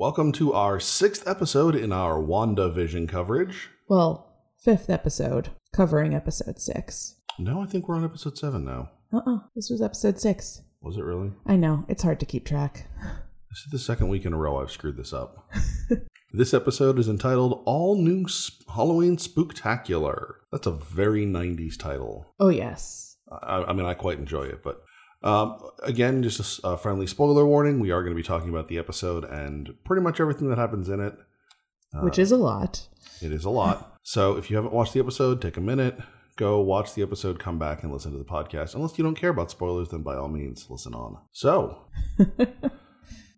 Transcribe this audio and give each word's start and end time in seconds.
Welcome 0.00 0.32
to 0.32 0.54
our 0.54 0.80
sixth 0.80 1.28
episode 1.28 1.74
in 1.74 1.92
our 1.92 2.14
WandaVision 2.14 3.06
coverage. 3.06 3.68
Well, 3.86 4.32
fifth 4.58 4.88
episode, 4.88 5.50
covering 5.74 6.14
episode 6.14 6.58
six. 6.58 7.16
No, 7.38 7.60
I 7.60 7.66
think 7.66 7.86
we're 7.86 7.96
on 7.96 8.04
episode 8.06 8.38
seven 8.38 8.64
now. 8.64 8.92
Uh 9.12 9.20
uh 9.26 9.38
this 9.54 9.68
was 9.68 9.82
episode 9.82 10.18
six. 10.18 10.62
Was 10.80 10.96
it 10.96 11.04
really? 11.04 11.32
I 11.44 11.56
know, 11.56 11.84
it's 11.86 12.02
hard 12.02 12.18
to 12.20 12.24
keep 12.24 12.46
track. 12.46 12.86
This 13.50 13.58
is 13.58 13.72
the 13.72 13.78
second 13.78 14.08
week 14.08 14.24
in 14.24 14.32
a 14.32 14.38
row 14.38 14.62
I've 14.62 14.70
screwed 14.70 14.96
this 14.96 15.12
up. 15.12 15.46
this 16.32 16.54
episode 16.54 16.98
is 16.98 17.06
entitled 17.10 17.62
All 17.66 17.94
New 18.02 18.26
Sp- 18.32 18.64
Halloween 18.74 19.18
Spooktacular. 19.18 20.36
That's 20.50 20.66
a 20.66 20.70
very 20.70 21.26
90s 21.26 21.78
title. 21.78 22.26
Oh, 22.40 22.48
yes. 22.48 23.18
I, 23.30 23.64
I 23.64 23.72
mean, 23.74 23.84
I 23.84 23.92
quite 23.92 24.18
enjoy 24.18 24.44
it, 24.44 24.62
but 24.62 24.82
um, 25.22 25.58
again, 25.82 26.22
just 26.22 26.60
a 26.64 26.76
friendly 26.76 27.06
spoiler 27.06 27.44
warning. 27.44 27.80
We 27.80 27.90
are 27.90 28.02
going 28.02 28.14
to 28.14 28.20
be 28.20 28.26
talking 28.26 28.48
about 28.48 28.68
the 28.68 28.78
episode 28.78 29.24
and 29.24 29.74
pretty 29.84 30.02
much 30.02 30.20
everything 30.20 30.48
that 30.48 30.58
happens 30.58 30.88
in 30.88 31.00
it. 31.00 31.14
Which 32.02 32.18
is 32.18 32.30
a 32.30 32.36
lot. 32.36 32.86
It 33.20 33.32
is 33.32 33.44
a 33.44 33.50
lot. 33.50 33.98
so 34.02 34.36
if 34.36 34.48
you 34.48 34.56
haven't 34.56 34.72
watched 34.72 34.94
the 34.94 35.00
episode, 35.00 35.42
take 35.42 35.56
a 35.56 35.60
minute, 35.60 35.98
go 36.36 36.60
watch 36.60 36.94
the 36.94 37.02
episode, 37.02 37.38
come 37.38 37.58
back 37.58 37.82
and 37.82 37.92
listen 37.92 38.12
to 38.12 38.18
the 38.18 38.24
podcast. 38.24 38.74
Unless 38.74 38.96
you 38.96 39.04
don't 39.04 39.16
care 39.16 39.30
about 39.30 39.50
spoilers, 39.50 39.88
then 39.88 40.02
by 40.02 40.16
all 40.16 40.28
means, 40.28 40.66
listen 40.70 40.94
on. 40.94 41.18
So, 41.32 41.86
how 42.38 42.46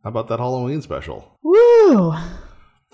about 0.04 0.28
that 0.28 0.38
Halloween 0.38 0.82
special? 0.82 1.38
Woo! 1.42 2.12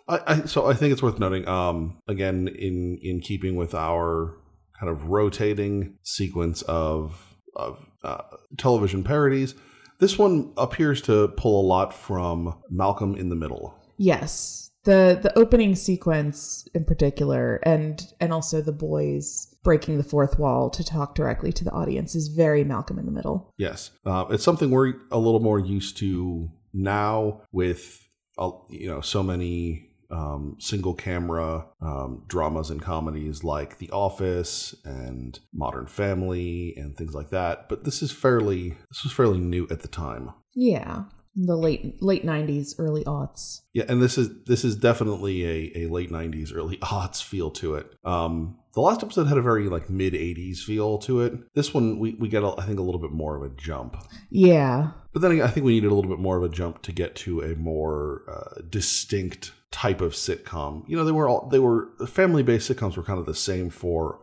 I, 0.08 0.20
I 0.26 0.40
so 0.46 0.66
I 0.66 0.74
think 0.74 0.92
it's 0.92 1.02
worth 1.02 1.18
noting. 1.18 1.46
Um, 1.46 2.00
again, 2.08 2.48
in 2.48 2.98
in 3.02 3.20
keeping 3.20 3.56
with 3.56 3.74
our 3.74 4.38
kind 4.78 4.90
of 4.90 5.08
rotating 5.10 5.98
sequence 6.04 6.62
of 6.62 7.27
of 7.58 7.90
uh, 8.02 8.22
television 8.56 9.04
parodies, 9.04 9.54
this 9.98 10.18
one 10.18 10.52
appears 10.56 11.02
to 11.02 11.28
pull 11.28 11.60
a 11.60 11.66
lot 11.66 11.92
from 11.92 12.54
Malcolm 12.70 13.14
in 13.14 13.28
the 13.28 13.36
Middle. 13.36 13.74
Yes. 13.96 14.70
The 14.84 15.18
the 15.20 15.36
opening 15.36 15.74
sequence 15.74 16.66
in 16.72 16.84
particular 16.84 17.56
and 17.64 18.06
and 18.20 18.32
also 18.32 18.62
the 18.62 18.72
boys 18.72 19.54
breaking 19.62 19.98
the 19.98 20.04
fourth 20.04 20.38
wall 20.38 20.70
to 20.70 20.84
talk 20.84 21.14
directly 21.14 21.52
to 21.52 21.64
the 21.64 21.72
audience 21.72 22.14
is 22.14 22.28
very 22.28 22.64
Malcolm 22.64 22.98
in 22.98 23.04
the 23.04 23.12
Middle. 23.12 23.52
Yes, 23.58 23.90
uh, 24.06 24.26
it's 24.30 24.44
something 24.44 24.70
we're 24.70 24.94
a 25.10 25.18
little 25.18 25.40
more 25.40 25.58
used 25.58 25.98
to 25.98 26.50
now 26.72 27.42
with 27.52 28.08
uh, 28.38 28.52
you 28.70 28.88
know 28.88 29.00
so 29.00 29.22
many 29.22 29.87
um, 30.10 30.56
single 30.58 30.94
camera 30.94 31.66
um, 31.80 32.24
dramas 32.28 32.70
and 32.70 32.82
comedies 32.82 33.44
like 33.44 33.78
The 33.78 33.90
Office 33.90 34.74
and 34.84 35.38
Modern 35.52 35.86
Family 35.86 36.74
and 36.76 36.96
things 36.96 37.14
like 37.14 37.30
that. 37.30 37.68
But 37.68 37.84
this 37.84 38.02
is 38.02 38.12
fairly 38.12 38.76
this 38.90 39.04
was 39.04 39.12
fairly 39.12 39.38
new 39.38 39.66
at 39.70 39.80
the 39.80 39.88
time. 39.88 40.32
Yeah. 40.54 41.04
The 41.40 41.56
late 41.56 42.02
late 42.02 42.26
90s, 42.26 42.74
early 42.78 43.04
aughts. 43.04 43.60
Yeah, 43.72 43.84
and 43.88 44.02
this 44.02 44.18
is 44.18 44.30
this 44.46 44.64
is 44.64 44.74
definitely 44.74 45.44
a, 45.44 45.84
a 45.84 45.86
late 45.88 46.10
'90s, 46.10 46.50
early 46.52 46.76
aughts 46.82 47.22
feel 47.22 47.52
to 47.52 47.76
it. 47.76 47.94
Um, 48.04 48.58
the 48.74 48.80
last 48.80 49.04
episode 49.04 49.28
had 49.28 49.38
a 49.38 49.42
very 49.42 49.68
like 49.68 49.88
mid 49.88 50.14
'80s 50.14 50.58
feel 50.58 50.98
to 50.98 51.20
it. 51.20 51.34
This 51.54 51.72
one 51.72 52.00
we 52.00 52.14
we 52.14 52.28
get 52.28 52.42
a, 52.42 52.54
I 52.58 52.64
think 52.66 52.80
a 52.80 52.82
little 52.82 53.00
bit 53.00 53.12
more 53.12 53.36
of 53.36 53.42
a 53.42 53.54
jump. 53.54 53.96
Yeah. 54.30 54.90
But 55.12 55.22
then 55.22 55.40
I 55.40 55.46
think 55.46 55.64
we 55.64 55.74
needed 55.74 55.92
a 55.92 55.94
little 55.94 56.10
bit 56.10 56.18
more 56.18 56.36
of 56.36 56.42
a 56.42 56.48
jump 56.48 56.82
to 56.82 56.92
get 56.92 57.14
to 57.16 57.40
a 57.42 57.54
more 57.54 58.22
uh, 58.28 58.62
distinct 58.68 59.52
type 59.70 60.00
of 60.00 60.12
sitcom. 60.12 60.82
You 60.86 60.96
know, 60.96 61.04
they 61.04 61.12
were 61.12 61.28
all 61.28 61.48
they 61.48 61.58
were 61.58 61.90
family 62.06 62.42
based 62.42 62.70
sitcoms 62.70 62.96
were 62.96 63.02
kind 63.02 63.18
of 63.18 63.26
the 63.26 63.34
same 63.34 63.70
for 63.70 64.20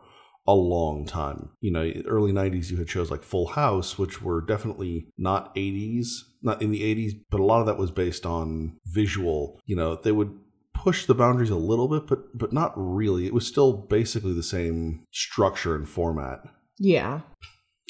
a 0.47 0.53
long 0.53 1.06
time. 1.06 1.50
You 1.59 1.72
know, 1.72 1.91
early 2.06 2.31
90s 2.31 2.69
you 2.69 2.78
had 2.78 2.89
shows 2.89 3.09
like 3.11 3.23
Full 3.23 3.47
House 3.47 3.97
which 3.97 4.22
were 4.22 4.41
definitely 4.41 5.07
not 5.17 5.53
80s, 5.55 6.07
not 6.41 6.61
in 6.61 6.72
the 6.72 6.81
80s, 6.81 7.13
but 7.29 7.39
a 7.39 7.44
lot 7.44 7.61
of 7.61 7.66
that 7.66 7.78
was 7.78 7.91
based 7.91 8.25
on 8.25 8.78
visual. 8.85 9.59
You 9.66 9.75
know, 9.75 9.95
they 9.95 10.11
would 10.11 10.38
push 10.73 11.05
the 11.05 11.16
boundaries 11.16 11.50
a 11.50 11.55
little 11.55 11.88
bit 11.88 12.07
but 12.07 12.38
but 12.38 12.53
not 12.53 12.73
really. 12.75 13.25
It 13.25 13.34
was 13.34 13.47
still 13.47 13.73
basically 13.73 14.34
the 14.34 14.44
same 14.44 15.05
structure 15.11 15.75
and 15.75 15.88
format. 15.88 16.39
Yeah. 16.78 17.22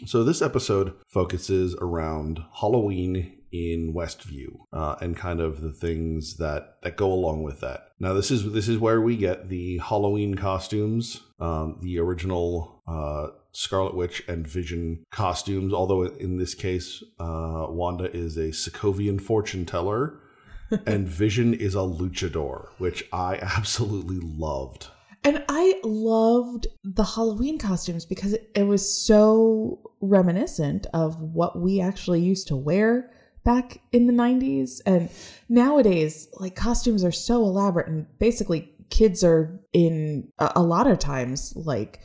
So 0.05 0.23
this 0.23 0.41
episode 0.41 0.93
focuses 1.07 1.73
around 1.79 2.43
Halloween 2.59 3.34
in 3.55 3.93
Westview 3.93 4.59
uh, 4.73 4.95
and 5.01 5.15
kind 5.15 5.39
of 5.39 5.61
the 5.61 5.71
things 5.71 6.37
that 6.37 6.77
that 6.81 6.97
go 6.97 7.11
along 7.11 7.43
with 7.43 7.61
that. 7.61 7.89
Now 7.99 8.13
this 8.13 8.31
is 8.31 8.51
this 8.51 8.67
is 8.67 8.77
where 8.77 9.01
we 9.01 9.15
get 9.17 9.49
the 9.49 9.77
Halloween 9.77 10.35
costumes, 10.35 11.21
um, 11.39 11.79
the 11.81 11.99
original 11.99 12.83
uh, 12.87 13.27
Scarlet 13.51 13.95
Witch 13.95 14.23
and 14.27 14.47
Vision 14.47 15.05
costumes. 15.11 15.73
Although 15.73 16.03
in 16.03 16.37
this 16.37 16.53
case, 16.53 17.03
uh, 17.19 17.67
Wanda 17.69 18.15
is 18.15 18.37
a 18.37 18.49
Sokovian 18.49 19.21
fortune 19.21 19.65
teller. 19.65 20.19
and 20.87 21.07
Vision 21.07 21.53
is 21.53 21.75
a 21.75 21.79
luchador, 21.79 22.69
which 22.79 23.07
I 23.13 23.35
absolutely 23.57 24.17
loved. 24.19 24.87
And 25.23 25.43
I 25.49 25.79
loved 25.83 26.67
the 26.83 27.03
Halloween 27.03 27.57
costumes 27.57 28.05
because 28.05 28.33
it, 28.33 28.51
it 28.53 28.63
was 28.63 28.87
so 28.87 29.79
reminiscent 29.99 30.85
of 30.93 31.19
what 31.19 31.59
we 31.59 31.81
actually 31.81 32.21
used 32.21 32.47
to 32.49 32.55
wear 32.55 33.11
back 33.45 33.79
in 33.93 34.07
the 34.07 34.13
90s. 34.13 34.81
And 34.85 35.09
nowadays, 35.47 36.27
like 36.33 36.55
costumes 36.55 37.05
are 37.05 37.11
so 37.13 37.43
elaborate, 37.43 37.87
and 37.87 38.05
basically, 38.19 38.71
kids 38.89 39.23
are 39.23 39.59
in 39.73 40.27
a, 40.39 40.51
a 40.57 40.63
lot 40.63 40.87
of 40.87 40.99
times 40.99 41.53
like 41.55 41.99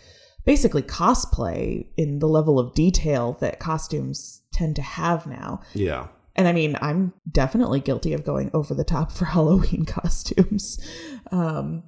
basically 0.45 0.83
cosplay 0.83 1.87
in 1.97 2.19
the 2.19 2.29
level 2.29 2.59
of 2.59 2.75
detail 2.75 3.37
that 3.41 3.59
costumes 3.59 4.43
tend 4.53 4.77
to 4.77 4.83
have 4.83 5.27
now. 5.27 5.61
Yeah. 5.75 6.07
And 6.37 6.49
I 6.49 6.53
mean, 6.53 6.77
I'm 6.81 7.13
definitely 7.31 7.81
guilty 7.81 8.13
of 8.15 8.25
going 8.25 8.51
over 8.55 8.75
the 8.75 8.85
top 8.85 9.13
for 9.19 9.27
Halloween 9.27 9.85
costumes. 9.85 10.79
Um, 11.31 11.85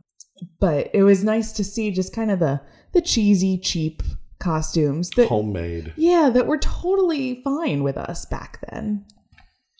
but 0.59 0.91
it 0.93 1.05
was 1.05 1.23
nice 1.23 1.53
to 1.53 1.65
see 1.65 1.91
just 1.91 2.15
kind 2.15 2.31
of 2.31 2.41
the 2.41 2.61
the 2.93 3.01
cheesy, 3.01 3.57
cheap 3.57 4.03
costumes 4.39 5.09
that 5.11 5.29
Homemade. 5.29 5.95
yeah, 5.97 6.29
that 6.29 6.47
were 6.47 6.59
totally 6.59 7.41
fine 7.43 7.83
with 7.83 7.97
us 7.97 8.27
back 8.27 8.59
then. 8.69 9.07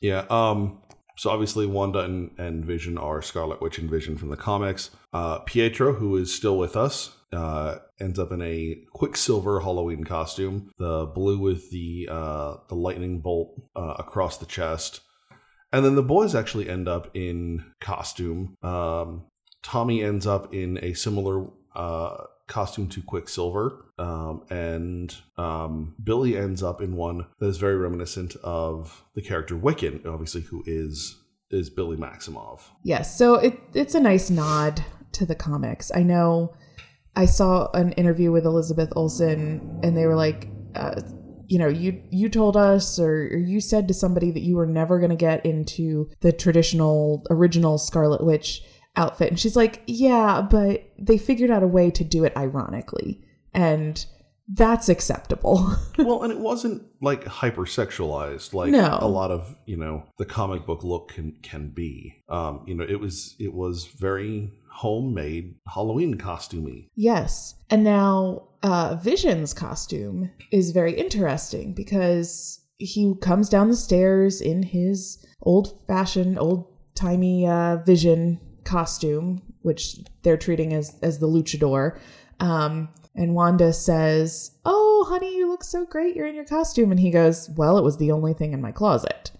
Yeah. 0.03 0.27
Um. 0.29 0.79
So 1.17 1.31
obviously, 1.31 1.67
Wanda 1.67 2.01
and, 2.01 2.31
and 2.39 2.65
Vision 2.65 2.99
are 2.99 3.23
Scarlet 3.23 3.61
Witch 3.61 3.79
and 3.79 3.89
Vision 3.89 4.17
from 4.17 4.31
the 4.31 4.37
comics. 4.37 4.91
Uh, 5.13 5.39
Pietro, 5.41 5.93
who 5.95 6.17
is 6.17 6.35
still 6.35 6.59
with 6.59 6.75
us, 6.75 7.15
uh, 7.33 7.77
ends 8.01 8.19
up 8.19 8.33
in 8.33 8.43
a 8.43 8.83
Quicksilver 8.93 9.61
Halloween 9.61 10.05
costume, 10.05 10.73
the 10.79 11.07
blue 11.07 11.39
with 11.39 11.71
the 11.71 12.09
uh, 12.11 12.57
the 12.69 12.75
lightning 12.75 13.21
bolt 13.21 13.55
uh, 13.77 13.95
across 13.99 14.39
the 14.39 14.47
chest, 14.47 15.01
and 15.73 15.85
then 15.85 15.95
the 15.95 16.03
boys 16.03 16.35
actually 16.35 16.69
end 16.69 16.89
up 16.89 17.11
in 17.15 17.65
costume. 17.81 18.57
Um, 18.63 19.27
Tommy 19.63 20.03
ends 20.03 20.27
up 20.27 20.53
in 20.53 20.79
a 20.83 20.95
similar 20.95 21.47
uh, 21.75 22.25
costume 22.53 22.87
to 22.87 23.01
Quicksilver, 23.03 23.87
um, 23.99 24.45
and 24.51 25.17
um, 25.39 25.95
Billy 26.03 26.37
ends 26.37 26.63
up 26.63 26.83
in 26.83 26.97
one 26.97 27.27
that 27.39 27.47
is 27.47 27.57
very 27.57 27.77
reminiscent 27.77 28.37
of 28.45 29.05
the 29.15 29.23
character 29.23 29.57
Wiccan, 29.57 30.07
obviously, 30.07 30.43
who 30.43 30.63
is 30.67 31.19
is 31.51 31.71
Billy 31.71 31.97
Maximoff. 31.97 32.61
Yes, 32.85 33.17
so 33.17 33.37
it 33.37 33.59
it's 33.75 33.95
a 33.95 34.01
nice 34.01 34.29
nod 34.29 34.85
to 35.13 35.25
the 35.25 35.35
comics. 35.35 35.91
I 35.95 36.03
know 36.03 36.55
I 37.17 37.25
saw 37.25 37.71
an 37.73 37.93
interview 37.93 38.31
with 38.33 38.45
Elizabeth 38.45 38.93
Olsen, 38.97 39.81
and 39.83 39.97
they 39.97 40.07
were 40.07 40.17
like, 40.17 40.49
uh, 40.75 41.01
you 41.47 41.59
know, 41.59 41.69
you 41.69 42.03
you 42.11 42.29
told 42.29 42.57
us 42.57 42.99
or, 42.99 43.29
or 43.33 43.39
you 43.39 43.61
said 43.61 43.89
to 43.89 43.95
somebody 43.95 44.31
that 44.31 44.43
you 44.43 44.57
were 44.57 44.67
never 44.67 44.99
going 44.99 45.11
to 45.11 45.17
get 45.17 45.47
into 45.47 46.11
the 46.21 46.33
traditional 46.33 47.27
original 47.31 47.79
Scarlet 47.79 48.23
Witch 48.23 48.63
outfit, 48.97 49.29
and 49.31 49.41
she's 49.41 49.57
like, 49.57 49.83
yeah, 49.87 50.43
but 50.43 50.91
they 50.99 51.19
figured 51.19 51.51
out 51.51 51.63
a 51.63 51.67
way 51.69 51.91
to 51.91 52.05
do 52.05 52.25
it 52.25 52.37
ironically, 52.37 53.23
and 53.55 54.05
that's 54.55 54.89
acceptable. 54.89 55.75
well, 55.99 56.23
and 56.23 56.33
it 56.33 56.39
wasn't 56.39 56.83
like 57.01 57.25
hypersexualized 57.25 58.53
like 58.53 58.71
No. 58.71 58.99
a 59.01 59.09
lot 59.09 59.31
of 59.31 59.57
you 59.67 59.77
know 59.77 60.05
the 60.19 60.25
comic 60.27 60.67
book 60.67 60.85
look 60.85 61.13
can 61.13 61.37
can 61.43 61.71
be. 61.71 62.23
Um, 62.29 62.65
you 62.67 62.75
know, 62.75 62.85
it 62.89 63.01
was 63.01 63.35
it 63.39 63.55
was 63.55 63.87
very 63.87 64.53
homemade 64.71 65.55
Halloween 65.69 66.17
costumey. 66.19 66.89
Yes. 66.95 67.55
And 67.71 67.85
now 67.85 68.49
uh, 68.63 68.97
Vision's 68.97 69.53
costume 69.55 70.31
is 70.51 70.71
very 70.71 70.95
interesting 70.95 71.75
because 71.75 72.61
he 72.79 73.15
comes 73.21 73.49
down 73.49 73.69
the 73.69 73.77
stairs 73.77 74.41
in 74.41 74.63
his 74.63 75.25
old 75.43 75.87
fashioned, 75.87 76.39
old 76.39 76.67
timey 76.95 77.47
uh, 77.47 77.77
Vision 77.85 78.41
costume 78.65 79.43
which 79.63 79.97
they're 80.23 80.37
treating 80.37 80.73
as 80.73 80.99
as 81.03 81.19
the 81.19 81.29
luchador. 81.29 81.99
Um, 82.41 82.89
and 83.15 83.35
Wanda 83.35 83.73
says, 83.73 84.53
"Oh, 84.65 85.07
honey, 85.09 85.37
you 85.37 85.49
look 85.49 85.65
so 85.65 85.85
great. 85.85 86.17
You're 86.17 86.27
in 86.27 86.35
your 86.35 86.45
costume." 86.45 86.91
And 86.91 87.01
he 87.01 87.11
goes, 87.11 87.51
"Well, 87.57 87.79
it 87.79 87.85
was 87.85 87.97
the 87.97 88.11
only 88.11 88.35
thing 88.35 88.53
in 88.53 88.61
my 88.61 88.73
closet." 88.73 89.31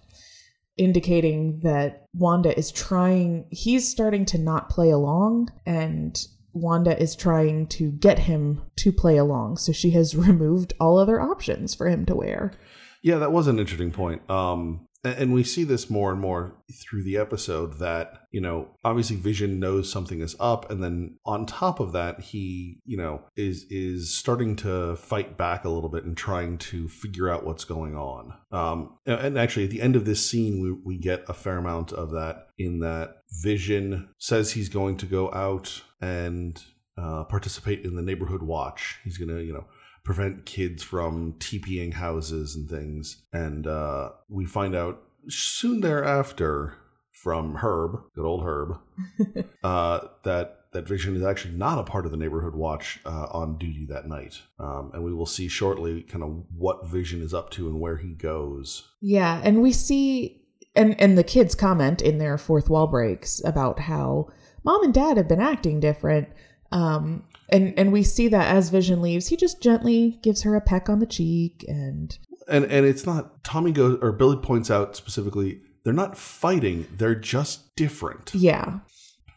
Indicating 0.77 1.59
that 1.63 2.07
Wanda 2.13 2.57
is 2.57 2.71
trying, 2.71 3.45
he's 3.51 3.87
starting 3.87 4.25
to 4.25 4.37
not 4.39 4.69
play 4.69 4.89
along, 4.89 5.49
and 5.65 6.17
Wanda 6.53 6.99
is 6.99 7.15
trying 7.15 7.67
to 7.67 7.91
get 7.91 8.19
him 8.19 8.61
to 8.77 8.91
play 8.91 9.17
along. 9.17 9.57
So 9.57 9.71
she 9.71 9.91
has 9.91 10.15
removed 10.27 10.73
all 10.79 10.97
other 10.97 11.19
options 11.19 11.75
for 11.75 11.89
him 11.89 12.05
to 12.05 12.15
wear. 12.15 12.53
Yeah, 13.01 13.17
that 13.17 13.33
was 13.33 13.47
an 13.47 13.59
interesting 13.59 13.91
point. 13.91 14.27
Um, 14.29 14.87
and 15.03 15.33
we 15.33 15.43
see 15.43 15.63
this 15.63 15.89
more 15.89 16.11
and 16.11 16.21
more 16.21 16.55
through 16.71 17.03
the 17.03 17.17
episode 17.17 17.79
that, 17.79 18.27
you 18.31 18.39
know, 18.39 18.69
obviously 18.83 19.17
Vision 19.17 19.59
knows 19.59 19.91
something 19.91 20.21
is 20.21 20.35
up. 20.39 20.71
And 20.71 20.81
then 20.81 21.17
on 21.25 21.45
top 21.45 21.79
of 21.79 21.91
that, 21.91 22.21
he, 22.21 22.79
you 22.85 22.95
know, 22.95 23.23
is, 23.35 23.65
is 23.69 24.15
starting 24.15 24.55
to 24.57 24.95
fight 24.95 25.37
back 25.37 25.65
a 25.65 25.69
little 25.69 25.89
bit 25.89 26.05
and 26.05 26.15
trying 26.15 26.57
to 26.59 26.87
figure 26.87 27.29
out 27.29 27.45
what's 27.45 27.65
going 27.65 27.95
on. 27.95 28.33
Um, 28.51 28.97
and- 29.05 29.37
actually 29.37 29.65
at 29.65 29.71
the 29.71 29.81
end 29.81 29.95
of 29.95 30.05
this 30.05 30.25
scene, 30.25 30.61
we, 30.61 30.71
we 30.71 30.97
get 30.97 31.25
a 31.27 31.33
fair 31.33 31.57
amount 31.57 31.91
of 31.91 32.11
that 32.11 32.47
in 32.57 32.79
that 32.79 33.23
Vision 33.41 34.09
says 34.19 34.51
he's 34.51 34.69
going 34.69 34.95
to 34.97 35.05
go 35.05 35.33
out 35.33 35.81
and 35.99 36.63
uh, 36.97 37.23
participate 37.23 37.83
in 37.83 37.95
the 37.95 38.01
neighborhood 38.01 38.43
watch. 38.43 38.99
He's 39.03 39.17
going 39.17 39.29
to, 39.29 39.43
you 39.43 39.53
know, 39.53 39.65
prevent 40.03 40.45
kids 40.45 40.83
from 40.83 41.33
TPing 41.33 41.93
houses 41.93 42.55
and 42.55 42.69
things. 42.69 43.23
And 43.31 43.65
uh, 43.65 44.11
we 44.29 44.45
find 44.45 44.75
out 44.75 45.01
soon 45.29 45.81
thereafter 45.81 46.75
from 47.11 47.55
Herb, 47.55 48.01
good 48.15 48.25
old 48.25 48.43
Herb, 48.43 48.77
uh, 49.63 49.99
that 50.23 50.59
that 50.73 50.87
Vision 50.87 51.15
is 51.15 51.23
actually 51.23 51.53
not 51.53 51.77
a 51.77 51.83
part 51.83 52.05
of 52.05 52.11
the 52.11 52.17
neighborhood 52.17 52.55
watch 52.55 52.99
uh, 53.05 53.27
on 53.31 53.57
duty 53.57 53.85
that 53.85 54.07
night. 54.07 54.41
Um, 54.59 54.89
and 54.93 55.03
we 55.03 55.13
will 55.13 55.27
see 55.27 55.47
shortly 55.47 56.01
kind 56.01 56.23
of 56.23 56.43
what 56.57 56.87
Vision 56.87 57.21
is 57.21 57.33
up 57.33 57.51
to 57.51 57.67
and 57.67 57.79
where 57.79 57.97
he 57.97 58.13
goes. 58.13 58.89
Yeah, 58.99 59.39
and 59.43 59.61
we 59.61 59.71
see 59.71 60.41
and 60.75 60.99
and 60.99 61.17
the 61.17 61.23
kids 61.23 61.55
comment 61.55 62.01
in 62.01 62.17
their 62.17 62.37
fourth 62.37 62.69
wall 62.69 62.87
breaks 62.87 63.41
about 63.45 63.79
how 63.79 64.27
mom 64.63 64.83
and 64.83 64.93
dad 64.93 65.17
have 65.17 65.27
been 65.27 65.41
acting 65.41 65.79
different. 65.79 66.27
Um 66.71 67.23
and 67.53 67.73
and 67.77 67.93
we 67.93 68.03
see 68.03 68.27
that 68.27 68.53
as 68.53 68.69
Vision 68.69 69.01
leaves, 69.01 69.27
he 69.27 69.37
just 69.37 69.61
gently 69.61 70.19
gives 70.21 70.41
her 70.41 70.55
a 70.55 70.61
peck 70.61 70.89
on 70.89 70.99
the 70.99 71.05
cheek 71.05 71.63
and 71.67 72.17
And 72.47 72.65
and 72.65 72.85
it's 72.85 73.05
not 73.05 73.43
Tommy 73.43 73.71
goes 73.71 73.99
or 74.01 74.11
Billy 74.11 74.37
points 74.37 74.69
out 74.69 74.95
specifically 74.97 75.61
they're 75.85 75.93
not 75.93 76.17
fighting; 76.17 76.87
they're 76.91 77.15
just 77.15 77.75
different. 77.75 78.33
yeah. 78.33 78.79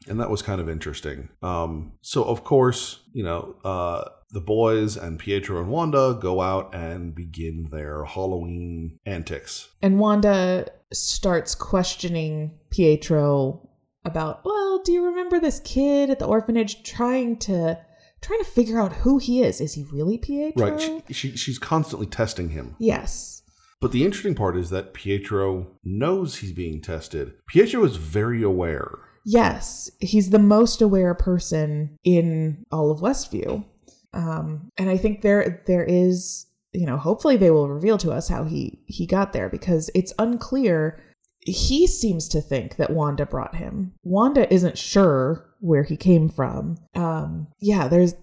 and 0.09 0.21
that 0.21 0.31
was 0.31 0.43
kind 0.43 0.61
of 0.61 0.69
interesting. 0.69 1.29
Um, 1.43 1.93
so 2.01 2.25
of 2.25 2.45
course, 2.45 3.01
you 3.13 3.25
know, 3.25 3.57
uh, 3.65 4.05
the 4.31 4.41
boys 4.41 4.97
and 4.97 5.19
Pietro 5.19 5.61
and 5.61 5.69
Wanda 5.69 6.17
go 6.21 6.41
out 6.41 6.75
and 6.75 7.15
begin 7.15 7.69
their 7.71 8.05
Halloween 8.05 8.99
antics. 9.07 9.69
And 9.83 9.99
Wanda 9.99 10.67
starts 10.93 11.55
questioning 11.55 12.53
Pietro 12.71 13.69
about, 14.05 14.45
well, 14.45 14.83
do 14.85 14.93
you 14.93 15.05
remember 15.07 15.41
this 15.41 15.61
kid 15.61 16.11
at 16.11 16.19
the 16.19 16.27
orphanage 16.27 16.83
trying 16.85 17.39
to 17.39 17.79
trying 18.21 18.41
to 18.41 18.51
figure 18.51 18.81
out 18.81 18.93
who 18.93 19.19
he 19.19 19.43
is? 19.43 19.61
Is 19.61 19.75
he 19.75 19.85
really 19.93 20.19
Pietro? 20.19 20.71
Right? 20.71 20.81
She, 21.09 21.13
she 21.13 21.37
she's 21.37 21.59
constantly 21.59 22.07
testing 22.07 22.51
him. 22.51 22.77
yes. 22.79 23.43
But 23.79 23.93
the 23.93 24.07
interesting 24.07 24.35
part 24.35 24.57
is 24.57 24.71
that 24.71 24.95
Pietro 24.95 25.67
knows 25.85 26.37
he's 26.37 26.53
being 26.53 26.81
tested. 26.81 27.35
Pietro 27.47 27.85
is 27.85 27.97
very 27.97 28.43
aware. 28.43 28.89
Yes, 29.27 29.91
he's 30.01 30.31
the 30.31 30.39
most 30.39 30.81
aware 30.81 31.15
person 31.15 31.99
in 32.03 32.65
all 32.73 32.91
of 32.91 33.01
Westview. 33.01 33.67
Um, 34.15 34.71
and 34.79 34.89
I 34.89 34.97
think 34.97 35.21
there 35.21 35.63
there 35.67 35.85
is, 35.85 36.47
you 36.73 36.87
know, 36.87 36.97
hopefully 36.97 37.37
they 37.37 37.51
will 37.51 37.69
reveal 37.69 37.99
to 37.99 38.13
us 38.13 38.29
how 38.29 38.45
he 38.45 38.81
he 38.87 39.07
got 39.07 39.35
there 39.35 39.51
because 39.51 39.91
it's 39.95 40.13
unclear. 40.19 40.99
He 41.47 41.87
seems 41.87 42.29
to 42.29 42.41
think 42.41 42.77
that 42.77 42.91
Wanda 42.91 43.25
brought 43.25 43.55
him. 43.55 43.93
Wanda 44.03 44.53
isn't 44.53 44.77
sure 44.77 45.47
where 45.61 45.85
he 45.85 45.97
came 45.97 46.29
from. 46.29 46.77
Um, 46.95 47.47
yeah, 47.61 47.89
there's 47.89 48.15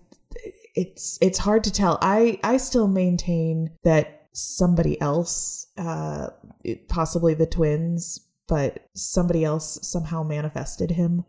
it's 0.75 1.17
it's 1.21 1.37
hard 1.37 1.63
to 1.65 1.71
tell. 1.71 1.97
I 2.01 2.39
I 2.43 2.57
still 2.57 2.87
maintain 2.87 3.71
that 3.83 4.27
somebody 4.33 4.99
else, 4.99 5.67
uh, 5.77 6.29
it- 6.63 6.89
possibly 6.89 7.33
the 7.33 7.45
twins, 7.45 8.19
but 8.47 8.87
somebody 8.93 9.43
else 9.43 9.79
somehow 9.83 10.23
manifested 10.23 10.91
him. 10.91 11.23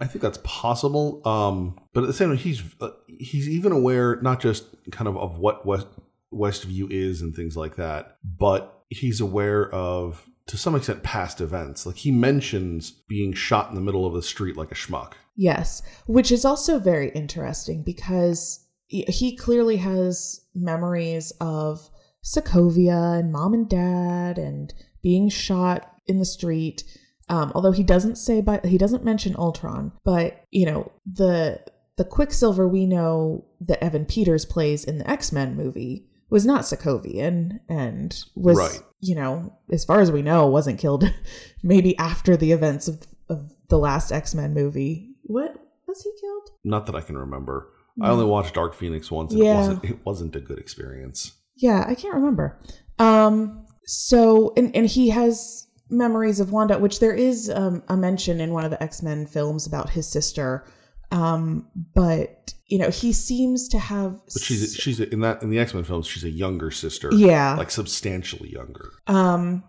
I 0.00 0.06
think 0.06 0.22
that's 0.22 0.40
possible. 0.42 1.26
Um, 1.26 1.78
but 1.94 2.02
at 2.02 2.06
the 2.06 2.12
same 2.12 2.28
time, 2.28 2.36
he's 2.36 2.62
uh, 2.80 2.90
he's 3.06 3.48
even 3.48 3.72
aware 3.72 4.20
not 4.20 4.40
just 4.40 4.66
kind 4.90 5.08
of 5.08 5.16
of 5.16 5.38
what 5.38 5.64
West 5.66 5.86
Westview 6.32 6.90
is 6.90 7.20
and 7.22 7.34
things 7.34 7.56
like 7.56 7.76
that, 7.76 8.16
but 8.24 8.84
he's 8.90 9.20
aware 9.20 9.70
of 9.70 10.28
to 10.46 10.56
some 10.56 10.74
extent 10.74 11.02
past 11.02 11.40
events. 11.40 11.86
Like 11.86 11.96
he 11.96 12.10
mentions 12.10 12.90
being 12.90 13.32
shot 13.32 13.68
in 13.68 13.74
the 13.74 13.80
middle 13.80 14.06
of 14.06 14.14
the 14.14 14.22
street 14.22 14.56
like 14.56 14.72
a 14.72 14.76
schmuck. 14.76 15.12
Yes, 15.36 15.82
which 16.06 16.30
is 16.30 16.44
also 16.44 16.78
very 16.78 17.10
interesting 17.10 17.82
because 17.82 18.66
he- 18.86 19.36
clearly 19.36 19.78
has 19.78 20.40
memories 20.54 21.32
of 21.40 21.88
Sokovia 22.22 23.18
and 23.18 23.32
mom 23.32 23.54
and 23.54 23.68
dad 23.68 24.38
and 24.38 24.72
being 25.02 25.28
shot 25.28 25.90
in 26.06 26.18
the 26.18 26.24
street. 26.24 26.84
Um, 27.28 27.52
although 27.54 27.72
he 27.72 27.82
doesn't 27.82 28.16
say 28.16 28.40
by 28.40 28.60
he 28.64 28.76
doesn't 28.76 29.04
mention 29.04 29.34
Ultron, 29.36 29.92
but 30.04 30.44
you 30.50 30.66
know 30.66 30.92
the 31.10 31.64
the 31.96 32.04
Quicksilver 32.04 32.68
we 32.68 32.84
know 32.84 33.46
that 33.60 33.82
Evan 33.82 34.04
Peters 34.04 34.44
plays 34.44 34.84
in 34.84 34.98
the 34.98 35.10
X 35.10 35.32
Men 35.32 35.56
movie 35.56 36.08
was 36.32 36.44
not 36.46 36.62
Sokovian 36.62 37.60
and 37.68 38.24
was 38.34 38.56
Right. 38.58 38.80
you 39.00 39.14
know 39.14 39.52
as 39.70 39.84
far 39.84 40.00
as 40.00 40.10
we 40.10 40.22
know 40.22 40.46
wasn't 40.48 40.78
killed 40.80 41.04
maybe 41.62 41.96
after 41.98 42.36
the 42.36 42.52
events 42.52 42.88
of, 42.88 43.02
of 43.28 43.52
the 43.68 43.78
last 43.78 44.10
X-Men 44.10 44.52
movie. 44.54 45.10
What 45.22 45.54
was 45.86 46.02
he 46.02 46.10
killed? 46.20 46.50
Not 46.64 46.86
that 46.86 46.94
I 46.96 47.00
can 47.02 47.16
remember. 47.16 47.68
I 48.00 48.08
only 48.10 48.24
watched 48.24 48.54
Dark 48.54 48.74
Phoenix 48.74 49.10
once, 49.10 49.32
and 49.34 49.42
Yeah. 49.44 49.54
it 49.54 49.58
wasn't 49.58 49.84
it 49.84 49.98
wasn't 50.06 50.36
a 50.36 50.40
good 50.40 50.58
experience. 50.58 51.32
Yeah, 51.56 51.84
I 51.86 51.94
can't 51.94 52.14
remember. 52.14 52.58
Um 52.98 53.66
so 53.84 54.52
and 54.56 54.74
and 54.74 54.86
he 54.86 55.10
has 55.10 55.66
memories 55.90 56.40
of 56.40 56.50
Wanda 56.52 56.78
which 56.78 57.00
there 57.00 57.12
is 57.12 57.50
um, 57.50 57.82
a 57.88 57.96
mention 57.96 58.40
in 58.40 58.52
one 58.54 58.64
of 58.64 58.70
the 58.70 58.82
X-Men 58.82 59.26
films 59.26 59.66
about 59.66 59.90
his 59.90 60.08
sister. 60.10 60.64
Um 61.12 61.68
but 61.94 62.54
you 62.66 62.78
know, 62.78 62.88
he 62.88 63.12
seems 63.12 63.68
to 63.68 63.78
have 63.78 64.18
But 64.32 64.42
she's 64.42 64.74
she's 64.74 64.98
in 64.98 65.20
that 65.20 65.42
in 65.42 65.50
the 65.50 65.58
X 65.58 65.74
Men 65.74 65.84
films. 65.84 66.06
She's 66.06 66.24
a 66.24 66.30
younger 66.30 66.70
sister. 66.70 67.10
Yeah. 67.12 67.54
like 67.56 67.70
substantially 67.70 68.50
younger. 68.50 68.90
Um 69.06 69.64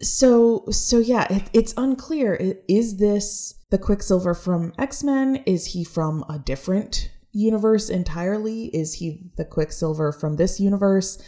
so 0.00 0.64
so 0.70 0.98
yeah, 0.98 1.26
it, 1.30 1.50
it's 1.52 1.74
unclear 1.76 2.34
is 2.68 2.96
this 2.96 3.54
the 3.70 3.78
Quicksilver 3.78 4.34
from 4.34 4.72
X-Men? 4.78 5.42
Is 5.44 5.66
he 5.66 5.84
from 5.84 6.24
a 6.30 6.38
different 6.38 7.10
universe 7.32 7.90
entirely? 7.90 8.66
Is 8.66 8.94
he 8.94 9.30
the 9.36 9.44
Quicksilver 9.44 10.12
from 10.12 10.36
this 10.36 10.58
universe 10.58 11.18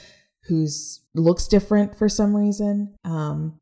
who's 0.44 1.02
looks 1.14 1.46
different 1.46 1.96
for 1.98 2.08
some 2.08 2.34
reason? 2.34 2.94
Um 3.04 3.60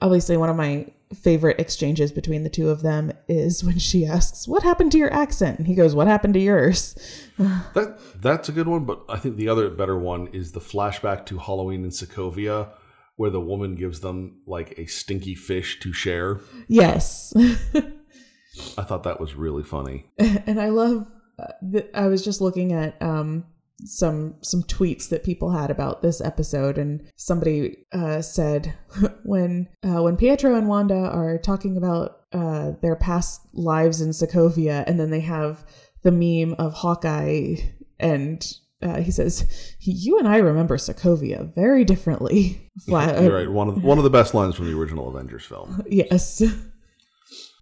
obviously 0.00 0.36
one 0.36 0.50
of 0.50 0.56
my 0.56 0.86
favorite 1.14 1.58
exchanges 1.60 2.12
between 2.12 2.42
the 2.42 2.50
two 2.50 2.68
of 2.68 2.82
them 2.82 3.12
is 3.28 3.64
when 3.64 3.78
she 3.78 4.04
asks, 4.04 4.46
"What 4.46 4.62
happened 4.62 4.92
to 4.92 4.98
your 4.98 5.12
accent?" 5.12 5.58
and 5.58 5.66
he 5.66 5.74
goes, 5.74 5.94
"What 5.94 6.06
happened 6.06 6.34
to 6.34 6.40
yours?" 6.40 6.94
That 7.74 8.00
that's 8.20 8.48
a 8.48 8.52
good 8.52 8.66
one, 8.66 8.84
but 8.84 9.02
I 9.08 9.16
think 9.16 9.36
the 9.36 9.48
other 9.48 9.70
better 9.70 9.96
one 9.96 10.26
is 10.28 10.52
the 10.52 10.60
flashback 10.60 11.24
to 11.26 11.38
Halloween 11.38 11.84
in 11.84 11.90
Sokovia, 11.90 12.70
where 13.16 13.30
the 13.30 13.40
woman 13.40 13.76
gives 13.76 14.00
them 14.00 14.40
like 14.46 14.76
a 14.76 14.86
stinky 14.86 15.34
fish 15.36 15.78
to 15.80 15.92
share. 15.92 16.40
yes. 16.66 17.32
I 18.76 18.82
thought 18.82 19.04
that 19.04 19.20
was 19.20 19.34
really 19.34 19.62
funny. 19.62 20.10
and 20.18 20.60
I 20.60 20.70
love. 20.70 21.06
Uh, 21.38 21.80
I 21.94 22.08
was 22.08 22.24
just 22.24 22.40
looking 22.40 22.72
at 22.72 23.00
um, 23.00 23.44
some 23.84 24.34
some 24.42 24.62
tweets 24.64 25.08
that 25.08 25.24
people 25.24 25.50
had 25.50 25.70
about 25.70 26.02
this 26.02 26.20
episode, 26.20 26.78
and 26.78 27.08
somebody 27.16 27.84
uh, 27.92 28.20
said 28.20 28.74
when 29.24 29.68
uh, 29.84 30.02
when 30.02 30.16
Pietro 30.16 30.54
and 30.56 30.68
Wanda 30.68 30.94
are 30.94 31.38
talking 31.38 31.76
about 31.76 32.22
uh, 32.32 32.72
their 32.82 32.96
past 32.96 33.40
lives 33.52 34.00
in 34.00 34.10
Sokovia, 34.10 34.84
and 34.86 34.98
then 34.98 35.10
they 35.10 35.20
have 35.20 35.64
the 36.02 36.12
meme 36.12 36.54
of 36.58 36.74
Hawkeye, 36.74 37.56
and 37.98 38.44
uh, 38.82 39.00
he 39.00 39.10
says, 39.10 39.76
"You 39.80 40.18
and 40.18 40.28
I 40.28 40.38
remember 40.38 40.76
Sokovia 40.76 41.52
very 41.54 41.84
differently." 41.84 42.70
Fla- 42.86 43.22
You're 43.22 43.34
right. 43.34 43.50
One 43.50 43.68
of 43.68 43.76
the, 43.76 43.80
one 43.80 43.98
of 43.98 44.04
the 44.04 44.10
best 44.10 44.34
lines 44.34 44.54
from 44.54 44.66
the 44.66 44.78
original 44.78 45.08
Avengers 45.08 45.44
film. 45.44 45.82
Yes. 45.88 46.42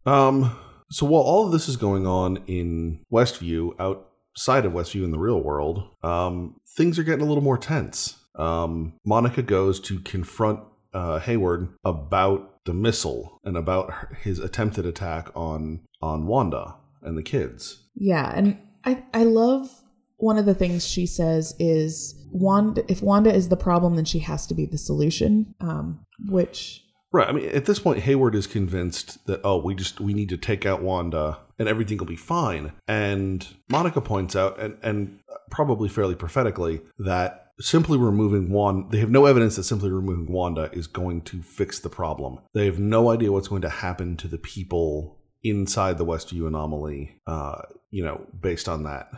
Um. 0.04 0.56
So 0.90 1.04
while 1.04 1.22
all 1.22 1.46
of 1.46 1.52
this 1.52 1.68
is 1.68 1.76
going 1.76 2.06
on 2.06 2.44
in 2.46 3.00
Westview, 3.12 4.05
outside 4.36 4.66
of 4.66 4.72
Westview 4.72 5.02
in 5.02 5.10
the 5.10 5.18
real 5.18 5.42
world, 5.42 5.88
um, 6.02 6.60
things 6.76 6.98
are 6.98 7.02
getting 7.02 7.24
a 7.24 7.28
little 7.28 7.42
more 7.42 7.56
tense. 7.56 8.16
Um, 8.34 8.92
Monica 9.04 9.42
goes 9.42 9.80
to 9.80 10.00
confront 10.00 10.60
uh, 10.92 11.20
Hayward 11.20 11.68
about 11.84 12.64
the 12.66 12.74
missile 12.74 13.40
and 13.44 13.56
about 13.56 13.92
his 14.22 14.38
attempted 14.38 14.84
attack 14.84 15.30
on 15.34 15.80
on 16.02 16.26
Wanda, 16.26 16.74
and 17.00 17.16
the 17.16 17.22
kids. 17.22 17.84
Yeah, 17.94 18.30
and 18.34 18.58
I 18.84 19.02
I 19.14 19.24
love 19.24 19.70
one 20.18 20.36
of 20.36 20.44
the 20.44 20.54
things 20.54 20.86
she 20.86 21.06
says 21.06 21.54
is 21.58 22.14
Wanda 22.30 22.84
if 22.90 23.02
Wanda 23.02 23.32
is 23.32 23.48
the 23.48 23.56
problem 23.56 23.96
then 23.96 24.04
she 24.04 24.18
has 24.20 24.46
to 24.48 24.54
be 24.54 24.66
the 24.66 24.78
solution. 24.78 25.54
Um 25.60 26.04
which 26.28 26.85
Right. 27.12 27.28
I 27.28 27.32
mean, 27.32 27.48
at 27.50 27.66
this 27.66 27.78
point, 27.78 28.00
Hayward 28.00 28.34
is 28.34 28.46
convinced 28.46 29.24
that 29.26 29.40
oh, 29.44 29.58
we 29.58 29.74
just 29.74 30.00
we 30.00 30.12
need 30.12 30.28
to 30.30 30.36
take 30.36 30.66
out 30.66 30.82
Wanda 30.82 31.38
and 31.58 31.68
everything 31.68 31.98
will 31.98 32.06
be 32.06 32.16
fine. 32.16 32.72
And 32.86 33.46
Monica 33.70 34.00
points 34.00 34.36
out, 34.36 34.58
and 34.58 34.76
and 34.82 35.20
probably 35.50 35.88
fairly 35.88 36.14
prophetically, 36.14 36.80
that 36.98 37.52
simply 37.60 37.96
removing 37.96 38.50
Wanda, 38.50 38.88
they 38.90 38.98
have 38.98 39.10
no 39.10 39.26
evidence 39.26 39.56
that 39.56 39.62
simply 39.62 39.90
removing 39.90 40.30
Wanda 40.30 40.70
is 40.72 40.86
going 40.86 41.22
to 41.22 41.42
fix 41.42 41.78
the 41.78 41.88
problem. 41.88 42.38
They 42.52 42.66
have 42.66 42.78
no 42.78 43.10
idea 43.10 43.32
what's 43.32 43.48
going 43.48 43.62
to 43.62 43.68
happen 43.68 44.16
to 44.18 44.28
the 44.28 44.38
people 44.38 45.18
inside 45.42 45.96
the 45.96 46.04
Westview 46.04 46.46
anomaly. 46.46 47.20
Uh, 47.26 47.62
you 47.90 48.04
know, 48.04 48.26
based 48.38 48.68
on 48.68 48.82
that. 48.84 49.08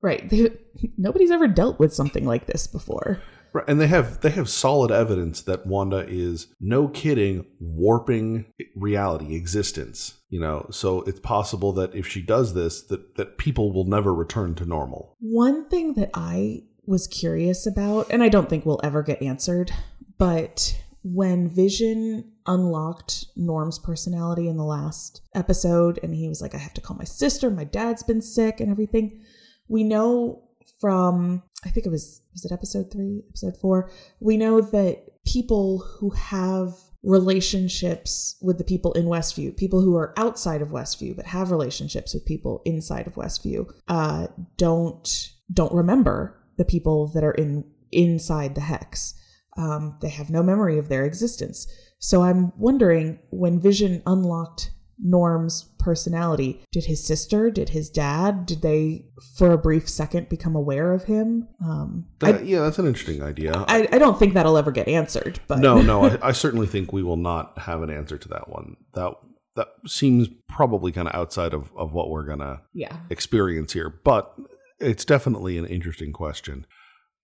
right, 0.00 0.28
they, 0.28 0.50
nobody's 0.96 1.30
ever 1.30 1.48
dealt 1.48 1.78
with 1.78 1.92
something 1.92 2.24
like 2.24 2.46
this 2.46 2.66
before. 2.66 3.20
Right, 3.52 3.64
and 3.68 3.80
they 3.80 3.86
have 3.86 4.20
they 4.20 4.30
have 4.30 4.48
solid 4.48 4.90
evidence 4.90 5.42
that 5.42 5.66
Wanda 5.66 6.04
is 6.08 6.48
no 6.60 6.88
kidding 6.88 7.46
warping 7.60 8.46
reality 8.76 9.34
existence. 9.34 10.14
You 10.30 10.40
know, 10.40 10.66
so 10.70 11.02
it's 11.02 11.20
possible 11.20 11.72
that 11.74 11.94
if 11.94 12.06
she 12.06 12.20
does 12.22 12.54
this, 12.54 12.82
that 12.82 13.16
that 13.16 13.38
people 13.38 13.72
will 13.72 13.86
never 13.86 14.14
return 14.14 14.54
to 14.56 14.66
normal. 14.66 15.16
One 15.20 15.68
thing 15.68 15.94
that 15.94 16.10
I 16.14 16.64
was 16.86 17.06
curious 17.06 17.66
about, 17.66 18.10
and 18.10 18.22
I 18.22 18.28
don't 18.28 18.48
think 18.48 18.64
we'll 18.64 18.80
ever 18.82 19.02
get 19.02 19.22
answered, 19.22 19.70
but 20.18 20.78
when 21.02 21.48
Vision 21.48 22.32
unlocked 22.46 23.26
Norm's 23.36 23.78
personality 23.78 24.48
in 24.48 24.56
the 24.56 24.64
last 24.64 25.22
episode, 25.34 25.98
and 26.02 26.14
he 26.14 26.28
was 26.28 26.42
like, 26.42 26.54
I 26.54 26.58
have 26.58 26.74
to 26.74 26.80
call 26.80 26.96
my 26.96 27.04
sister, 27.04 27.50
my 27.50 27.64
dad's 27.64 28.02
been 28.02 28.22
sick, 28.22 28.60
and 28.60 28.70
everything, 28.70 29.22
we 29.68 29.84
know 29.84 30.42
from, 30.80 31.42
I 31.64 31.70
think 31.70 31.86
it 31.86 31.90
was, 31.90 32.22
was 32.32 32.44
it 32.44 32.52
episode 32.52 32.92
three, 32.92 33.22
episode 33.28 33.56
four? 33.56 33.90
We 34.20 34.36
know 34.36 34.60
that 34.60 35.04
people 35.26 35.78
who 35.78 36.10
have 36.10 36.72
relationships 37.02 38.36
with 38.42 38.58
the 38.58 38.64
people 38.64 38.92
in 38.92 39.06
Westview, 39.06 39.56
people 39.56 39.80
who 39.80 39.96
are 39.96 40.14
outside 40.16 40.62
of 40.62 40.68
Westview 40.68 41.16
but 41.16 41.26
have 41.26 41.50
relationships 41.50 42.14
with 42.14 42.26
people 42.26 42.62
inside 42.64 43.06
of 43.06 43.14
Westview, 43.14 43.70
uh, 43.88 44.28
don't 44.56 45.30
don't 45.52 45.72
remember 45.72 46.38
the 46.58 46.64
people 46.64 47.08
that 47.14 47.24
are 47.24 47.32
in 47.32 47.64
inside 47.92 48.54
the 48.54 48.60
hex. 48.60 49.14
Um, 49.56 49.96
they 50.00 50.10
have 50.10 50.30
no 50.30 50.42
memory 50.42 50.78
of 50.78 50.88
their 50.88 51.04
existence. 51.04 51.66
So 51.98 52.22
I'm 52.22 52.52
wondering 52.56 53.18
when 53.30 53.60
Vision 53.60 54.02
unlocked 54.06 54.70
Norm's 55.00 55.64
personality, 55.78 56.62
did 56.72 56.84
his 56.84 57.04
sister, 57.04 57.50
did 57.50 57.70
his 57.70 57.88
dad, 57.88 58.46
did 58.46 58.62
they 58.62 59.06
for 59.36 59.52
a 59.52 59.58
brief 59.58 59.88
second 59.88 60.28
become 60.28 60.54
aware 60.54 60.92
of 60.92 61.04
him? 61.04 61.48
Um, 61.64 62.06
That- 62.18 62.36
I, 62.36 62.40
yeah, 62.42 62.60
that's 62.60 62.78
an 62.78 62.86
interesting 62.86 63.22
idea. 63.22 63.64
I, 63.68 63.88
I 63.92 63.98
don't 63.98 64.18
think 64.18 64.34
that'll 64.34 64.58
ever 64.58 64.70
get 64.72 64.88
answered, 64.88 65.40
but 65.46 65.60
no, 65.60 65.80
no, 65.80 66.04
I, 66.04 66.18
I 66.28 66.32
certainly 66.32 66.66
think 66.66 66.92
we 66.92 67.02
will 67.02 67.16
not 67.16 67.58
have 67.58 67.82
an 67.82 67.90
answer 67.90 68.18
to 68.18 68.28
that 68.28 68.48
one. 68.48 68.76
That 68.94 69.14
that 69.56 69.68
seems 69.86 70.28
probably 70.48 70.92
kind 70.92 71.08
of 71.08 71.14
outside 71.14 71.52
of, 71.52 71.70
of 71.76 71.92
what 71.92 72.10
we're 72.10 72.26
gonna 72.26 72.62
yeah. 72.74 72.96
experience 73.10 73.72
here, 73.72 73.90
but 74.04 74.32
it's 74.78 75.04
definitely 75.04 75.58
an 75.58 75.66
interesting 75.66 76.12
question. 76.12 76.66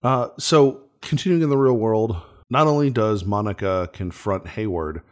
Uh, 0.02 0.28
so, 0.38 0.82
continuing 1.00 1.42
in 1.42 1.48
the 1.48 1.56
real 1.56 1.76
world, 1.76 2.20
not 2.50 2.66
only 2.66 2.90
does 2.90 3.24
Monica 3.24 3.88
confront 3.92 4.48
Hayward, 4.48 5.02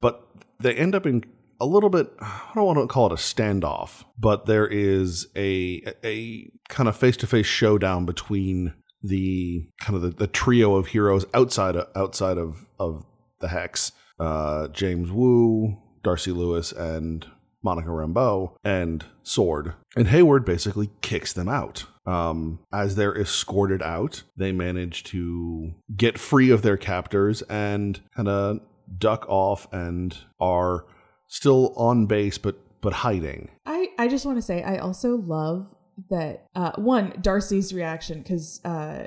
but 0.00 0.26
they 0.58 0.74
end 0.74 0.94
up 0.94 1.06
in 1.06 1.24
a 1.62 1.66
little 1.66 1.90
bit, 1.90 2.12
I 2.20 2.50
don't 2.56 2.66
want 2.66 2.78
to 2.80 2.86
call 2.88 3.06
it 3.06 3.12
a 3.12 3.16
standoff, 3.16 4.04
but 4.18 4.46
there 4.46 4.66
is 4.66 5.28
a, 5.36 5.80
a 6.04 6.50
kind 6.68 6.88
of 6.88 6.96
face 6.96 7.16
to 7.18 7.26
face 7.28 7.46
showdown 7.46 8.04
between 8.04 8.74
the 9.00 9.68
kind 9.80 9.94
of 9.94 10.02
the, 10.02 10.10
the 10.10 10.26
trio 10.26 10.74
of 10.74 10.88
heroes 10.88 11.24
outside 11.32 11.76
of, 11.76 11.88
outside 11.94 12.36
of, 12.36 12.66
of 12.80 13.06
the 13.40 13.48
Hex 13.48 13.92
uh, 14.18 14.68
James 14.68 15.12
Woo, 15.12 15.78
Darcy 16.02 16.32
Lewis, 16.32 16.72
and 16.72 17.26
Monica 17.62 17.90
Rambeau 17.90 18.56
and 18.64 19.04
Sword. 19.22 19.74
And 19.96 20.08
Hayward 20.08 20.44
basically 20.44 20.90
kicks 21.00 21.32
them 21.32 21.48
out. 21.48 21.84
Um, 22.06 22.58
as 22.72 22.96
they're 22.96 23.16
escorted 23.16 23.82
out, 23.82 24.24
they 24.36 24.50
manage 24.50 25.04
to 25.04 25.74
get 25.96 26.18
free 26.18 26.50
of 26.50 26.62
their 26.62 26.76
captors 26.76 27.42
and 27.42 28.00
kind 28.16 28.28
of 28.28 28.60
duck 28.98 29.24
off 29.28 29.72
and 29.72 30.16
are 30.40 30.86
still 31.32 31.72
on 31.76 32.04
base 32.06 32.36
but 32.38 32.56
but 32.82 32.92
hiding. 32.92 33.48
I, 33.64 33.88
I 33.96 34.08
just 34.08 34.26
want 34.26 34.38
to 34.38 34.42
say 34.42 34.62
I 34.62 34.78
also 34.78 35.16
love 35.16 35.74
that 36.10 36.48
uh, 36.54 36.72
one 36.76 37.14
Darcy's 37.22 37.72
reaction 37.72 38.18
because 38.18 38.60
uh, 38.64 39.06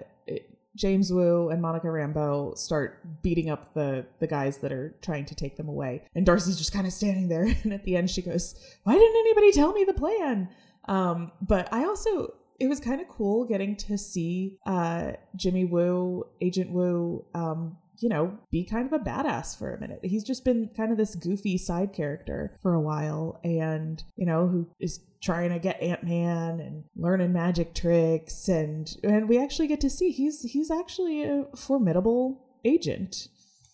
James 0.76 1.12
Woo 1.12 1.50
and 1.50 1.62
Monica 1.62 1.88
Rambeau 1.88 2.58
start 2.58 3.22
beating 3.22 3.50
up 3.50 3.74
the 3.74 4.06
the 4.20 4.28
guys 4.28 4.58
that 4.60 4.72
are 4.72 4.96
trying 5.02 5.26
to 5.26 5.36
take 5.36 5.56
them 5.56 5.70
away, 5.70 6.04
and 6.16 6.26
Darcy's 6.26 6.58
just 6.58 6.74
kind 6.74 6.88
of 6.88 6.94
standing 6.94 7.28
there. 7.28 7.46
And 7.64 7.74
at 7.74 7.84
the 7.84 7.96
end, 7.96 8.10
she 8.10 8.22
goes, 8.22 8.56
"Why 8.84 8.94
didn't 8.94 9.18
anybody 9.18 9.52
tell 9.52 9.72
me 9.74 9.84
the 9.84 9.94
plan?" 9.94 10.50
Um, 10.88 11.32
but 11.42 11.72
I 11.72 11.86
also 11.86 12.34
it 12.60 12.68
was 12.68 12.80
kind 12.80 13.02
of 13.02 13.08
cool 13.08 13.46
getting 13.46 13.76
to 13.76 13.98
see 13.98 14.58
uh, 14.66 15.12
Jimmy 15.36 15.66
Woo, 15.66 16.26
Agent 16.42 16.72
Woo, 16.72 17.26
um, 17.34 17.78
you 18.00 18.10
know, 18.10 18.38
be 18.52 18.66
kind 18.66 18.86
of 18.86 18.94
a 18.94 19.04
badass 19.04 19.58
for 19.58 19.74
a 19.74 19.80
minute. 19.80 20.00
He's 20.04 20.24
just 20.24 20.46
been 20.46 20.70
kind 20.76 20.92
of 20.92 20.98
this 20.98 21.16
goofy 21.16 21.58
side 21.58 21.94
character 21.94 22.58
for 22.62 22.74
a 22.74 22.82
while, 22.82 23.40
and 23.44 24.04
you 24.16 24.26
know, 24.26 24.48
who 24.48 24.70
is 24.80 25.00
trying 25.22 25.50
to 25.50 25.60
get 25.60 25.82
Ant 25.82 26.04
Man 26.04 26.60
and 26.60 26.84
learning 26.96 27.34
magic 27.34 27.74
tricks, 27.74 28.48
and 28.48 28.96
and 29.04 29.28
we 29.30 29.42
actually 29.42 29.68
get 29.68 29.82
to 29.82 29.90
see 29.90 30.12
he's 30.12 30.42
he's 30.42 30.72
actually 30.72 31.24
a 31.24 31.46
formidable 31.56 32.42
agent. 32.64 33.28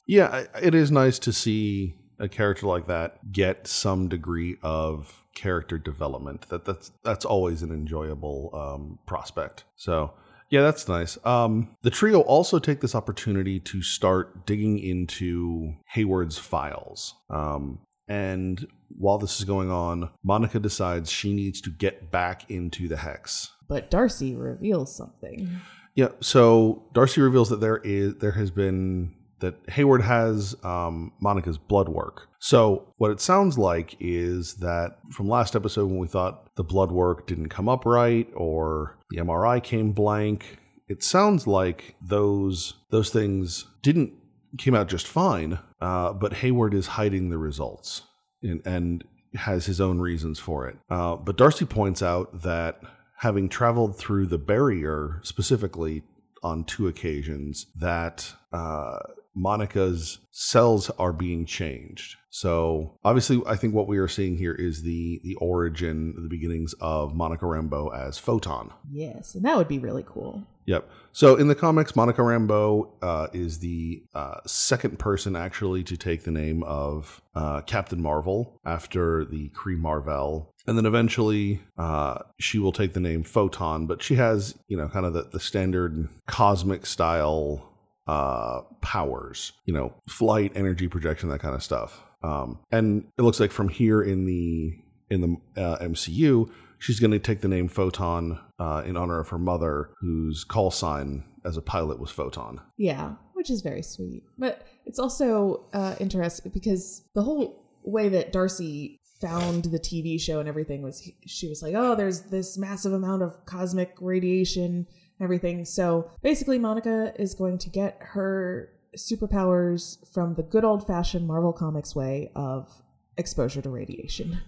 Yeah, 0.08 0.46
it 0.62 0.76
is 0.76 0.92
nice 0.92 1.20
to 1.20 1.34
see 1.34 1.96
a 2.20 2.28
character 2.28 2.68
like 2.68 2.88
that 2.88 3.32
get 3.32 3.68
some 3.68 4.08
degree 4.08 4.58
of 4.62 5.26
character 5.34 5.78
development. 5.78 6.48
That 6.50 6.66
that's 6.66 6.92
that's 7.04 7.26
always 7.26 7.62
an 7.64 7.72
enjoyable 7.72 8.52
um, 8.54 9.00
prospect. 9.08 9.64
So 9.76 10.14
yeah, 10.52 10.62
that's 10.62 10.88
nice. 10.90 11.18
Um, 11.26 11.76
the 11.82 11.90
trio 11.90 12.20
also 12.20 12.60
take 12.60 12.82
this 12.82 12.94
opportunity 12.94 13.60
to 13.62 13.82
start 13.82 14.46
digging 14.46 14.78
into 14.80 15.74
Hayward's 15.88 16.38
files. 16.38 17.16
Um, 17.30 17.80
and 18.10 18.68
while 18.90 19.18
this 19.18 19.40
is 19.40 19.46
going 19.46 19.72
on, 19.72 20.10
Monica 20.24 20.60
decides 20.60 21.10
she 21.10 21.34
needs 21.34 21.62
to 21.62 21.70
get 21.70 22.12
back 22.12 22.52
into 22.52 22.90
the 22.90 22.98
hex. 22.98 23.52
But 23.70 23.90
Darcy 23.90 24.36
reveals 24.36 24.94
something. 24.94 25.50
Yeah. 25.96 26.10
So 26.20 26.84
Darcy 26.94 27.22
reveals 27.22 27.50
that 27.50 27.62
there 27.62 27.78
is 27.78 28.16
there 28.16 28.32
has 28.32 28.52
been 28.52 29.14
that 29.42 29.56
Hayward 29.70 30.02
has 30.02 30.56
um, 30.64 31.12
Monica's 31.20 31.58
blood 31.58 31.90
work. 31.90 32.30
So 32.40 32.88
what 32.98 33.12
it 33.12 33.20
sounds 33.20 33.58
like 33.58 33.96
is 34.00 34.56
that 34.56 34.98
from 35.12 35.28
last 35.28 35.56
episode 35.56 35.88
when 35.88 36.00
we 36.00 36.08
thought 36.08 36.56
the 36.56 36.64
blood 36.64 36.92
work 36.92 37.28
didn't 37.28 37.50
come 37.50 37.70
up 37.70 37.86
right 37.86 38.28
or 38.34 38.98
the 39.10 39.18
MRI 39.18 39.62
came 39.62 39.92
blank, 39.92 40.58
it 40.88 41.04
sounds 41.04 41.46
like 41.46 41.96
those 42.02 42.74
those 42.90 43.10
things 43.10 43.66
didn't 43.82 44.14
came 44.58 44.76
out 44.76 44.88
just 44.88 45.08
fine. 45.08 45.60
Uh, 45.80 46.14
but 46.14 46.34
Hayward 46.36 46.74
is 46.74 46.88
hiding 46.88 47.30
the 47.30 47.38
results 47.38 48.04
and, 48.42 48.62
and 48.66 49.04
has 49.36 49.66
his 49.66 49.80
own 49.80 50.00
reasons 50.00 50.40
for 50.40 50.68
it. 50.68 50.78
Uh, 50.90 51.16
but 51.16 51.38
Darcy 51.38 51.66
points 51.66 52.02
out 52.02 52.42
that 52.42 52.82
having 53.18 53.48
traveled 53.48 53.98
through 53.98 54.26
the 54.26 54.38
barrier 54.38 55.20
specifically 55.24 56.04
on 56.44 56.64
two 56.64 56.88
occasions, 56.88 57.68
that 57.76 58.34
uh, 58.52 58.98
Monica's 59.36 60.20
cells 60.32 60.90
are 60.92 61.14
being 61.14 61.46
changed. 61.46 62.18
So 62.30 62.98
obviously, 63.04 63.42
I 63.46 63.56
think 63.56 63.74
what 63.74 63.88
we 63.88 63.98
are 63.98 64.08
seeing 64.08 64.38
here 64.38 64.54
is 64.54 64.84
the 64.84 65.20
the 65.24 65.36
origin, 65.36 66.14
the 66.18 66.30
beginnings 66.30 66.74
of 66.80 67.14
Monica 67.14 67.46
Rambeau 67.46 67.94
as 67.94 68.18
Photon. 68.18 68.72
Yes, 68.90 69.36
and 69.36 69.44
that 69.46 69.58
would 69.58 69.68
be 69.68 69.80
really 69.80 70.06
cool. 70.08 70.44
Yep. 70.66 70.90
So 71.12 71.36
in 71.36 71.48
the 71.48 71.56
comics, 71.56 71.96
Monica 71.96 72.22
Rambeau 72.22 72.90
uh, 73.02 73.28
is 73.34 73.60
the 73.60 74.04
uh, 74.14 74.38
second 74.46 75.00
person 75.00 75.36
actually 75.36 75.84
to 75.84 75.98
take 75.98 76.24
the 76.24 76.32
name 76.32 76.64
of 76.64 77.22
uh, 77.36 77.62
Captain 77.62 78.02
Marvel 78.02 78.60
after 78.64 79.26
the 79.26 79.50
Kree 79.50 79.78
Mar-Vell. 79.78 80.54
And 80.68 80.78
then 80.78 80.86
eventually 80.86 81.62
uh, 81.78 82.20
she 82.40 82.60
will 82.60 82.72
take 82.72 82.94
the 82.94 83.00
name 83.00 83.24
Photon, 83.24 83.88
but 83.88 84.02
she 84.02 84.16
has, 84.16 84.56
you 84.68 84.78
know, 84.78 84.88
kind 84.88 85.06
of 85.06 85.14
the, 85.14 85.24
the 85.24 85.40
standard 85.40 86.08
cosmic 86.28 86.86
style 86.86 87.71
uh, 88.12 88.64
powers, 88.82 89.54
you 89.64 89.74
know, 89.74 89.94
flight, 90.10 90.52
energy 90.54 90.90
projection, 90.90 91.30
that 91.30 91.40
kind 91.40 91.56
of 91.56 91.64
stuff. 91.64 92.02
Um, 92.22 92.60
and 92.70 93.06
it 93.18 93.22
looks 93.22 93.40
like 93.40 93.52
from 93.52 93.70
here 93.70 94.02
in 94.02 94.26
the 94.26 94.74
in 95.10 95.22
the 95.22 95.62
uh, 95.62 95.78
MCU, 95.80 96.52
she's 96.78 97.00
going 97.00 97.12
to 97.12 97.20
take 97.20 97.40
the 97.40 97.48
name 97.48 97.70
Photon 97.70 98.38
uh, 98.60 98.84
in 98.86 98.98
honor 98.98 99.22
of 99.22 99.30
her 99.30 99.38
mother, 99.38 99.92
whose 100.02 100.44
call 100.44 100.72
sign 100.72 101.24
as 101.46 101.56
a 101.56 101.62
pilot 101.62 102.00
was 102.02 102.12
Photon. 102.12 102.60
Yeah, 102.78 103.14
which 103.34 103.50
is 103.50 103.62
very 103.62 103.82
sweet. 103.82 104.24
But 104.38 104.68
it's 104.86 105.00
also 105.00 105.68
uh, 105.72 105.96
interesting 106.02 106.52
because 106.54 107.04
the 107.16 107.24
whole 107.24 107.64
way 107.84 108.10
that 108.10 108.34
Darcy 108.34 109.00
found 109.22 109.66
the 109.66 109.80
TV 109.80 110.20
show 110.20 110.42
and 110.42 110.50
everything 110.50 110.82
was 110.82 111.10
she 111.26 111.48
was 111.48 111.62
like, 111.62 111.76
"Oh, 111.78 111.96
there's 111.96 112.24
this 112.24 112.58
massive 112.58 112.92
amount 112.92 113.24
of 113.24 113.46
cosmic 113.46 113.96
radiation 114.02 114.86
everything." 115.22 115.66
So, 115.66 116.10
basically 116.24 116.60
Monica 116.60 117.14
is 117.20 117.34
going 117.34 117.58
to 117.60 117.70
get 117.70 117.98
her 118.00 118.70
superpowers 118.98 119.98
from 120.14 120.36
the 120.36 120.44
good 120.44 120.64
old-fashioned 120.66 121.26
Marvel 121.28 121.54
Comics 121.54 121.96
way 121.96 122.32
of 122.36 122.70
exposure 123.18 123.62
to 123.62 123.70
radiation. 123.70 124.40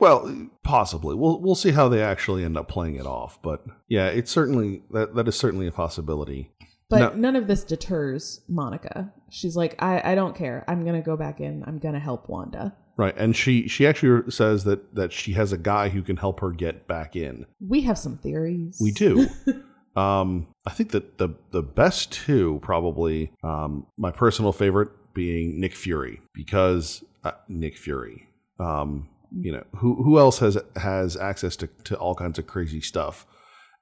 Well, 0.00 0.48
possibly. 0.64 1.14
We'll 1.14 1.40
we'll 1.40 1.54
see 1.54 1.70
how 1.70 1.88
they 1.88 2.02
actually 2.02 2.44
end 2.44 2.56
up 2.56 2.68
playing 2.68 2.96
it 2.96 3.06
off. 3.06 3.40
But 3.42 3.64
yeah, 3.88 4.06
it's 4.08 4.30
certainly 4.30 4.82
that 4.90 5.14
that 5.14 5.28
is 5.28 5.36
certainly 5.36 5.66
a 5.66 5.72
possibility. 5.72 6.50
But 6.90 7.14
No. 7.14 7.20
none 7.20 7.36
of 7.36 7.46
this 7.46 7.64
deters 7.64 8.42
Monica. 8.48 9.12
She's 9.30 9.56
like, 9.56 9.82
I, 9.82 10.12
I 10.12 10.14
don't 10.14 10.36
care. 10.36 10.64
I'm 10.68 10.84
gonna 10.84 11.00
go 11.00 11.16
back 11.16 11.40
in. 11.40 11.64
I'm 11.66 11.78
gonna 11.78 12.00
help 12.00 12.28
Wanda. 12.28 12.76
Right, 12.96 13.16
and 13.16 13.34
she 13.34 13.66
she 13.68 13.86
actually 13.86 14.30
says 14.30 14.64
that 14.64 14.94
that 14.94 15.12
she 15.12 15.32
has 15.32 15.52
a 15.52 15.58
guy 15.58 15.88
who 15.88 16.02
can 16.02 16.16
help 16.16 16.40
her 16.40 16.50
get 16.50 16.86
back 16.86 17.16
in. 17.16 17.46
We 17.66 17.80
have 17.82 17.96
some 17.98 18.18
theories. 18.18 18.78
We 18.82 18.90
do. 18.92 19.26
um, 19.96 20.48
I 20.66 20.70
think 20.70 20.90
that 20.90 21.18
the 21.18 21.30
the 21.50 21.62
best 21.62 22.12
two 22.12 22.60
probably 22.62 23.32
um, 23.42 23.86
my 23.96 24.10
personal 24.10 24.52
favorite 24.52 24.90
being 25.14 25.60
Nick 25.60 25.74
Fury 25.74 26.20
because 26.34 27.04
uh, 27.22 27.32
Nick 27.48 27.78
Fury. 27.78 28.28
Um, 28.58 29.08
you 29.40 29.52
know 29.52 29.64
who 29.76 30.02
who 30.02 30.18
else 30.18 30.38
has 30.38 30.58
has 30.76 31.16
access 31.16 31.56
to 31.56 31.68
to 31.84 31.96
all 31.96 32.14
kinds 32.14 32.38
of 32.38 32.46
crazy 32.46 32.80
stuff, 32.80 33.26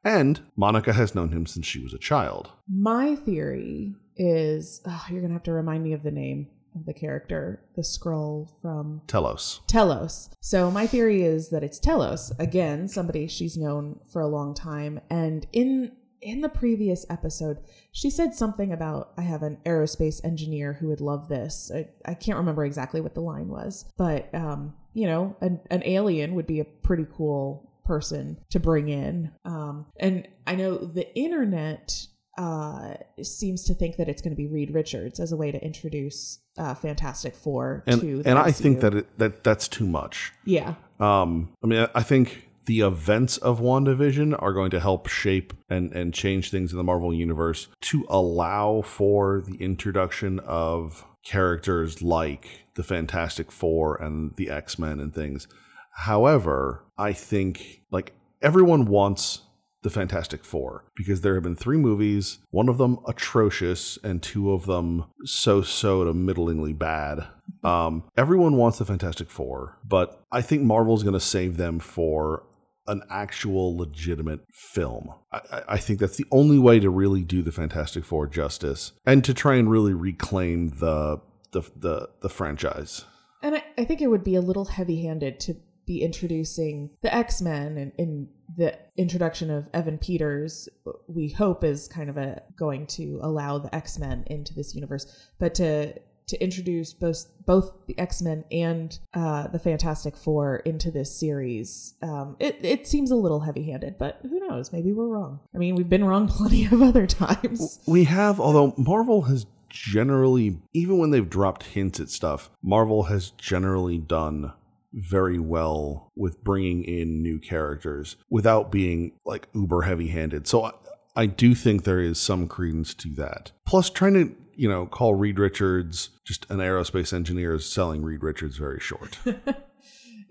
and 0.04 0.40
Monica 0.56 0.92
has 0.92 1.14
known 1.14 1.32
him 1.32 1.46
since 1.46 1.66
she 1.66 1.82
was 1.82 1.92
a 1.92 1.98
child. 1.98 2.50
My 2.68 3.16
theory 3.16 3.94
is 4.16 4.80
oh, 4.86 5.06
you're 5.10 5.22
gonna 5.22 5.34
have 5.34 5.42
to 5.44 5.52
remind 5.52 5.82
me 5.82 5.92
of 5.92 6.02
the 6.02 6.10
name 6.10 6.48
of 6.74 6.86
the 6.86 6.94
character, 6.94 7.62
the 7.76 7.82
Skrull 7.82 8.48
from 8.62 9.02
Talos. 9.06 9.60
Talos. 9.66 10.30
So 10.40 10.70
my 10.70 10.86
theory 10.86 11.22
is 11.22 11.50
that 11.50 11.62
it's 11.62 11.78
Talos 11.78 12.32
again, 12.38 12.88
somebody 12.88 13.26
she's 13.26 13.56
known 13.56 14.00
for 14.10 14.22
a 14.22 14.28
long 14.28 14.54
time, 14.54 15.00
and 15.10 15.46
in 15.52 15.92
in 16.22 16.40
the 16.40 16.48
previous 16.48 17.04
episode, 17.10 17.58
she 17.90 18.08
said 18.08 18.34
something 18.34 18.72
about 18.72 19.12
I 19.18 19.22
have 19.22 19.42
an 19.42 19.58
aerospace 19.66 20.24
engineer 20.24 20.72
who 20.74 20.88
would 20.88 21.00
love 21.00 21.28
this. 21.28 21.70
I, 21.74 21.88
I 22.06 22.14
can't 22.14 22.38
remember 22.38 22.64
exactly 22.64 23.00
what 23.00 23.14
the 23.14 23.20
line 23.20 23.48
was, 23.48 23.84
but 23.98 24.32
um, 24.34 24.74
you 24.94 25.06
know, 25.06 25.36
an, 25.40 25.60
an 25.70 25.82
alien 25.84 26.34
would 26.34 26.46
be 26.46 26.60
a 26.60 26.64
pretty 26.64 27.06
cool 27.12 27.70
person 27.84 28.38
to 28.50 28.60
bring 28.60 28.88
in. 28.88 29.32
Um, 29.44 29.86
and 29.98 30.28
I 30.46 30.54
know 30.54 30.78
the 30.78 31.12
internet 31.16 32.06
uh 32.38 32.94
seems 33.22 33.64
to 33.64 33.74
think 33.74 33.96
that 33.96 34.08
it's 34.08 34.22
going 34.22 34.30
to 34.32 34.36
be 34.36 34.46
Reed 34.46 34.72
Richards 34.72 35.20
as 35.20 35.32
a 35.32 35.36
way 35.36 35.52
to 35.52 35.62
introduce 35.62 36.38
uh 36.56 36.74
Fantastic 36.74 37.34
Four 37.34 37.84
And 37.86 38.00
to 38.00 38.22
the 38.22 38.30
and 38.30 38.38
I 38.38 38.50
think 38.52 38.80
that 38.80 38.94
it, 38.94 39.18
that 39.18 39.44
that's 39.44 39.68
too 39.68 39.86
much. 39.86 40.32
yeah 40.46 40.76
Um, 40.98 41.52
I 41.62 41.66
mean, 41.66 41.86
I 41.94 42.02
think 42.02 42.48
the 42.66 42.80
events 42.80 43.36
of 43.38 43.60
WandaVision 43.60 44.40
are 44.40 44.52
going 44.52 44.70
to 44.70 44.80
help 44.80 45.08
shape 45.08 45.52
and, 45.68 45.92
and 45.92 46.14
change 46.14 46.50
things 46.50 46.72
in 46.72 46.78
the 46.78 46.84
Marvel 46.84 47.12
Universe 47.12 47.68
to 47.80 48.06
allow 48.08 48.82
for 48.82 49.40
the 49.40 49.56
introduction 49.56 50.38
of 50.40 51.04
characters 51.24 52.02
like 52.02 52.66
the 52.74 52.82
Fantastic 52.82 53.50
Four 53.50 53.96
and 53.96 54.34
the 54.36 54.50
X 54.50 54.78
Men 54.78 55.00
and 55.00 55.14
things. 55.14 55.46
However, 55.92 56.84
I 56.96 57.12
think 57.12 57.82
like 57.90 58.14
everyone 58.40 58.86
wants 58.86 59.42
the 59.82 59.90
Fantastic 59.90 60.44
Four 60.44 60.84
because 60.94 61.20
there 61.20 61.34
have 61.34 61.42
been 61.42 61.56
three 61.56 61.76
movies, 61.76 62.38
one 62.50 62.68
of 62.68 62.78
them 62.78 62.98
atrocious 63.06 63.98
and 64.02 64.22
two 64.22 64.52
of 64.52 64.66
them 64.66 65.04
so 65.24 65.62
so 65.62 66.04
to 66.04 66.14
middlingly 66.14 66.72
bad. 66.72 67.26
Um, 67.64 68.04
everyone 68.16 68.56
wants 68.56 68.78
the 68.78 68.84
Fantastic 68.84 69.28
Four, 69.28 69.78
but 69.84 70.22
I 70.30 70.40
think 70.40 70.62
Marvel's 70.62 71.02
going 71.02 71.14
to 71.14 71.20
save 71.20 71.56
them 71.56 71.78
for 71.78 72.44
an 72.86 73.02
actual 73.10 73.76
legitimate 73.76 74.40
film. 74.52 75.10
I, 75.32 75.62
I- 75.68 75.78
think 75.78 76.00
that's 76.00 76.16
the 76.16 76.26
only 76.30 76.58
way 76.58 76.80
to 76.80 76.90
really 76.90 77.22
do 77.22 77.42
the 77.42 77.52
Fantastic 77.52 78.04
Four 78.04 78.26
justice 78.26 78.92
and 79.06 79.24
to 79.24 79.34
try 79.34 79.56
and 79.56 79.70
really 79.70 79.94
reclaim 79.94 80.70
the 80.80 81.20
the 81.52 81.62
the, 81.76 82.08
the 82.22 82.28
franchise. 82.28 83.04
And 83.42 83.56
I, 83.56 83.64
I 83.78 83.84
think 83.84 84.00
it 84.00 84.06
would 84.08 84.24
be 84.24 84.36
a 84.36 84.40
little 84.40 84.64
heavy 84.64 85.02
handed 85.04 85.40
to 85.40 85.54
be 85.86 86.00
introducing 86.02 86.90
the 87.02 87.12
X 87.12 87.42
Men 87.42 87.76
and, 87.76 87.92
and 87.98 88.28
the 88.56 88.78
introduction 88.96 89.50
of 89.50 89.68
Evan 89.74 89.98
Peters, 89.98 90.68
we 91.08 91.30
hope 91.30 91.64
is 91.64 91.88
kind 91.88 92.08
of 92.10 92.16
a 92.16 92.42
going 92.56 92.86
to 92.86 93.18
allow 93.22 93.58
the 93.58 93.74
X 93.74 93.98
Men 93.98 94.22
into 94.28 94.54
this 94.54 94.74
universe. 94.74 95.28
But 95.40 95.54
to 95.56 95.94
to 96.32 96.42
introduce 96.42 96.94
both 96.94 97.26
both 97.44 97.86
the 97.86 97.98
X 97.98 98.22
Men 98.22 98.44
and 98.50 98.98
uh, 99.14 99.48
the 99.48 99.58
Fantastic 99.58 100.16
Four 100.16 100.56
into 100.56 100.90
this 100.90 101.14
series, 101.14 101.94
um, 102.02 102.36
it 102.40 102.58
it 102.62 102.88
seems 102.88 103.10
a 103.10 103.16
little 103.16 103.40
heavy 103.40 103.70
handed. 103.70 103.98
But 103.98 104.18
who 104.22 104.40
knows? 104.48 104.72
Maybe 104.72 104.92
we're 104.92 105.08
wrong. 105.08 105.40
I 105.54 105.58
mean, 105.58 105.76
we've 105.76 105.88
been 105.88 106.04
wrong 106.04 106.26
plenty 106.38 106.64
of 106.64 106.80
other 106.80 107.06
times. 107.06 107.80
We 107.86 108.04
have, 108.04 108.40
although 108.40 108.74
Marvel 108.78 109.22
has 109.22 109.46
generally, 109.68 110.58
even 110.72 110.98
when 110.98 111.10
they've 111.10 111.28
dropped 111.28 111.64
hints 111.64 112.00
at 112.00 112.08
stuff, 112.08 112.50
Marvel 112.62 113.04
has 113.04 113.30
generally 113.30 113.98
done 113.98 114.52
very 114.94 115.38
well 115.38 116.10
with 116.16 116.42
bringing 116.44 116.84
in 116.84 117.22
new 117.22 117.38
characters 117.38 118.16
without 118.30 118.70
being 118.70 119.12
like 119.24 119.48
uber 119.54 119.82
heavy 119.82 120.08
handed. 120.08 120.46
So 120.46 120.64
I, 120.64 120.72
I 121.14 121.26
do 121.26 121.54
think 121.54 121.84
there 121.84 122.00
is 122.00 122.18
some 122.18 122.48
credence 122.48 122.94
to 122.94 123.08
that. 123.16 123.52
Plus, 123.66 123.90
trying 123.90 124.14
to, 124.14 124.34
you 124.54 124.68
know, 124.68 124.86
call 124.86 125.14
Reed 125.14 125.38
Richards 125.38 126.10
just 126.24 126.48
an 126.50 126.58
aerospace 126.58 127.12
engineer 127.12 127.54
is 127.54 127.70
selling 127.70 128.02
Reed 128.02 128.22
Richards 128.22 128.56
very 128.56 128.80
short. 128.80 129.18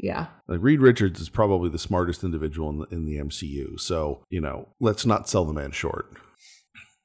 Yeah. 0.02 0.28
Like 0.48 0.62
Reed 0.62 0.82
Richards 0.82 1.22
is 1.22 1.30
probably 1.30 1.70
the 1.70 1.78
smartest 1.78 2.24
individual 2.24 2.70
in 2.70 2.80
the, 2.80 2.88
in 2.88 3.06
the 3.06 3.18
MCU. 3.18 3.80
So, 3.80 4.24
you 4.30 4.42
know, 4.42 4.70
let's 4.80 5.06
not 5.06 5.30
sell 5.30 5.46
the 5.46 5.54
man 5.54 5.72
short. 5.72 6.18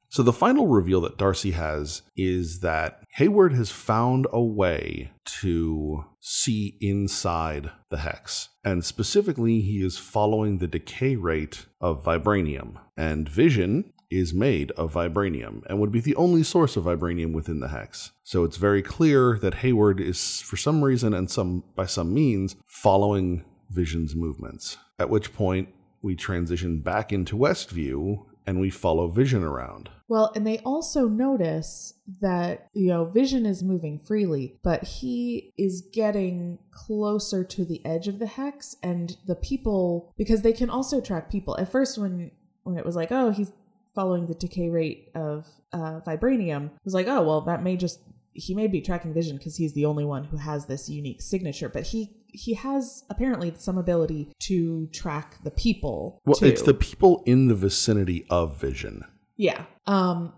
So 0.08 0.22
the 0.22 0.32
final 0.32 0.66
reveal 0.66 1.02
that 1.02 1.18
Darcy 1.18 1.50
has 1.50 2.02
is 2.16 2.60
that 2.60 3.02
Hayward 3.16 3.52
has 3.52 3.70
found 3.70 4.26
a 4.32 4.40
way 4.40 5.10
to 5.42 6.04
see 6.20 6.78
inside 6.80 7.70
the 7.90 7.98
hex. 7.98 8.48
And 8.64 8.82
specifically, 8.82 9.60
he 9.60 9.84
is 9.84 9.98
following 9.98 10.56
the 10.58 10.68
decay 10.68 11.16
rate 11.16 11.66
of 11.82 12.04
vibranium. 12.04 12.76
And 12.96 13.28
Vision 13.28 13.92
is 14.10 14.32
made 14.32 14.70
of 14.72 14.94
vibranium 14.94 15.64
and 15.66 15.78
would 15.80 15.92
be 15.92 16.00
the 16.00 16.16
only 16.16 16.42
source 16.42 16.76
of 16.76 16.84
vibranium 16.84 17.32
within 17.32 17.60
the 17.60 17.68
hex. 17.68 18.12
So 18.22 18.44
it's 18.44 18.56
very 18.56 18.82
clear 18.82 19.38
that 19.40 19.54
Hayward 19.54 20.00
is 20.00 20.40
for 20.40 20.56
some 20.56 20.84
reason 20.84 21.14
and 21.14 21.30
some 21.30 21.64
by 21.74 21.86
some 21.86 22.14
means 22.14 22.56
following 22.66 23.44
Vision's 23.70 24.14
movements. 24.14 24.76
At 24.98 25.10
which 25.10 25.34
point 25.34 25.68
we 26.02 26.14
transition 26.14 26.80
back 26.80 27.12
into 27.12 27.36
Westview 27.36 28.24
and 28.46 28.60
we 28.60 28.70
follow 28.70 29.08
Vision 29.08 29.42
around. 29.42 29.90
Well, 30.08 30.30
and 30.36 30.46
they 30.46 30.58
also 30.60 31.08
notice 31.08 31.94
that, 32.20 32.68
you 32.72 32.86
know, 32.86 33.06
Vision 33.06 33.44
is 33.44 33.64
moving 33.64 33.98
freely, 33.98 34.56
but 34.62 34.84
he 34.84 35.52
is 35.58 35.82
getting 35.92 36.60
closer 36.70 37.42
to 37.42 37.64
the 37.64 37.84
edge 37.84 38.06
of 38.06 38.20
the 38.20 38.26
hex 38.26 38.76
and 38.84 39.16
the 39.26 39.34
people 39.34 40.14
because 40.16 40.42
they 40.42 40.52
can 40.52 40.70
also 40.70 41.00
track 41.00 41.28
people. 41.28 41.58
At 41.58 41.72
first 41.72 41.98
when 41.98 42.30
when 42.62 42.78
it 42.78 42.84
was 42.84 42.96
like, 42.96 43.12
"Oh, 43.12 43.30
he's 43.30 43.52
following 43.96 44.26
the 44.26 44.34
decay 44.34 44.68
rate 44.68 45.10
of 45.16 45.48
uh 45.72 46.00
vibranium." 46.06 46.70
Was 46.84 46.94
like, 46.94 47.08
"Oh, 47.08 47.22
well, 47.22 47.40
that 47.42 47.64
may 47.64 47.76
just 47.76 47.98
he 48.32 48.54
may 48.54 48.68
be 48.68 48.80
tracking 48.80 49.14
Vision 49.14 49.38
because 49.38 49.56
he's 49.56 49.72
the 49.72 49.86
only 49.86 50.04
one 50.04 50.22
who 50.24 50.36
has 50.36 50.66
this 50.66 50.88
unique 50.88 51.22
signature, 51.22 51.68
but 51.68 51.84
he 51.84 52.14
he 52.28 52.54
has 52.54 53.02
apparently 53.10 53.52
some 53.56 53.78
ability 53.78 54.30
to 54.40 54.86
track 54.92 55.42
the 55.42 55.50
people. 55.50 56.20
Well, 56.26 56.36
too. 56.36 56.46
it's 56.46 56.62
the 56.62 56.74
people 56.74 57.22
in 57.26 57.48
the 57.48 57.54
vicinity 57.54 58.26
of 58.30 58.60
Vision. 58.60 59.02
Yeah. 59.36 59.64
Um, 59.86 60.34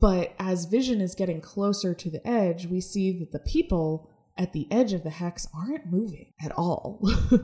but 0.00 0.34
as 0.38 0.66
Vision 0.66 1.00
is 1.00 1.14
getting 1.14 1.40
closer 1.40 1.94
to 1.94 2.10
the 2.10 2.26
edge, 2.26 2.66
we 2.66 2.80
see 2.80 3.18
that 3.18 3.32
the 3.32 3.40
people 3.40 4.08
at 4.38 4.52
the 4.52 4.66
edge 4.70 4.92
of 4.92 5.02
the 5.02 5.10
hex 5.10 5.46
aren't 5.54 5.90
moving 5.90 6.32
at 6.42 6.52
all. 6.52 7.02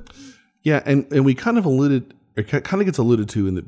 Yeah, 0.62 0.83
and, 0.85 1.11
and 1.12 1.25
we 1.25 1.35
kind 1.35 1.57
of 1.57 1.64
alluded, 1.64 2.14
it 2.37 2.49
kind 2.49 2.83
of 2.83 2.85
gets 2.85 2.99
alluded 2.99 3.29
to 3.31 3.47
in 3.47 3.55
the 3.55 3.66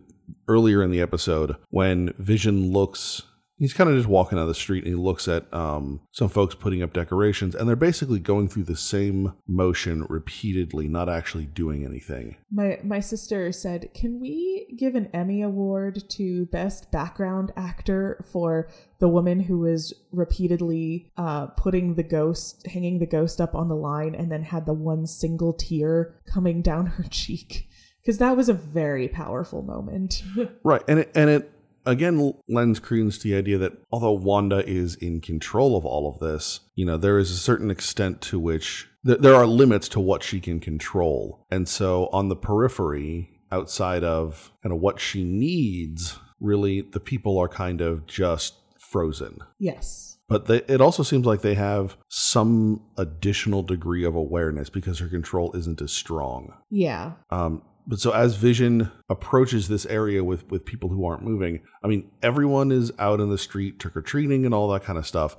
earlier 0.49 0.83
in 0.83 0.91
the 0.91 1.01
episode 1.01 1.57
when 1.71 2.13
Vision 2.19 2.73
looks. 2.73 3.23
He's 3.57 3.75
kind 3.75 3.91
of 3.91 3.97
just 3.97 4.09
walking 4.09 4.39
down 4.39 4.49
the 4.49 4.55
street 4.55 4.85
and 4.85 4.95
he 4.95 4.99
looks 4.99 5.29
at 5.29 5.53
um, 5.53 6.01
some 6.13 6.31
folks 6.31 6.55
putting 6.55 6.83
up 6.83 6.95
decorations, 6.95 7.55
and 7.55 7.69
they're 7.69 7.77
basically 7.77 8.19
going 8.19 8.49
through 8.49 8.63
the 8.63 8.75
same 8.75 9.35
motion 9.47 10.07
repeatedly, 10.09 10.89
not 10.89 11.11
actually 11.11 11.45
doing 11.45 11.85
anything. 11.85 12.37
my 12.51 12.79
my 12.83 13.01
sister 13.01 13.53
said, 13.53 13.91
"Can 13.93 14.19
we 14.19 14.75
give 14.79 14.95
an 14.95 15.11
Emmy 15.13 15.43
award 15.43 16.03
to 16.09 16.47
best 16.47 16.91
background 16.91 17.53
actor 17.55 18.25
for 18.33 18.71
the 18.99 19.09
woman 19.09 19.41
who 19.41 19.59
was 19.59 19.93
repeatedly 20.11 21.11
uh, 21.19 21.49
putting 21.49 21.97
the 21.97 22.03
ghost, 22.03 22.67
hanging 22.67 22.99
the 22.99 23.07
ghost 23.07 23.43
up 23.43 23.55
on 23.55 23.69
the 23.69 23.77
line, 23.77 24.15
and 24.15 24.33
then 24.33 24.43
had 24.43 24.65
the 24.65 24.73
one 24.73 25.07
single 25.07 25.53
tear 25.53 26.15
coming 26.33 26.63
down 26.63 26.87
her 26.87 27.05
cheek?" 27.11 27.69
Because 28.03 28.19
that 28.19 28.37
was 28.37 28.49
a 28.49 28.55
very 28.55 29.09
powerful 29.09 29.63
moment. 29.63 30.23
Right, 30.65 30.83
and 30.89 31.01
it, 31.01 31.11
and 31.15 31.31
it 31.31 31.53
again 31.87 32.35
lends 32.49 32.79
credence 32.79 33.19
to 33.19 33.29
the 33.29 33.37
idea 33.37 33.59
that 33.59 33.73
although 33.91 34.13
Wanda 34.13 34.67
is 34.69 34.95
in 34.97 35.21
control 35.21 35.77
of 35.77 35.85
all 35.85 36.09
of 36.09 36.19
this, 36.19 36.61
you 36.75 36.85
know, 36.85 36.97
there 36.97 37.19
is 37.19 37.31
a 37.31 37.37
certain 37.37 37.71
extent 37.71 38.21
to 38.23 38.39
which 38.39 38.89
th- 39.07 39.19
there 39.21 39.35
are 39.35 39.47
limits 39.47 39.89
to 39.91 40.01
what 40.01 40.23
she 40.23 40.41
can 40.41 40.61
control. 40.61 41.47
And 41.51 41.69
so 41.69 42.09
on 42.13 42.29
the 42.29 42.37
periphery, 42.37 43.41
outside 43.53 44.05
of 44.05 44.53
kind 44.63 44.73
of 44.73 44.81
what 44.81 45.01
she 45.01 45.25
needs, 45.25 46.19
really 46.41 46.83
the 46.83 47.01
people 47.01 47.39
are 47.39 47.49
kind 47.49 47.81
of 47.81 48.07
just 48.07 48.55
frozen. 48.79 49.39
Yes. 49.59 50.19
But 50.29 50.47
they, 50.47 50.63
it 50.69 50.81
also 50.81 51.03
seems 51.03 51.27
like 51.27 51.41
they 51.43 51.55
have 51.55 51.97
some 52.09 52.83
additional 52.97 53.65
degree 53.65 54.05
of 54.05 54.15
awareness 54.15 54.71
because 54.71 55.01
her 55.01 55.09
control 55.09 55.53
isn't 55.57 55.83
as 55.83 55.91
strong. 55.91 56.55
Yeah. 56.71 57.15
Um, 57.31 57.63
but 57.91 57.99
so 57.99 58.13
as 58.13 58.37
Vision 58.37 58.93
approaches 59.09 59.67
this 59.67 59.85
area 59.87 60.23
with 60.23 60.49
with 60.49 60.65
people 60.65 60.91
who 60.91 61.05
aren't 61.05 61.25
moving, 61.25 61.61
I 61.83 61.89
mean, 61.89 62.09
everyone 62.23 62.71
is 62.71 62.93
out 63.01 63.19
in 63.19 63.31
the 63.31 63.37
street 63.37 63.81
trick 63.81 63.97
or 63.97 64.01
treating 64.01 64.47
and 64.47 64.55
all 64.55 64.71
that 64.71 64.85
kind 64.85 64.97
of 64.97 65.09
stuff, 65.09 65.37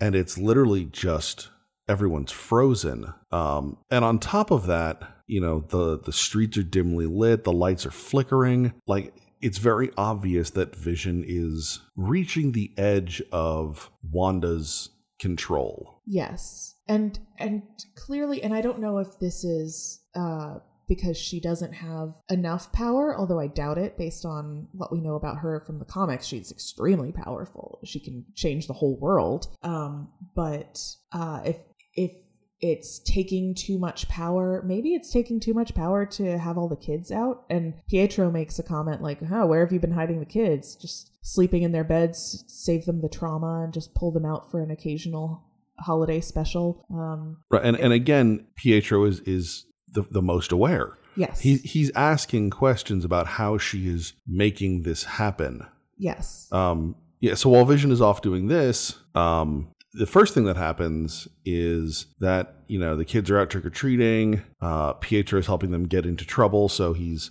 and 0.00 0.14
it's 0.14 0.38
literally 0.38 0.84
just 0.84 1.50
everyone's 1.88 2.30
frozen. 2.30 3.12
Um, 3.32 3.78
and 3.90 4.04
on 4.04 4.20
top 4.20 4.52
of 4.52 4.66
that, 4.66 5.02
you 5.26 5.40
know, 5.40 5.64
the 5.68 5.98
the 5.98 6.12
streets 6.12 6.56
are 6.56 6.62
dimly 6.62 7.06
lit, 7.06 7.42
the 7.42 7.52
lights 7.52 7.84
are 7.84 7.90
flickering, 7.90 8.72
like. 8.86 9.12
It's 9.40 9.58
very 9.58 9.92
obvious 9.96 10.50
that 10.50 10.74
Vision 10.74 11.22
is 11.24 11.78
reaching 11.94 12.50
the 12.50 12.72
edge 12.76 13.22
of 13.30 13.88
Wanda's 14.02 14.90
control. 15.20 16.02
Yes. 16.06 16.74
And 16.88 17.18
and 17.38 17.62
clearly 17.94 18.42
and 18.42 18.52
I 18.52 18.60
don't 18.60 18.80
know 18.80 18.98
if 18.98 19.20
this 19.20 19.44
is 19.44 20.00
uh 20.16 20.56
because 20.88 21.18
she 21.18 21.38
doesn't 21.38 21.74
have 21.74 22.14
enough 22.30 22.72
power, 22.72 23.16
although 23.16 23.38
I 23.38 23.46
doubt 23.46 23.78
it 23.78 23.98
based 23.98 24.24
on 24.24 24.68
what 24.72 24.90
we 24.90 25.00
know 25.00 25.14
about 25.14 25.38
her 25.38 25.60
from 25.60 25.78
the 25.78 25.84
comics. 25.84 26.26
She's 26.26 26.50
extremely 26.50 27.12
powerful. 27.12 27.78
She 27.84 28.00
can 28.00 28.24
change 28.34 28.66
the 28.66 28.72
whole 28.72 28.98
world. 28.98 29.48
Um, 29.62 30.08
but 30.34 30.80
uh, 31.12 31.42
if 31.44 31.56
if 31.94 32.12
it's 32.60 32.98
taking 33.00 33.54
too 33.54 33.78
much 33.78 34.08
power, 34.08 34.64
maybe 34.66 34.94
it's 34.94 35.12
taking 35.12 35.38
too 35.38 35.54
much 35.54 35.74
power 35.74 36.04
to 36.06 36.38
have 36.38 36.58
all 36.58 36.68
the 36.68 36.76
kids 36.76 37.12
out. 37.12 37.44
And 37.50 37.74
Pietro 37.88 38.30
makes 38.30 38.58
a 38.58 38.62
comment 38.62 39.02
like, 39.02 39.20
"Oh, 39.30 39.46
where 39.46 39.60
have 39.60 39.72
you 39.72 39.80
been 39.80 39.92
hiding 39.92 40.20
the 40.20 40.26
kids? 40.26 40.74
Just 40.74 41.12
sleeping 41.22 41.62
in 41.62 41.72
their 41.72 41.84
beds, 41.84 42.44
save 42.48 42.86
them 42.86 43.02
the 43.02 43.08
trauma, 43.08 43.62
and 43.64 43.74
just 43.74 43.94
pull 43.94 44.10
them 44.10 44.24
out 44.24 44.50
for 44.50 44.62
an 44.62 44.70
occasional." 44.70 45.44
holiday 45.80 46.20
special 46.20 46.84
um 46.92 47.36
Right, 47.52 47.64
and 47.64 47.76
and 47.76 47.92
again, 47.92 48.48
Pietro 48.56 49.04
is 49.04 49.20
is 49.20 49.64
the, 49.98 50.06
the 50.10 50.22
most 50.22 50.52
aware. 50.52 50.96
yes 51.16 51.40
He 51.40 51.56
he's 51.58 51.90
asking 51.94 52.50
questions 52.50 53.04
about 53.04 53.26
how 53.26 53.58
she 53.58 53.88
is 53.88 54.12
making 54.26 54.82
this 54.82 55.04
happen. 55.04 55.66
yes 55.96 56.48
Um, 56.52 56.94
yeah. 57.20 57.34
So 57.34 57.50
while 57.50 57.64
Vision 57.64 57.90
is 57.90 58.00
off 58.00 58.22
doing 58.22 58.46
this, 58.46 58.96
um, 59.14 59.68
the 59.92 60.06
first 60.06 60.34
thing 60.34 60.44
that 60.44 60.56
happens 60.56 61.26
is 61.44 62.06
that 62.20 62.54
you 62.68 62.78
know 62.78 62.96
the 62.96 63.04
kids 63.04 63.30
are 63.30 63.38
out 63.40 63.50
trick 63.50 63.66
or 63.66 63.70
treating. 63.70 64.42
Uh, 64.60 64.92
Pietro 64.94 65.38
is 65.40 65.46
helping 65.46 65.70
them 65.70 65.86
get 65.88 66.06
into 66.06 66.24
trouble, 66.24 66.68
so 66.68 66.92
he's 66.92 67.30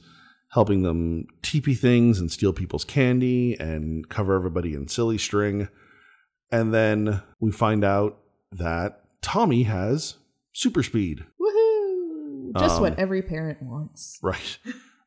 helping 0.51 0.81
them 0.83 1.25
teepee 1.41 1.75
things 1.75 2.19
and 2.19 2.31
steal 2.31 2.53
people's 2.53 2.85
candy 2.85 3.55
and 3.59 4.09
cover 4.09 4.35
everybody 4.35 4.73
in 4.73 4.87
silly 4.87 5.17
string. 5.17 5.67
And 6.51 6.73
then 6.73 7.21
we 7.39 7.51
find 7.51 7.83
out 7.83 8.17
that 8.51 9.01
Tommy 9.21 9.63
has 9.63 10.15
super 10.53 10.83
speed. 10.83 11.25
Just 12.57 12.77
Um, 12.77 12.81
what 12.81 12.99
every 12.99 13.21
parent 13.21 13.61
wants 13.61 14.19
Right. 14.23 14.57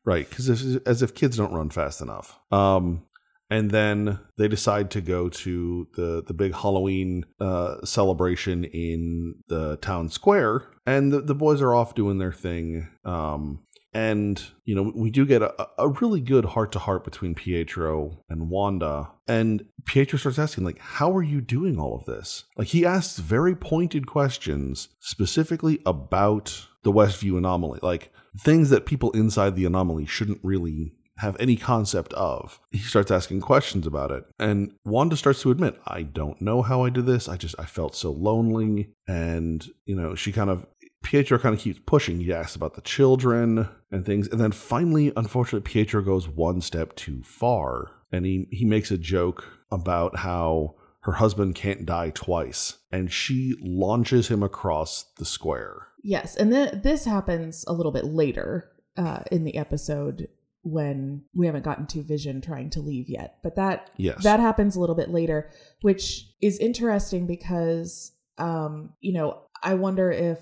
Right. 0.03 0.29
Because 0.29 0.49
as 0.85 1.01
if 1.01 1.13
kids 1.13 1.37
don't 1.37 1.53
run 1.53 1.69
fast 1.69 2.01
enough. 2.01 2.39
Um, 2.51 3.03
and 3.51 3.69
then 3.69 4.17
they 4.37 4.47
decide 4.47 4.89
to 4.91 5.01
go 5.01 5.27
to 5.27 5.87
the 5.95 6.23
the 6.25 6.33
big 6.33 6.55
Halloween 6.55 7.25
uh, 7.39 7.83
celebration 7.83 8.63
in 8.63 9.35
the 9.47 9.75
town 9.77 10.07
square, 10.09 10.69
and 10.85 11.11
the, 11.11 11.19
the 11.21 11.35
boys 11.35 11.61
are 11.61 11.75
off 11.75 11.93
doing 11.93 12.17
their 12.17 12.31
thing. 12.31 12.87
Um, 13.03 13.59
and 13.93 14.41
you 14.63 14.73
know 14.73 14.93
we 14.95 15.11
do 15.11 15.25
get 15.25 15.41
a, 15.41 15.67
a 15.77 15.89
really 15.89 16.21
good 16.21 16.45
heart 16.45 16.71
to 16.71 16.79
heart 16.79 17.03
between 17.03 17.35
Pietro 17.35 18.23
and 18.29 18.49
Wanda, 18.49 19.11
and 19.27 19.65
Pietro 19.85 20.17
starts 20.17 20.39
asking 20.39 20.63
like, 20.63 20.79
"How 20.79 21.11
are 21.15 21.21
you 21.23 21.41
doing 21.41 21.77
all 21.77 21.93
of 21.93 22.05
this?" 22.05 22.45
Like 22.55 22.69
he 22.69 22.85
asks 22.85 23.19
very 23.19 23.53
pointed 23.53 24.07
questions 24.07 24.87
specifically 25.01 25.81
about 25.85 26.67
the 26.83 26.91
Westview 26.91 27.37
anomaly, 27.37 27.79
like 27.81 28.11
things 28.37 28.69
that 28.69 28.85
people 28.85 29.11
inside 29.11 29.55
the 29.55 29.65
anomaly 29.65 30.05
shouldn't 30.05 30.39
really 30.43 30.93
have 31.17 31.37
any 31.39 31.55
concept 31.55 32.13
of. 32.13 32.59
He 32.71 32.79
starts 32.79 33.11
asking 33.11 33.41
questions 33.41 33.85
about 33.85 34.11
it. 34.11 34.25
And 34.39 34.73
Wanda 34.83 35.15
starts 35.15 35.41
to 35.43 35.51
admit, 35.51 35.79
I 35.85 36.01
don't 36.01 36.41
know 36.41 36.63
how 36.63 36.83
I 36.83 36.89
did 36.89 37.05
this. 37.05 37.29
I 37.29 37.37
just 37.37 37.55
I 37.59 37.65
felt 37.65 37.95
so 37.95 38.11
lonely. 38.11 38.89
And, 39.07 39.65
you 39.85 39.95
know, 39.95 40.15
she 40.15 40.31
kind 40.31 40.49
of 40.49 40.65
Pietro 41.03 41.37
kind 41.37 41.53
of 41.55 41.61
keeps 41.61 41.79
pushing. 41.85 42.19
He 42.19 42.33
asks 42.33 42.55
about 42.55 42.75
the 42.75 42.81
children 42.81 43.69
and 43.91 44.05
things. 44.05 44.27
And 44.27 44.39
then 44.39 44.51
finally, 44.51 45.11
unfortunately, 45.15 45.69
Pietro 45.69 46.01
goes 46.01 46.27
one 46.27 46.61
step 46.61 46.95
too 46.95 47.21
far. 47.23 47.91
And 48.11 48.25
he, 48.25 48.47
he 48.51 48.65
makes 48.65 48.91
a 48.91 48.97
joke 48.97 49.45
about 49.71 50.17
how 50.17 50.75
her 51.01 51.13
husband 51.13 51.55
can't 51.55 51.85
die 51.85 52.11
twice. 52.11 52.77
And 52.91 53.11
she 53.11 53.55
launches 53.59 54.27
him 54.27 54.43
across 54.43 55.05
the 55.17 55.25
square. 55.25 55.87
Yes 56.03 56.35
and 56.35 56.51
then 56.51 56.81
this 56.83 57.05
happens 57.05 57.63
a 57.67 57.73
little 57.73 57.91
bit 57.91 58.05
later 58.05 58.71
uh 58.97 59.19
in 59.31 59.43
the 59.43 59.55
episode 59.57 60.27
when 60.63 61.23
we 61.33 61.45
haven't 61.47 61.63
gotten 61.63 61.87
to 61.87 62.03
vision 62.03 62.39
trying 62.41 62.69
to 62.69 62.79
leave 62.81 63.09
yet 63.09 63.37
but 63.43 63.55
that 63.55 63.89
Yes. 63.97 64.23
that 64.23 64.39
happens 64.39 64.75
a 64.75 64.79
little 64.79 64.95
bit 64.95 65.09
later 65.09 65.49
which 65.81 66.27
is 66.41 66.59
interesting 66.59 67.25
because 67.27 68.11
um 68.37 68.93
you 69.01 69.13
know 69.13 69.41
i 69.63 69.73
wonder 69.73 70.11
if 70.11 70.39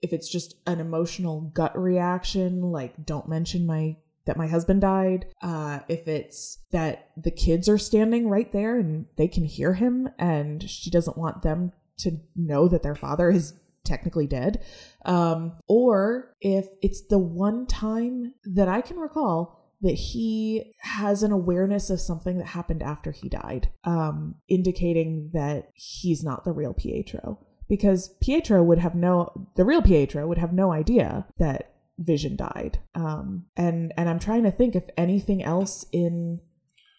if 0.00 0.12
it's 0.12 0.28
just 0.30 0.54
an 0.66 0.80
emotional 0.80 1.40
gut 1.54 1.76
reaction 1.78 2.62
like 2.62 3.04
don't 3.04 3.28
mention 3.28 3.66
my 3.66 3.96
that 4.24 4.36
my 4.36 4.46
husband 4.46 4.80
died 4.80 5.26
uh 5.42 5.80
if 5.88 6.06
it's 6.08 6.58
that 6.70 7.10
the 7.16 7.30
kids 7.30 7.68
are 7.68 7.78
standing 7.78 8.28
right 8.28 8.52
there 8.52 8.78
and 8.78 9.06
they 9.16 9.28
can 9.28 9.44
hear 9.44 9.74
him 9.74 10.08
and 10.18 10.68
she 10.68 10.90
doesn't 10.90 11.16
want 11.18 11.42
them 11.42 11.72
to 11.98 12.12
know 12.36 12.68
that 12.68 12.82
their 12.82 12.94
father 12.94 13.30
is 13.30 13.54
technically 13.88 14.26
dead 14.26 14.62
um 15.04 15.56
or 15.68 16.34
if 16.40 16.66
it's 16.82 17.02
the 17.08 17.18
one 17.18 17.66
time 17.66 18.34
that 18.44 18.68
i 18.68 18.80
can 18.80 18.96
recall 18.96 19.58
that 19.80 19.94
he 19.94 20.72
has 20.80 21.22
an 21.22 21.32
awareness 21.32 21.90
of 21.90 22.00
something 22.00 22.38
that 22.38 22.48
happened 22.48 22.82
after 22.82 23.12
he 23.12 23.28
died, 23.28 23.70
um, 23.84 24.34
indicating 24.48 25.30
that 25.32 25.70
he's 25.74 26.24
not 26.24 26.44
the 26.44 26.52
real 26.52 26.74
Pietro. 26.74 27.38
Because 27.68 28.14
Pietro 28.20 28.62
would 28.62 28.78
have 28.78 28.94
no, 28.94 29.48
the 29.56 29.64
real 29.64 29.82
Pietro 29.82 30.26
would 30.26 30.38
have 30.38 30.52
no 30.52 30.72
idea 30.72 31.26
that 31.38 31.74
Vision 31.98 32.36
died. 32.36 32.78
Um, 32.94 33.46
and 33.56 33.92
and 33.96 34.08
I'm 34.08 34.18
trying 34.18 34.44
to 34.44 34.50
think 34.50 34.74
if 34.74 34.88
anything 34.96 35.42
else 35.42 35.84
in 35.92 36.40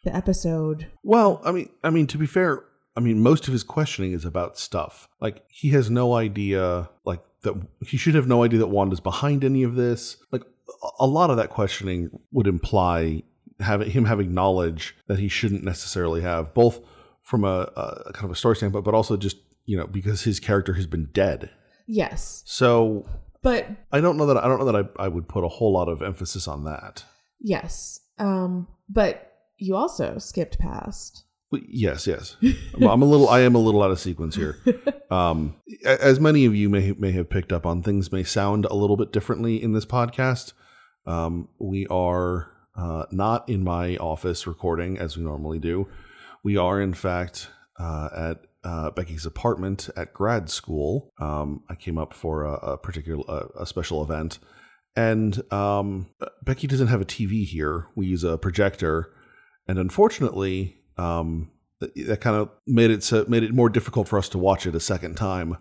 the 0.03 0.15
episode. 0.15 0.87
Well, 1.03 1.41
I 1.43 1.51
mean, 1.51 1.69
I 1.83 1.89
mean 1.89 2.05
to 2.07 2.17
be 2.17 2.27
fair, 2.27 2.63
I 2.95 2.99
mean 3.01 3.21
most 3.21 3.47
of 3.47 3.53
his 3.53 3.63
questioning 3.63 4.11
is 4.13 4.25
about 4.25 4.57
stuff. 4.57 5.07
Like 5.21 5.43
he 5.47 5.69
has 5.69 5.89
no 5.89 6.15
idea 6.15 6.89
like 7.05 7.21
that 7.41 7.53
he 7.85 7.97
should 7.97 8.15
have 8.15 8.27
no 8.27 8.43
idea 8.43 8.59
that 8.59 8.67
Wanda's 8.67 8.99
behind 8.99 9.43
any 9.43 9.63
of 9.63 9.75
this. 9.75 10.17
Like 10.31 10.43
a- 10.99 11.05
lot 11.07 11.29
of 11.29 11.37
that 11.37 11.49
questioning 11.49 12.09
would 12.31 12.47
imply 12.47 13.23
having 13.59 13.89
him 13.91 14.05
having 14.05 14.33
knowledge 14.33 14.95
that 15.07 15.19
he 15.19 15.27
shouldn't 15.27 15.63
necessarily 15.63 16.21
have, 16.21 16.53
both 16.53 16.79
from 17.23 17.43
a, 17.43 17.69
a 17.75 18.11
kind 18.13 18.25
of 18.25 18.31
a 18.31 18.35
story 18.35 18.55
standpoint, 18.55 18.83
but 18.85 18.93
also 18.93 19.15
just 19.17 19.37
you 19.65 19.77
know 19.77 19.87
because 19.87 20.23
his 20.23 20.39
character 20.39 20.73
has 20.73 20.87
been 20.87 21.05
dead. 21.13 21.49
Yes, 21.87 22.43
So 22.45 23.07
but 23.41 23.67
I 23.91 23.99
don't 24.01 24.17
know 24.17 24.25
that 24.27 24.37
I 24.37 24.47
don't 24.47 24.59
know 24.59 24.71
that 24.71 24.89
I, 24.99 25.05
I 25.05 25.07
would 25.07 25.27
put 25.27 25.43
a 25.43 25.47
whole 25.47 25.71
lot 25.73 25.87
of 25.89 26.01
emphasis 26.01 26.47
on 26.47 26.65
that. 26.65 27.03
yes, 27.39 28.01
um, 28.17 28.67
but 28.89 29.33
you 29.57 29.75
also 29.75 30.17
skipped 30.17 30.59
past. 30.59 31.23
Yes, 31.51 32.05
yes. 32.05 32.37
I'm 32.75 32.83
I'm 32.83 33.01
a 33.01 33.05
little. 33.05 33.27
I 33.27 33.41
am 33.41 33.55
a 33.55 33.59
little 33.59 33.81
out 33.81 33.91
of 33.91 33.99
sequence 33.99 34.35
here. 34.35 34.57
Um, 35.11 35.55
as 35.83 36.19
many 36.19 36.45
of 36.45 36.53
you 36.53 36.69
may 36.69 36.91
may 36.91 37.11
have 37.13 37.31
picked 37.31 37.51
up 37.51 37.65
on, 37.65 37.81
things 37.81 38.11
may 38.11 38.23
sound 38.23 38.65
a 38.65 38.75
little 38.75 38.95
bit 38.95 39.11
differently 39.11 39.55
in 39.59 39.73
this 39.73 39.83
podcast. 39.83 40.53
Um, 41.07 41.49
we 41.57 41.87
are 41.87 42.51
uh, 42.75 43.05
not 43.09 43.49
in 43.49 43.63
my 43.63 43.97
office 43.97 44.45
recording 44.45 44.99
as 44.99 45.17
we 45.17 45.23
normally 45.23 45.57
do. 45.57 45.87
We 46.43 46.57
are, 46.57 46.79
in 46.79 46.93
fact, 46.93 47.49
uh, 47.79 48.09
at 48.15 48.45
uh, 48.63 48.91
Becky's 48.91 49.25
apartment 49.25 49.89
at 49.97 50.13
grad 50.13 50.49
school. 50.49 51.11
Um, 51.19 51.63
I 51.69 51.75
came 51.75 51.97
up 51.97 52.13
for 52.13 52.43
a, 52.43 52.53
a 52.53 52.77
particular 52.77 53.23
a, 53.27 53.63
a 53.63 53.65
special 53.65 54.03
event, 54.03 54.37
and 54.95 55.41
um, 55.51 56.11
Becky 56.43 56.67
doesn't 56.67 56.87
have 56.87 57.01
a 57.01 57.05
TV 57.05 57.45
here. 57.45 57.87
We 57.95 58.05
use 58.05 58.23
a 58.23 58.37
projector, 58.37 59.11
and 59.67 59.79
unfortunately, 59.79 60.78
um, 60.99 61.49
that, 61.79 61.95
that 62.07 62.21
kind 62.21 62.35
of 62.35 62.49
made 62.67 62.91
it 62.91 63.03
so, 63.03 63.25
made 63.27 63.43
it 63.43 63.53
more 63.53 63.69
difficult 63.69 64.07
for 64.07 64.19
us 64.19 64.29
to 64.29 64.37
watch 64.37 64.65
it 64.65 64.75
a 64.75 64.79
second 64.79 65.15
time. 65.15 65.57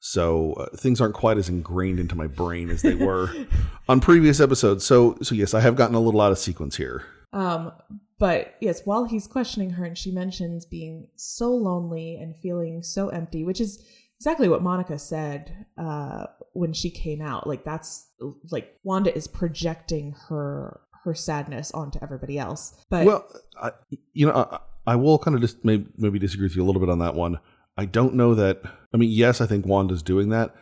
So 0.00 0.54
uh, 0.54 0.74
things 0.76 1.00
aren't 1.00 1.14
quite 1.14 1.36
as 1.36 1.50
ingrained 1.50 2.00
into 2.00 2.16
my 2.16 2.26
brain 2.26 2.70
as 2.70 2.80
they 2.80 2.94
were 2.94 3.30
on 3.88 4.00
previous 4.00 4.40
episodes. 4.40 4.84
So 4.84 5.18
so 5.22 5.34
yes, 5.34 5.52
I 5.52 5.60
have 5.60 5.76
gotten 5.76 5.94
a 5.94 6.00
little 6.00 6.20
out 6.20 6.32
of 6.32 6.38
sequence 6.38 6.76
here. 6.76 7.04
Um, 7.32 7.72
but 8.18 8.54
yes, 8.60 8.82
while 8.84 9.04
he's 9.04 9.26
questioning 9.26 9.70
her, 9.70 9.84
and 9.84 9.96
she 9.96 10.10
mentions 10.10 10.66
being 10.66 11.08
so 11.16 11.50
lonely 11.50 12.16
and 12.16 12.36
feeling 12.36 12.82
so 12.82 13.08
empty, 13.08 13.44
which 13.44 13.60
is 13.60 13.84
exactly 14.18 14.48
what 14.48 14.62
Monica 14.62 14.98
said 14.98 15.66
uh, 15.78 16.26
when 16.52 16.72
she 16.72 16.90
came 16.90 17.20
out. 17.20 17.46
Like 17.46 17.64
that's 17.64 18.08
like 18.50 18.74
Wanda 18.82 19.14
is 19.14 19.28
projecting 19.28 20.14
her 20.28 20.80
her 21.04 21.14
sadness 21.14 21.72
onto 21.72 21.98
everybody 22.02 22.38
else. 22.38 22.74
But 22.88 23.06
well, 23.06 23.26
I, 23.60 23.72
you 24.12 24.26
know, 24.26 24.32
I, 24.32 24.60
I 24.86 24.96
will 24.96 25.18
kind 25.18 25.34
of 25.34 25.40
just 25.40 25.64
maybe, 25.64 25.86
maybe 25.96 26.18
disagree 26.18 26.46
with 26.46 26.56
you 26.56 26.62
a 26.62 26.66
little 26.66 26.80
bit 26.80 26.88
on 26.90 26.98
that 27.00 27.14
one. 27.14 27.38
I 27.76 27.84
don't 27.84 28.14
know 28.14 28.34
that. 28.34 28.62
I 28.92 28.96
mean, 28.96 29.10
yes, 29.10 29.40
I 29.40 29.46
think 29.46 29.66
Wanda's 29.66 30.02
doing 30.02 30.30
that, 30.30 30.54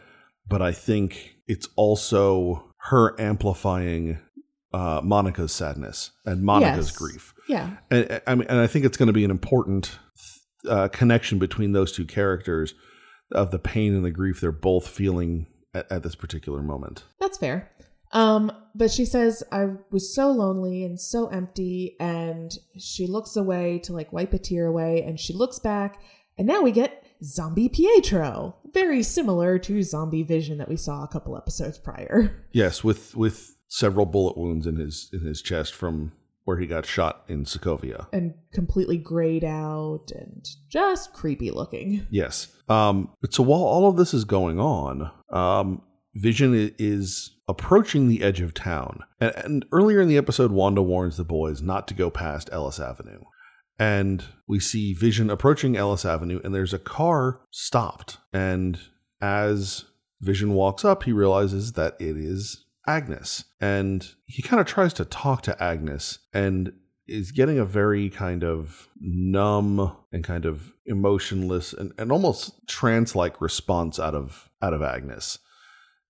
but 0.46 0.60
I 0.62 0.72
think 0.72 1.36
it's 1.46 1.68
also 1.76 2.72
her 2.90 3.18
amplifying 3.20 4.18
uh, 4.72 5.00
Monica's 5.02 5.52
sadness 5.52 6.10
and 6.26 6.42
Monica's 6.42 6.88
Yes. 6.88 6.96
grief. 6.96 7.34
yeah, 7.48 7.70
And 7.90 8.20
I 8.26 8.34
mean, 8.34 8.46
and 8.48 8.58
I 8.60 8.66
think 8.66 8.84
it's 8.84 8.96
going 8.98 9.06
to 9.06 9.12
be 9.14 9.24
an 9.24 9.30
important 9.30 9.98
uh, 10.68 10.88
connection 10.88 11.38
between 11.38 11.72
those 11.72 11.90
two 11.92 12.04
characters 12.04 12.74
of 13.32 13.50
the 13.50 13.58
pain 13.58 13.94
and 13.94 14.04
the 14.04 14.10
grief 14.10 14.40
they're 14.40 14.52
both 14.52 14.86
feeling 14.88 15.46
at, 15.74 15.90
at 15.90 16.02
this 16.02 16.14
particular 16.14 16.62
moment. 16.62 17.04
That's 17.20 17.38
fair. 17.38 17.70
Um, 18.12 18.52
but 18.74 18.90
she 18.90 19.04
says, 19.04 19.42
I 19.52 19.68
was 19.90 20.14
so 20.14 20.30
lonely 20.30 20.84
and 20.84 21.00
so 21.00 21.28
empty. 21.28 21.96
And 22.00 22.52
she 22.78 23.06
looks 23.06 23.36
away 23.36 23.78
to 23.80 23.92
like 23.92 24.12
wipe 24.12 24.32
a 24.32 24.38
tear 24.38 24.66
away. 24.66 25.02
And 25.02 25.18
she 25.18 25.32
looks 25.32 25.58
back. 25.58 26.00
And 26.36 26.46
now 26.46 26.62
we 26.62 26.70
get 26.70 27.04
Zombie 27.22 27.68
Pietro. 27.68 28.56
Very 28.72 29.02
similar 29.02 29.58
to 29.60 29.82
Zombie 29.82 30.22
Vision 30.22 30.58
that 30.58 30.68
we 30.68 30.76
saw 30.76 31.02
a 31.02 31.08
couple 31.08 31.36
episodes 31.36 31.78
prior. 31.78 32.44
Yes, 32.52 32.82
with 32.82 33.14
with 33.14 33.56
several 33.68 34.06
bullet 34.06 34.36
wounds 34.36 34.66
in 34.66 34.76
his 34.76 35.10
in 35.12 35.20
his 35.20 35.42
chest 35.42 35.74
from 35.74 36.12
where 36.44 36.58
he 36.58 36.66
got 36.66 36.86
shot 36.86 37.24
in 37.28 37.44
Sokovia. 37.44 38.06
And 38.12 38.32
completely 38.52 38.96
grayed 38.96 39.44
out 39.44 40.06
and 40.14 40.48
just 40.68 41.12
creepy 41.12 41.50
looking. 41.50 42.06
Yes. 42.10 42.48
Um, 42.70 43.10
but 43.20 43.34
so 43.34 43.42
while 43.42 43.60
all 43.60 43.86
of 43.86 43.96
this 43.96 44.14
is 44.14 44.24
going 44.24 44.58
on, 44.58 45.10
um, 45.30 45.82
Vision 46.14 46.72
is 46.78 47.32
approaching 47.48 48.08
the 48.08 48.22
edge 48.22 48.40
of 48.40 48.54
town. 48.54 49.02
And, 49.20 49.32
and 49.36 49.66
earlier 49.72 50.00
in 50.00 50.08
the 50.08 50.18
episode, 50.18 50.52
Wanda 50.52 50.82
warns 50.82 51.16
the 51.16 51.24
boys 51.24 51.62
not 51.62 51.88
to 51.88 51.94
go 51.94 52.10
past 52.10 52.50
Ellis 52.52 52.78
Avenue. 52.78 53.22
And 53.78 54.24
we 54.46 54.60
see 54.60 54.92
Vision 54.92 55.30
approaching 55.30 55.76
Ellis 55.76 56.04
Avenue, 56.04 56.40
and 56.42 56.54
there's 56.54 56.74
a 56.74 56.78
car 56.78 57.40
stopped. 57.50 58.18
And 58.32 58.78
as 59.20 59.84
Vision 60.20 60.52
walks 60.52 60.84
up, 60.84 61.04
he 61.04 61.12
realizes 61.12 61.72
that 61.72 61.94
it 62.00 62.16
is 62.16 62.64
Agnes. 62.86 63.44
And 63.60 64.14
he 64.24 64.42
kind 64.42 64.60
of 64.60 64.66
tries 64.66 64.92
to 64.94 65.04
talk 65.04 65.42
to 65.42 65.62
Agnes 65.62 66.18
and 66.34 66.72
is 67.06 67.32
getting 67.32 67.58
a 67.58 67.64
very 67.64 68.10
kind 68.10 68.44
of 68.44 68.88
numb 69.00 69.96
and 70.12 70.22
kind 70.24 70.44
of 70.44 70.74
emotionless 70.84 71.72
and, 71.72 71.92
and 71.96 72.12
almost 72.12 72.66
trance 72.66 73.14
like 73.14 73.40
response 73.40 73.98
out 73.98 74.14
of 74.14 74.50
out 74.60 74.74
of 74.74 74.82
Agnes. 74.82 75.38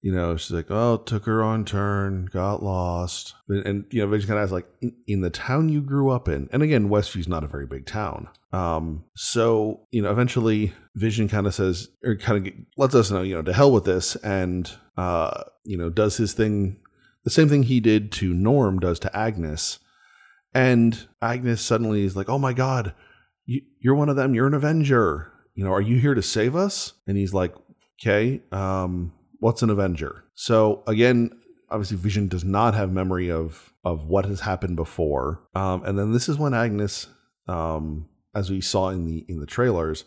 You 0.00 0.12
know, 0.12 0.36
she's 0.36 0.52
like, 0.52 0.70
"Oh, 0.70 0.96
took 0.98 1.24
her 1.24 1.42
on 1.42 1.64
turn, 1.64 2.26
got 2.32 2.62
lost," 2.62 3.34
and, 3.48 3.66
and 3.66 3.84
you 3.90 4.00
know, 4.00 4.06
Vision 4.06 4.28
kind 4.28 4.38
of 4.38 4.44
asks, 4.44 4.52
like, 4.52 4.68
in, 4.80 4.94
"In 5.08 5.20
the 5.22 5.30
town 5.30 5.68
you 5.68 5.80
grew 5.80 6.10
up 6.10 6.28
in," 6.28 6.48
and 6.52 6.62
again, 6.62 6.88
Westview's 6.88 7.26
not 7.26 7.42
a 7.42 7.48
very 7.48 7.66
big 7.66 7.84
town. 7.84 8.28
Um, 8.52 9.04
so 9.16 9.86
you 9.90 10.00
know, 10.00 10.10
eventually, 10.12 10.72
Vision 10.94 11.28
kind 11.28 11.48
of 11.48 11.54
says, 11.54 11.88
or 12.04 12.14
kind 12.14 12.46
of 12.46 12.52
lets 12.76 12.94
us 12.94 13.10
know, 13.10 13.22
you 13.22 13.34
know, 13.34 13.42
to 13.42 13.52
hell 13.52 13.72
with 13.72 13.84
this, 13.84 14.14
and 14.16 14.70
uh, 14.96 15.42
you 15.64 15.76
know, 15.76 15.90
does 15.90 16.16
his 16.16 16.32
thing, 16.32 16.76
the 17.24 17.30
same 17.30 17.48
thing 17.48 17.64
he 17.64 17.80
did 17.80 18.12
to 18.12 18.32
Norm 18.32 18.78
does 18.78 19.00
to 19.00 19.16
Agnes, 19.16 19.80
and 20.54 21.08
Agnes 21.20 21.60
suddenly 21.60 22.04
is 22.04 22.14
like, 22.14 22.28
"Oh 22.28 22.38
my 22.38 22.52
God, 22.52 22.94
you, 23.46 23.62
you're 23.80 23.96
one 23.96 24.08
of 24.08 24.16
them. 24.16 24.32
You're 24.32 24.46
an 24.46 24.54
Avenger. 24.54 25.32
You 25.56 25.64
know, 25.64 25.72
are 25.72 25.80
you 25.80 25.98
here 25.98 26.14
to 26.14 26.22
save 26.22 26.54
us?" 26.54 26.92
And 27.08 27.16
he's 27.16 27.34
like, 27.34 27.52
"Okay, 28.00 28.42
um, 28.52 29.12
what's 29.38 29.62
an 29.62 29.70
Avenger?" 29.70 30.24
So 30.34 30.82
again, 30.86 31.30
obviously, 31.70 31.96
Vision 31.96 32.28
does 32.28 32.44
not 32.44 32.74
have 32.74 32.92
memory 32.92 33.30
of 33.30 33.72
of 33.84 34.04
what 34.04 34.26
has 34.26 34.40
happened 34.40 34.76
before. 34.76 35.42
Um, 35.54 35.82
and 35.84 35.98
then 35.98 36.12
this 36.12 36.28
is 36.28 36.38
when 36.38 36.54
Agnes, 36.54 37.06
um, 37.46 38.08
as 38.34 38.50
we 38.50 38.60
saw 38.60 38.90
in 38.90 39.06
the 39.06 39.24
in 39.28 39.40
the 39.40 39.46
trailers, 39.46 40.04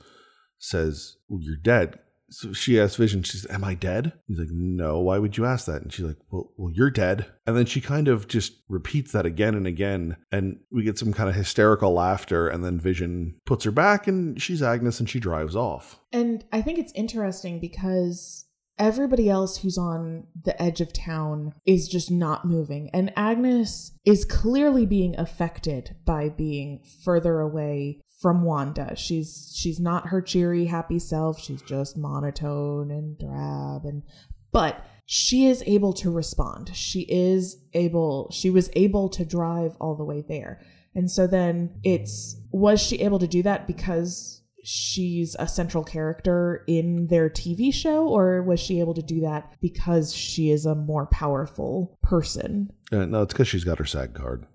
says, 0.60 1.18
well, 1.28 1.42
"You're 1.42 1.56
dead." 1.56 2.00
So 2.34 2.54
she 2.54 2.80
asks 2.80 2.96
Vision, 2.96 3.24
"She's, 3.24 3.46
am 3.50 3.64
I 3.64 3.74
dead?" 3.74 4.14
He's 4.28 4.40
like, 4.40 4.48
"No. 4.52 5.00
Why 5.00 5.18
would 5.18 5.36
you 5.36 5.46
ask 5.46 5.66
that?" 5.66 5.82
And 5.82 5.92
she's 5.92 6.06
like, 6.06 6.18
"Well, 6.30 6.52
well, 6.58 6.72
you're 6.74 6.92
dead." 6.92 7.26
And 7.46 7.58
then 7.58 7.66
she 7.66 7.82
kind 7.82 8.08
of 8.08 8.28
just 8.28 8.54
repeats 8.70 9.12
that 9.12 9.26
again 9.26 9.54
and 9.54 9.68
again, 9.68 10.16
and 10.32 10.60
we 10.72 10.84
get 10.84 10.98
some 10.98 11.14
kind 11.14 11.30
of 11.30 11.36
hysterical 11.36 11.92
laughter. 11.94 12.48
And 12.48 12.64
then 12.64 12.80
Vision 12.80 13.36
puts 13.46 13.66
her 13.66 13.72
back, 13.72 14.08
and 14.08 14.42
she's 14.42 14.62
Agnes, 14.62 15.00
and 15.00 15.10
she 15.10 15.20
drives 15.20 15.56
off. 15.56 16.00
And 16.14 16.46
I 16.54 16.62
think 16.62 16.80
it's 16.80 16.94
interesting 16.94 17.60
because 17.60 18.46
everybody 18.78 19.30
else 19.30 19.58
who's 19.58 19.78
on 19.78 20.28
the 20.44 20.60
edge 20.62 20.82
of 20.82 20.94
town 20.94 21.54
is 21.66 21.88
just 21.88 22.10
not 22.12 22.46
moving. 22.46 22.90
And 22.94 23.14
Agnes 23.16 23.92
is 24.06 24.26
clearly 24.26 24.86
being 24.86 25.18
affected 25.20 25.96
by 26.06 26.30
being 26.30 26.84
further 27.04 27.40
away 27.40 28.02
from 28.22 28.44
Wanda. 28.44 28.96
She's 28.96 29.52
she's 29.56 29.80
not 29.80 30.08
her 30.08 30.22
cheery, 30.22 30.66
happy 30.66 31.00
self. 31.00 31.40
She's 31.40 31.62
just 31.62 31.98
monotone 31.98 32.92
and 32.92 33.18
drab 33.18 33.86
and 33.86 34.04
but 34.52 34.86
she 35.06 35.46
is 35.46 35.64
able 35.66 35.94
to 35.94 36.12
respond. 36.12 36.76
She 36.76 37.02
is 37.10 37.58
able 37.74 38.30
she 38.32 38.50
was 38.50 38.70
able 38.74 39.10
to 39.10 39.26
drive 39.26 39.76
all 39.80 39.96
the 39.96 40.06
way 40.06 40.24
there. 40.28 40.62
And 40.94 41.10
so 41.10 41.26
then 41.26 41.80
it's 41.84 42.38
was 42.52 42.82
she 42.82 43.02
able 43.02 43.20
to 43.20 43.28
do 43.28 43.44
that 43.44 43.66
because 43.66 44.41
she's 44.64 45.36
a 45.40 45.48
central 45.48 45.84
character 45.84 46.64
in 46.68 47.08
their 47.08 47.30
TV 47.30 47.74
show, 47.74 48.08
or 48.08 48.44
was 48.44 48.60
she 48.60 48.80
able 48.80 48.94
to 48.94 49.02
do 49.02 49.22
that 49.22 49.56
because 49.62 50.14
she 50.14 50.52
is 50.52 50.66
a 50.66 50.76
more 50.76 51.08
powerful 51.08 51.98
person? 52.02 52.72
Uh, 52.92 53.06
no, 53.06 53.22
it's 53.24 53.34
because 53.34 53.48
she's 53.48 53.64
got 53.64 53.80
her 53.80 53.86
SAG 53.86 54.14
card. 54.14 54.46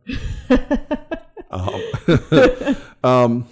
um, 1.50 2.76
um, 3.04 3.48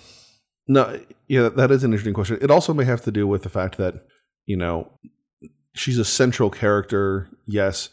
no, 0.69 1.01
yeah, 1.29 1.49
that 1.49 1.71
is 1.71 1.85
an 1.85 1.93
interesting 1.93 2.15
question. 2.15 2.39
It 2.41 2.51
also 2.51 2.75
may 2.75 2.85
have 2.85 3.03
to 3.03 3.11
do 3.11 3.27
with 3.27 3.43
the 3.43 3.49
fact 3.49 3.77
that 3.79 4.07
you 4.47 4.57
know 4.57 4.91
she's 5.75 5.99
a 5.99 6.05
central 6.05 6.51
character, 6.51 7.29
yes, 7.47 7.91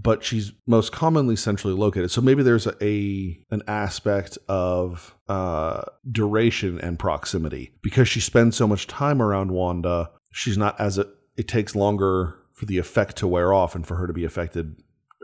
but 0.00 0.22
she's 0.22 0.52
most 0.66 0.92
commonly 0.92 1.34
centrally 1.34 1.76
located. 1.76 2.10
So 2.10 2.20
maybe 2.20 2.42
there's 2.42 2.66
a, 2.66 2.74
a 2.82 3.42
an 3.50 3.62
aspect 3.66 4.38
of 4.48 5.14
uh, 5.28 5.82
duration 6.10 6.80
and 6.80 6.98
proximity 6.98 7.72
because 7.82 8.08
she 8.08 8.20
spends 8.20 8.56
so 8.56 8.66
much 8.66 8.86
time 8.86 9.20
around 9.20 9.50
Wanda. 9.50 10.10
She's 10.30 10.56
not 10.56 10.78
as 10.80 10.98
a, 10.98 11.06
it 11.36 11.48
takes 11.48 11.74
longer 11.74 12.38
for 12.52 12.66
the 12.66 12.78
effect 12.78 13.16
to 13.16 13.26
wear 13.26 13.52
off 13.52 13.74
and 13.74 13.86
for 13.86 13.96
her 13.96 14.06
to 14.06 14.12
be 14.12 14.24
affected 14.24 14.76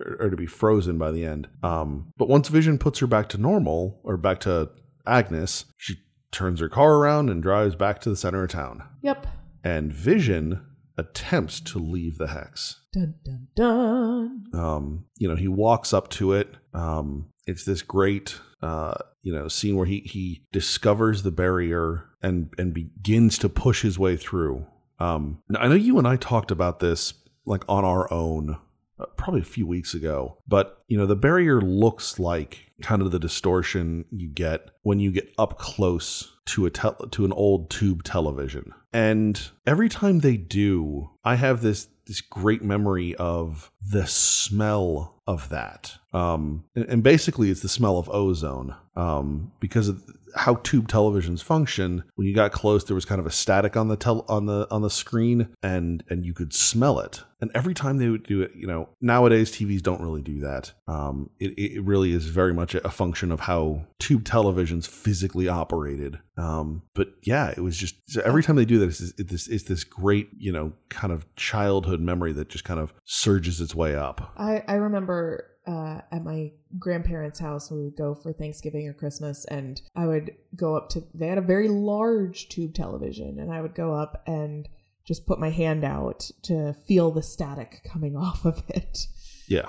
or, 0.04 0.16
or 0.20 0.30
to 0.30 0.36
be 0.36 0.46
frozen 0.46 0.98
by 0.98 1.12
the 1.12 1.24
end. 1.24 1.48
Um, 1.62 2.12
but 2.16 2.28
once 2.28 2.48
Vision 2.48 2.78
puts 2.78 2.98
her 2.98 3.06
back 3.06 3.28
to 3.30 3.38
normal 3.38 4.00
or 4.02 4.16
back 4.16 4.40
to 4.40 4.70
Agnes, 5.06 5.66
she 5.76 5.94
turns 6.32 6.58
her 6.58 6.68
car 6.68 6.96
around 6.96 7.30
and 7.30 7.42
drives 7.42 7.76
back 7.76 8.00
to 8.00 8.10
the 8.10 8.16
center 8.16 8.42
of 8.42 8.50
town. 8.50 8.82
Yep. 9.02 9.26
And 9.62 9.92
Vision 9.92 10.66
attempts 10.96 11.60
to 11.60 11.78
leave 11.78 12.18
the 12.18 12.28
hex. 12.28 12.80
Dun 12.92 13.14
dun 13.24 13.48
dun. 13.54 14.44
Um, 14.52 15.06
you 15.16 15.28
know, 15.28 15.36
he 15.36 15.48
walks 15.48 15.92
up 15.92 16.08
to 16.10 16.32
it. 16.32 16.56
Um, 16.72 17.30
it's 17.46 17.64
this 17.64 17.82
great, 17.82 18.38
uh, 18.62 18.94
you 19.22 19.32
know, 19.32 19.48
scene 19.48 19.76
where 19.76 19.86
he 19.86 20.00
he 20.00 20.44
discovers 20.52 21.22
the 21.22 21.30
barrier 21.30 22.06
and 22.22 22.50
and 22.58 22.72
begins 22.72 23.38
to 23.38 23.48
push 23.48 23.82
his 23.82 23.98
way 23.98 24.16
through. 24.16 24.66
Um, 24.98 25.42
I 25.56 25.68
know 25.68 25.74
you 25.74 25.98
and 25.98 26.06
I 26.06 26.16
talked 26.16 26.50
about 26.50 26.80
this 26.80 27.14
like 27.44 27.64
on 27.68 27.84
our 27.84 28.10
own 28.12 28.58
uh, 28.98 29.06
probably 29.16 29.40
a 29.40 29.44
few 29.44 29.66
weeks 29.66 29.94
ago, 29.94 30.38
but 30.46 30.82
you 30.88 30.96
know, 30.96 31.06
the 31.06 31.16
barrier 31.16 31.60
looks 31.60 32.18
like 32.18 32.70
kind 32.82 33.02
of 33.02 33.10
the 33.10 33.18
distortion 33.18 34.04
you 34.10 34.28
get 34.28 34.70
when 34.82 35.00
you 35.00 35.10
get 35.10 35.32
up 35.38 35.58
close 35.58 36.32
to 36.46 36.66
a 36.66 36.70
tel- 36.70 37.08
to 37.10 37.24
an 37.24 37.32
old 37.32 37.70
tube 37.70 38.04
television. 38.04 38.72
And 38.92 39.40
every 39.66 39.88
time 39.88 40.20
they 40.20 40.36
do, 40.36 41.10
I 41.24 41.36
have 41.36 41.62
this 41.62 41.88
this 42.06 42.20
great 42.20 42.62
memory 42.62 43.14
of 43.14 43.70
the 43.80 44.06
smell 44.06 45.22
of 45.26 45.48
that. 45.48 45.96
Um, 46.12 46.64
and, 46.74 46.84
and 46.84 47.02
basically, 47.02 47.50
it's 47.50 47.62
the 47.62 47.68
smell 47.68 47.98
of 47.98 48.08
ozone. 48.10 48.74
Um, 48.94 49.52
because 49.58 49.88
of 49.88 50.02
how 50.34 50.56
tube 50.56 50.88
televisions 50.88 51.42
function, 51.42 52.04
when 52.14 52.26
you 52.26 52.34
got 52.34 52.52
close, 52.52 52.84
there 52.84 52.94
was 52.94 53.04
kind 53.04 53.20
of 53.20 53.26
a 53.26 53.30
static 53.30 53.76
on 53.76 53.88
the 53.88 53.96
tel- 53.96 54.24
on 54.28 54.46
the 54.46 54.66
on 54.70 54.82
the 54.82 54.90
screen, 54.90 55.48
and 55.62 56.02
and 56.08 56.24
you 56.24 56.34
could 56.34 56.52
smell 56.52 56.98
it. 57.00 57.22
And 57.40 57.50
every 57.54 57.74
time 57.74 57.98
they 57.98 58.08
would 58.08 58.22
do 58.22 58.40
it, 58.40 58.52
you 58.54 58.66
know, 58.66 58.88
nowadays 59.00 59.52
TVs 59.52 59.82
don't 59.82 60.00
really 60.00 60.22
do 60.22 60.40
that. 60.40 60.72
Um, 60.88 61.28
it, 61.38 61.58
it 61.58 61.84
really 61.84 62.12
is 62.12 62.26
very 62.26 62.54
much 62.54 62.74
a 62.74 62.88
function 62.90 63.30
of 63.30 63.40
how 63.40 63.84
tube 63.98 64.24
televisions 64.24 64.88
physically 64.88 65.46
operated. 65.46 66.18
Um, 66.38 66.82
but 66.94 67.08
yeah, 67.22 67.52
it 67.54 67.60
was 67.60 67.76
just 67.76 67.96
so 68.06 68.22
every 68.22 68.42
time 68.42 68.56
they 68.56 68.64
do 68.64 68.78
that, 68.78 68.88
it's, 68.88 69.00
it's 69.00 69.30
this 69.30 69.48
it's 69.48 69.64
this 69.64 69.84
great, 69.84 70.28
you 70.38 70.52
know, 70.52 70.72
kind 70.88 71.12
of 71.12 71.32
childhood 71.36 72.00
memory 72.00 72.32
that 72.32 72.48
just 72.48 72.64
kind 72.64 72.80
of 72.80 72.94
surges 73.04 73.60
its 73.60 73.74
way 73.74 73.94
up. 73.94 74.32
I, 74.36 74.64
I 74.66 74.74
remember 74.74 75.53
uh, 75.66 76.00
at 76.12 76.24
my 76.24 76.52
grandparents' 76.78 77.38
house 77.38 77.70
we 77.70 77.82
would 77.82 77.96
go 77.96 78.14
for 78.14 78.32
Thanksgiving 78.32 78.88
or 78.88 78.92
Christmas, 78.92 79.44
and 79.46 79.80
I 79.96 80.06
would 80.06 80.34
go 80.56 80.76
up 80.76 80.90
to. 80.90 81.04
They 81.14 81.28
had 81.28 81.38
a 81.38 81.42
very 81.42 81.68
large 81.68 82.48
tube 82.48 82.74
television, 82.74 83.38
and 83.38 83.52
I 83.52 83.60
would 83.60 83.74
go 83.74 83.94
up 83.94 84.22
and 84.26 84.68
just 85.06 85.26
put 85.26 85.38
my 85.38 85.50
hand 85.50 85.84
out 85.84 86.30
to 86.42 86.74
feel 86.86 87.10
the 87.10 87.22
static 87.22 87.86
coming 87.90 88.16
off 88.16 88.44
of 88.44 88.62
it. 88.68 89.06
Yeah. 89.48 89.68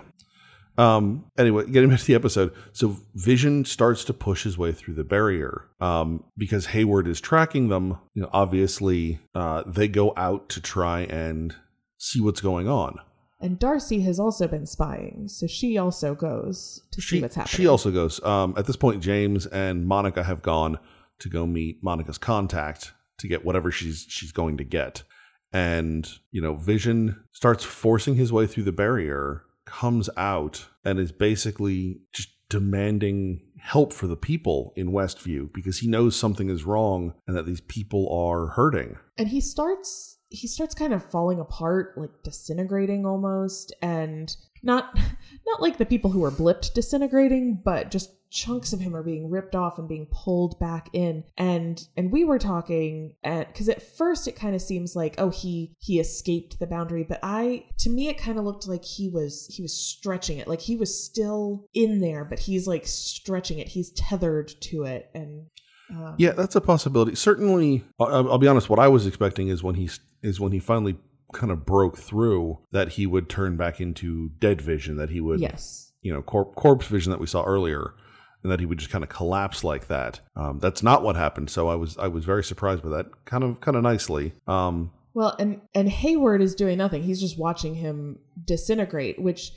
Um, 0.78 1.32
anyway, 1.38 1.66
getting 1.70 1.90
back 1.90 2.00
to 2.00 2.06
the 2.06 2.16
episode. 2.16 2.54
So 2.74 2.98
Vision 3.16 3.64
starts 3.64 4.04
to 4.06 4.14
push 4.14 4.44
his 4.44 4.58
way 4.58 4.74
through 4.74 4.96
the 4.96 5.04
barrier. 5.04 5.70
Um, 5.80 6.26
because 6.38 6.68
Hayward 6.68 7.08
is 7.08 7.22
tracking 7.22 7.70
them, 7.70 7.98
you 8.14 8.24
know, 8.24 8.30
obviously, 8.34 9.20
uh, 9.34 9.64
they 9.66 9.88
go 9.88 10.14
out 10.18 10.50
to 10.50 10.62
try 10.62 11.02
and 11.02 11.56
see 11.98 12.20
what's 12.20 12.42
going 12.42 12.68
on. 12.68 13.00
And 13.46 13.60
Darcy 13.60 14.02
has 14.02 14.20
also 14.20 14.48
been 14.48 14.66
spying, 14.66 15.28
so 15.28 15.46
she 15.46 15.78
also 15.78 16.16
goes 16.16 16.82
to 16.90 17.00
see 17.00 17.22
what's 17.22 17.36
happening. 17.36 17.56
she 17.56 17.68
also 17.68 17.92
goes. 17.92 18.24
Um, 18.24 18.56
at 18.58 18.66
this 18.66 18.76
point, 18.76 19.04
James 19.04 19.46
and 19.46 19.86
Monica 19.86 20.24
have 20.24 20.42
gone 20.42 20.80
to 21.20 21.30
go 21.30 21.46
meet 21.46 21.84
Monica's 21.84 22.18
contact 22.18 22.94
to 23.20 23.28
get 23.28 23.46
whatever 23.46 23.70
she's 23.70 24.04
she's 24.10 24.32
going 24.32 24.58
to 24.58 24.64
get. 24.64 25.04
And, 25.54 26.10
you 26.32 26.42
know, 26.42 26.56
Vision 26.56 27.24
starts 27.34 27.64
forcing 27.64 28.16
his 28.16 28.34
way 28.34 28.48
through 28.48 28.64
the 28.64 28.72
barrier, 28.72 29.44
comes 29.66 30.10
out, 30.18 30.66
and 30.84 30.98
is 30.98 31.12
basically 31.12 32.02
just 32.14 32.30
demanding 32.50 33.42
help 33.60 33.94
for 33.94 34.08
the 34.08 34.18
people 34.18 34.74
in 34.76 34.90
Westview 34.90 35.54
because 35.54 35.78
he 35.78 35.88
knows 35.88 36.16
something 36.16 36.50
is 36.50 36.64
wrong 36.64 37.14
and 37.28 37.38
that 37.38 37.46
these 37.46 37.62
people 37.62 38.12
are 38.12 38.48
hurting. 38.48 38.98
and 39.20 39.28
he 39.28 39.40
starts 39.40 40.14
he 40.30 40.48
starts 40.48 40.76
kind 40.76 40.94
of 40.94 41.10
falling 41.12 41.40
apart 41.40 41.98
like 41.98 42.12
disintegrating 42.24 43.06
almost 43.06 43.74
and 43.82 44.36
not 44.64 44.98
not 45.46 45.62
like 45.62 45.78
the 45.78 45.86
people 45.86 46.12
who 46.12 46.24
are 46.24 46.32
blipped 46.32 46.74
disintegrating 46.74 47.62
but 47.64 47.92
just 47.92 48.12
chunks 48.36 48.74
of 48.74 48.82
him 48.82 48.96
are 48.96 49.04
being 49.04 49.30
ripped 49.30 49.56
off 49.56 49.80
and 49.80 49.88
being 49.88 50.08
pulled 50.12 50.60
back 50.60 50.90
in. 50.94 51.24
And 51.38 51.82
and 51.96 52.12
we 52.12 52.26
were 52.26 52.38
talking 52.38 53.16
at 53.24 53.48
because 53.48 53.70
at 53.70 53.82
first 53.82 54.28
it 54.28 54.36
kind 54.36 54.54
of 54.54 54.62
seems 54.62 54.96
like 54.96 55.16
oh 55.18 55.30
he 55.30 55.74
he 55.80 56.00
escaped 56.00 56.60
the 56.60 56.68
boundary 56.68 57.04
but 57.04 57.20
i 57.24 57.66
to 57.80 57.90
me 57.90 58.10
it 58.10 58.18
kind 58.18 58.38
of 58.38 58.44
looked 58.44 58.68
like 58.68 58.84
he 58.84 59.10
was 59.10 59.48
he 59.50 59.62
was 59.62 59.74
stretching 59.74 60.38
it. 60.38 60.48
Like 60.48 60.62
he 60.62 60.76
was 60.76 61.04
still 61.04 61.68
in 61.74 62.02
there 62.02 62.26
but 62.26 62.40
he's 62.40 62.68
like 62.68 62.86
stretching 62.86 63.60
it. 63.60 63.70
He's 63.70 63.92
tethered 63.92 64.50
to 64.62 64.84
it 64.84 65.10
and 65.16 65.46
um, 65.89 66.15
Yeah, 66.17 66.32
that's 66.32 66.56
a 66.56 66.62
possibility. 66.62 67.15
Certainly, 67.15 67.84
I'll, 68.00 68.32
I'll 68.32 68.38
be 68.38 68.48
honest. 68.48 68.69
What 68.69 68.80
I 68.80 68.88
was 68.88 69.06
expecting 69.06 69.48
is 69.48 69.63
when 69.63 69.76
he 69.76 69.89
is 70.21 70.39
when 70.39 70.52
he 70.52 70.60
finally 70.60 70.98
kind 71.34 71.52
of 71.52 71.65
broke 71.65 71.98
through 71.98 72.60
that 72.71 72.89
he 72.89 73.06
would 73.06 73.30
turn 73.30 73.58
back 73.58 73.82
into 73.82 74.30
dead 74.39 74.62
vision. 74.62 74.98
That 74.98 75.10
he 75.10 75.19
would, 75.21 75.39
yes 75.39 75.86
you 76.06 76.13
know, 76.13 76.21
corp- 76.21 76.54
corpse 76.54 76.86
vision 76.86 77.10
that 77.10 77.19
we 77.19 77.26
saw 77.26 77.43
earlier, 77.43 77.95
and 78.43 78.52
that 78.52 78.60
he 78.60 78.65
would 78.67 78.78
just 78.78 78.91
kind 78.91 79.04
of 79.04 79.10
collapse 79.10 79.63
like 79.63 79.88
that. 79.88 80.19
Um, 80.36 80.60
that's 80.60 80.84
not 80.84 81.02
what 81.02 81.15
happened. 81.15 81.50
So 81.50 81.67
I 81.67 81.74
was 81.74 81.98
I 81.98 82.08
was 82.08 82.24
very 82.24 82.43
surprised 82.43 82.84
by 82.84 82.89
that. 82.89 83.26
Kind 83.26 83.43
of 83.43 83.60
kind 83.60 83.76
of 83.76 83.82
nicely. 83.82 84.34
Um, 84.45 84.91
Well, 85.15 85.36
and 85.39 85.62
and 85.74 85.89
Hayward 85.89 86.43
is 86.43 86.54
doing 86.54 86.78
nothing. 86.78 87.02
He's 87.02 87.19
just 87.19 87.39
watching 87.39 87.74
him 87.74 88.19
disintegrate, 88.45 89.19
which 89.19 89.52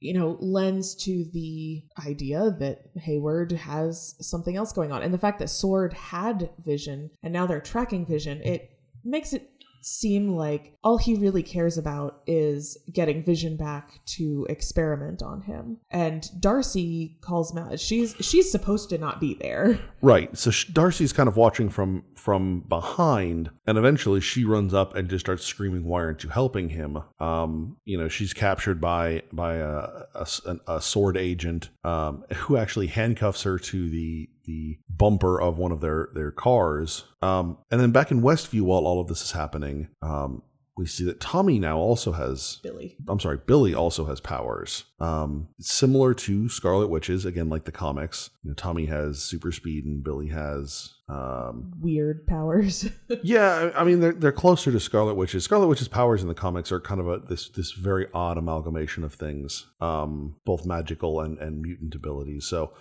you 0.00 0.12
know 0.12 0.36
lends 0.40 0.94
to 0.94 1.24
the 1.32 1.82
idea 2.06 2.54
that 2.58 2.90
Hayward 2.96 3.52
has 3.52 4.14
something 4.20 4.56
else 4.56 4.72
going 4.72 4.92
on. 4.92 5.02
And 5.02 5.12
the 5.12 5.18
fact 5.18 5.38
that 5.38 5.50
Sword 5.50 5.92
had 5.92 6.50
vision 6.58 7.10
and 7.22 7.32
now 7.32 7.46
they're 7.46 7.60
tracking 7.60 8.06
vision, 8.06 8.42
it 8.42 8.70
makes 9.04 9.32
it 9.32 9.50
seem 9.86 10.28
like 10.28 10.76
all 10.82 10.98
he 10.98 11.14
really 11.14 11.42
cares 11.42 11.78
about 11.78 12.20
is 12.26 12.76
getting 12.92 13.22
vision 13.22 13.56
back 13.56 14.00
to 14.04 14.46
experiment 14.50 15.22
on 15.22 15.42
him. 15.42 15.78
And 15.90 16.28
Darcy 16.40 17.18
calls 17.20 17.56
out. 17.56 17.78
She's 17.78 18.14
she's 18.20 18.50
supposed 18.50 18.90
to 18.90 18.98
not 18.98 19.20
be 19.20 19.34
there. 19.34 19.78
Right. 20.02 20.36
So 20.36 20.50
Darcy's 20.72 21.12
kind 21.12 21.28
of 21.28 21.36
watching 21.36 21.68
from 21.68 22.04
from 22.14 22.60
behind, 22.68 23.50
and 23.66 23.78
eventually 23.78 24.20
she 24.20 24.44
runs 24.44 24.74
up 24.74 24.94
and 24.96 25.08
just 25.08 25.24
starts 25.24 25.44
screaming, 25.44 25.84
"Why 25.84 26.02
aren't 26.02 26.24
you 26.24 26.30
helping 26.30 26.68
him?" 26.70 26.98
Um, 27.20 27.76
you 27.84 27.96
know, 27.96 28.08
she's 28.08 28.32
captured 28.32 28.80
by 28.80 29.22
by 29.32 29.56
a, 29.56 29.86
a 30.14 30.26
a 30.66 30.82
sword 30.82 31.16
agent 31.16 31.70
um, 31.84 32.24
who 32.34 32.56
actually 32.56 32.88
handcuffs 32.88 33.44
her 33.44 33.58
to 33.58 33.88
the 33.88 34.28
the 34.46 34.78
bumper 34.88 35.40
of 35.40 35.58
one 35.58 35.72
of 35.72 35.80
their 35.80 36.08
their 36.14 36.30
cars. 36.30 37.04
Um, 37.22 37.58
and 37.70 37.80
then 37.80 37.90
back 37.90 38.10
in 38.10 38.22
Westview, 38.22 38.62
while 38.62 38.86
all 38.86 39.00
of 39.00 39.08
this 39.08 39.22
is 39.22 39.32
happening, 39.32 39.88
um, 40.02 40.42
we 40.76 40.86
see 40.86 41.04
that 41.04 41.20
Tommy 41.20 41.58
now 41.58 41.78
also 41.78 42.12
has 42.12 42.60
Billy. 42.62 42.96
I'm 43.08 43.18
sorry, 43.18 43.38
Billy 43.46 43.74
also 43.74 44.04
has 44.06 44.20
powers. 44.20 44.84
Um, 45.00 45.48
similar 45.58 46.12
to 46.14 46.48
Scarlet 46.50 46.88
Witches, 46.88 47.24
again, 47.24 47.48
like 47.48 47.64
the 47.64 47.72
comics. 47.72 48.30
You 48.42 48.50
know, 48.50 48.54
Tommy 48.54 48.86
has 48.86 49.22
super 49.22 49.52
speed 49.52 49.86
and 49.86 50.04
Billy 50.04 50.28
has. 50.28 50.94
Um, 51.08 51.72
Weird 51.80 52.26
powers. 52.26 52.90
yeah, 53.22 53.70
I 53.74 53.84
mean 53.84 54.00
they're 54.00 54.12
they're 54.12 54.32
closer 54.32 54.70
to 54.70 54.80
Scarlet 54.80 55.14
Witches. 55.14 55.44
Scarlet 55.44 55.68
Witch's 55.68 55.88
powers 55.88 56.20
in 56.20 56.28
the 56.28 56.34
comics 56.34 56.70
are 56.70 56.80
kind 56.80 57.00
of 57.00 57.08
a 57.08 57.18
this 57.20 57.48
this 57.48 57.72
very 57.72 58.06
odd 58.12 58.36
amalgamation 58.36 59.02
of 59.02 59.14
things, 59.14 59.66
um, 59.80 60.36
both 60.44 60.66
magical 60.66 61.20
and 61.20 61.38
and 61.38 61.62
mutant 61.62 61.94
abilities. 61.94 62.44
So 62.44 62.72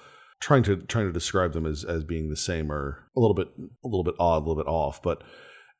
trying 0.45 0.61
to 0.61 0.75
trying 0.75 1.07
to 1.07 1.11
describe 1.11 1.53
them 1.53 1.65
as 1.65 1.83
as 1.83 2.03
being 2.03 2.29
the 2.29 2.35
same 2.35 2.71
or 2.71 3.09
a 3.17 3.19
little 3.19 3.33
bit 3.33 3.47
a 3.83 3.87
little 3.87 4.03
bit 4.03 4.13
odd, 4.19 4.37
a 4.37 4.45
little 4.45 4.63
bit 4.63 4.69
off. 4.69 5.01
But 5.01 5.23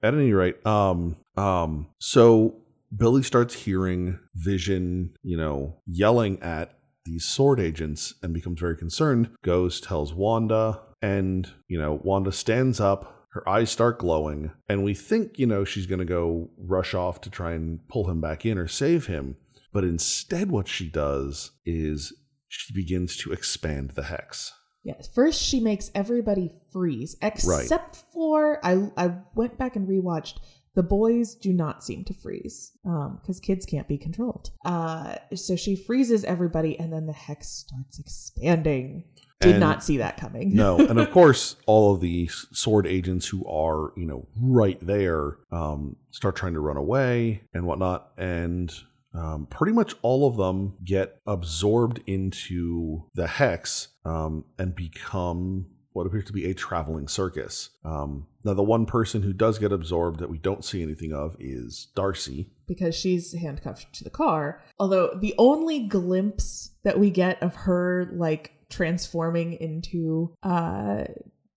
at 0.02 0.16
any 0.16 0.34
rate, 0.34 0.66
um, 0.66 1.18
um, 1.38 1.88
so 2.00 2.56
Billy 2.96 3.22
starts 3.22 3.54
hearing 3.54 4.20
Vision, 4.34 5.14
you 5.22 5.38
know, 5.38 5.78
yelling 5.86 6.42
at 6.42 6.80
these 7.06 7.26
sword 7.26 7.60
agents 7.60 8.16
and 8.24 8.34
becomes 8.34 8.60
very 8.60 8.76
concerned. 8.76 9.30
Goes, 9.44 9.80
tells 9.80 10.16
Wanda, 10.16 10.82
and, 11.00 11.48
you 11.68 11.80
know, 11.80 12.02
Wanda 12.04 12.32
stands 12.32 12.80
up. 12.80 13.28
Her 13.34 13.48
eyes 13.48 13.70
start 13.70 14.00
glowing, 14.00 14.52
and 14.68 14.84
we 14.84 14.96
think, 14.96 15.38
you 15.38 15.46
know, 15.46 15.64
she's 15.64 15.86
going 15.86 16.00
to 16.00 16.06
go 16.06 16.50
rush 16.58 16.96
off 16.96 17.22
to 17.22 17.30
try 17.30 17.52
and 17.52 17.86
pull 17.88 18.10
him 18.10 18.20
back 18.20 18.46
in 18.46 18.58
or 18.58 18.68
save 18.68 19.06
him. 19.06 19.36
But 19.74 19.84
instead, 19.84 20.50
what 20.50 20.68
she 20.70 20.90
does 20.90 21.52
is 21.66 22.14
she 22.58 22.74
begins 22.74 23.16
to 23.18 23.32
expand 23.32 23.92
the 23.92 24.04
hex. 24.04 24.54
Yes. 24.84 25.10
First, 25.14 25.42
she 25.42 25.60
makes 25.60 25.90
everybody 25.96 26.52
freeze, 26.72 27.16
except 27.22 28.04
for 28.14 28.64
I. 28.64 28.90
I 28.96 29.16
went 29.34 29.58
back 29.58 29.76
and 29.76 29.88
rewatched. 29.88 30.36
The 30.76 30.84
boys 30.84 31.36
do 31.36 31.54
not 31.54 31.84
seem 31.84 32.04
to 32.06 32.14
freeze 32.14 32.72
because 32.84 33.40
kids 33.40 33.66
can't 33.66 33.88
be 33.88 33.98
controlled. 33.98 34.52
Uh, 34.66 35.16
so 35.34 35.56
she 35.56 35.76
freezes 35.76 36.24
everybody, 36.24 36.78
and 36.78 36.92
then 36.94 37.08
the 37.08 37.14
hex 37.14 37.48
starts 37.48 37.98
expanding. 37.98 39.06
Did 39.40 39.52
And- 39.52 39.60
not 39.60 39.84
see 39.84 39.98
that 39.98 40.18
coming. 40.18 40.54
No, 40.54 40.78
and 40.90 41.00
of 41.00 41.12
course, 41.12 41.56
all 41.66 41.94
of 41.94 42.02
the 42.02 42.28
sword 42.52 42.86
agents 42.88 43.28
who 43.28 43.46
are, 43.48 43.92
you 43.98 44.06
know, 44.06 44.28
right 44.40 44.78
there 44.86 45.38
um, 45.52 45.96
start 46.12 46.36
trying 46.36 46.54
to 46.54 46.60
run 46.60 46.78
away 46.78 47.42
and 47.54 47.66
whatnot. 47.66 48.12
And 48.18 48.72
um, 49.16 49.48
pretty 49.48 49.74
much 49.74 49.96
all 50.02 50.28
of 50.28 50.38
them 50.38 50.76
get 50.84 51.20
absorbed 51.26 52.02
into 52.06 53.04
the 53.14 53.28
hex 53.28 53.90
um, 54.04 54.46
and 54.58 54.76
become 54.76 55.68
what 55.94 56.06
appears 56.06 56.26
to 56.26 56.34
be 56.34 56.46
a 56.46 56.54
traveling 56.54 57.08
circus. 57.08 57.70
Um, 57.86 58.28
now, 58.44 58.54
the 58.54 58.64
one 58.64 58.86
person 58.86 59.22
who 59.22 59.32
does 59.32 59.58
get 59.58 59.72
absorbed 59.72 60.20
that 60.20 60.30
we 60.30 60.38
don't 60.38 60.66
see 60.66 60.84
anything 60.84 61.14
of 61.14 61.38
is 61.40 61.88
Darcy. 61.96 62.52
because 62.68 62.94
she's 62.96 63.34
handcuffed 63.34 63.94
to 63.94 64.04
the 64.04 64.10
car. 64.10 64.62
Although 64.78 65.18
the 65.20 65.34
only 65.38 65.88
glimpse 65.88 66.72
that 66.84 67.00
we 67.00 67.12
get 67.12 67.42
of 67.42 67.56
her 67.56 68.12
like 68.14 68.52
transforming 68.70 69.54
into 69.54 70.36
uh 70.44 71.06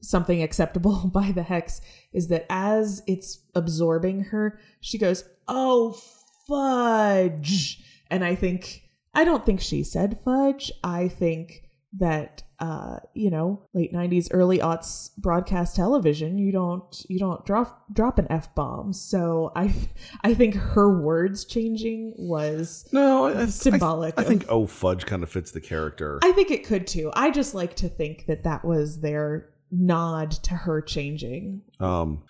something 0.00 0.42
acceptable 0.42 1.08
by 1.12 1.32
the 1.32 1.42
hex 1.42 1.80
is 2.12 2.28
that 2.28 2.46
as 2.48 3.02
it's 3.08 3.40
absorbing 3.56 4.20
her, 4.20 4.60
she 4.80 4.98
goes, 4.98 5.24
"Oh 5.48 5.98
fudge." 6.48 7.82
And 8.10 8.24
I 8.24 8.34
think 8.34 8.82
I 9.14 9.24
don't 9.24 9.44
think 9.44 9.60
she 9.60 9.82
said 9.84 10.18
fudge. 10.24 10.72
I 10.82 11.08
think 11.08 11.62
that 11.94 12.42
uh 12.60 12.98
you 13.14 13.30
know 13.30 13.62
late 13.72 13.94
90s 13.94 14.28
early 14.30 14.58
aughts 14.58 15.08
broadcast 15.16 15.74
television 15.74 16.36
you 16.36 16.52
don't 16.52 17.02
you 17.08 17.18
don't 17.18 17.46
drop 17.46 17.82
drop 17.94 18.18
an 18.18 18.26
f-bomb 18.28 18.92
so 18.92 19.50
i 19.56 19.72
i 20.22 20.34
think 20.34 20.54
her 20.54 21.00
words 21.00 21.46
changing 21.46 22.12
was 22.18 22.86
No, 22.92 23.24
I, 23.28 23.42
I- 23.42 23.46
Symbolic 23.46 24.18
I, 24.18 24.20
I 24.20 24.24
of- 24.24 24.28
think 24.28 24.44
Oh 24.50 24.66
Fudge 24.66 25.06
kind 25.06 25.22
of 25.22 25.30
fits 25.30 25.50
the 25.50 25.62
character. 25.62 26.18
i 26.22 26.30
think 26.32 26.50
it 26.50 26.66
could 26.66 26.86
too 26.86 27.10
i 27.14 27.30
just 27.30 27.54
like 27.54 27.74
to 27.76 27.88
think 27.88 28.26
that 28.26 28.44
that 28.44 28.66
was 28.66 29.00
their 29.00 29.48
nod 29.70 30.32
to 30.32 30.54
her 30.54 30.82
changing 30.82 31.62
Um, 31.80 32.24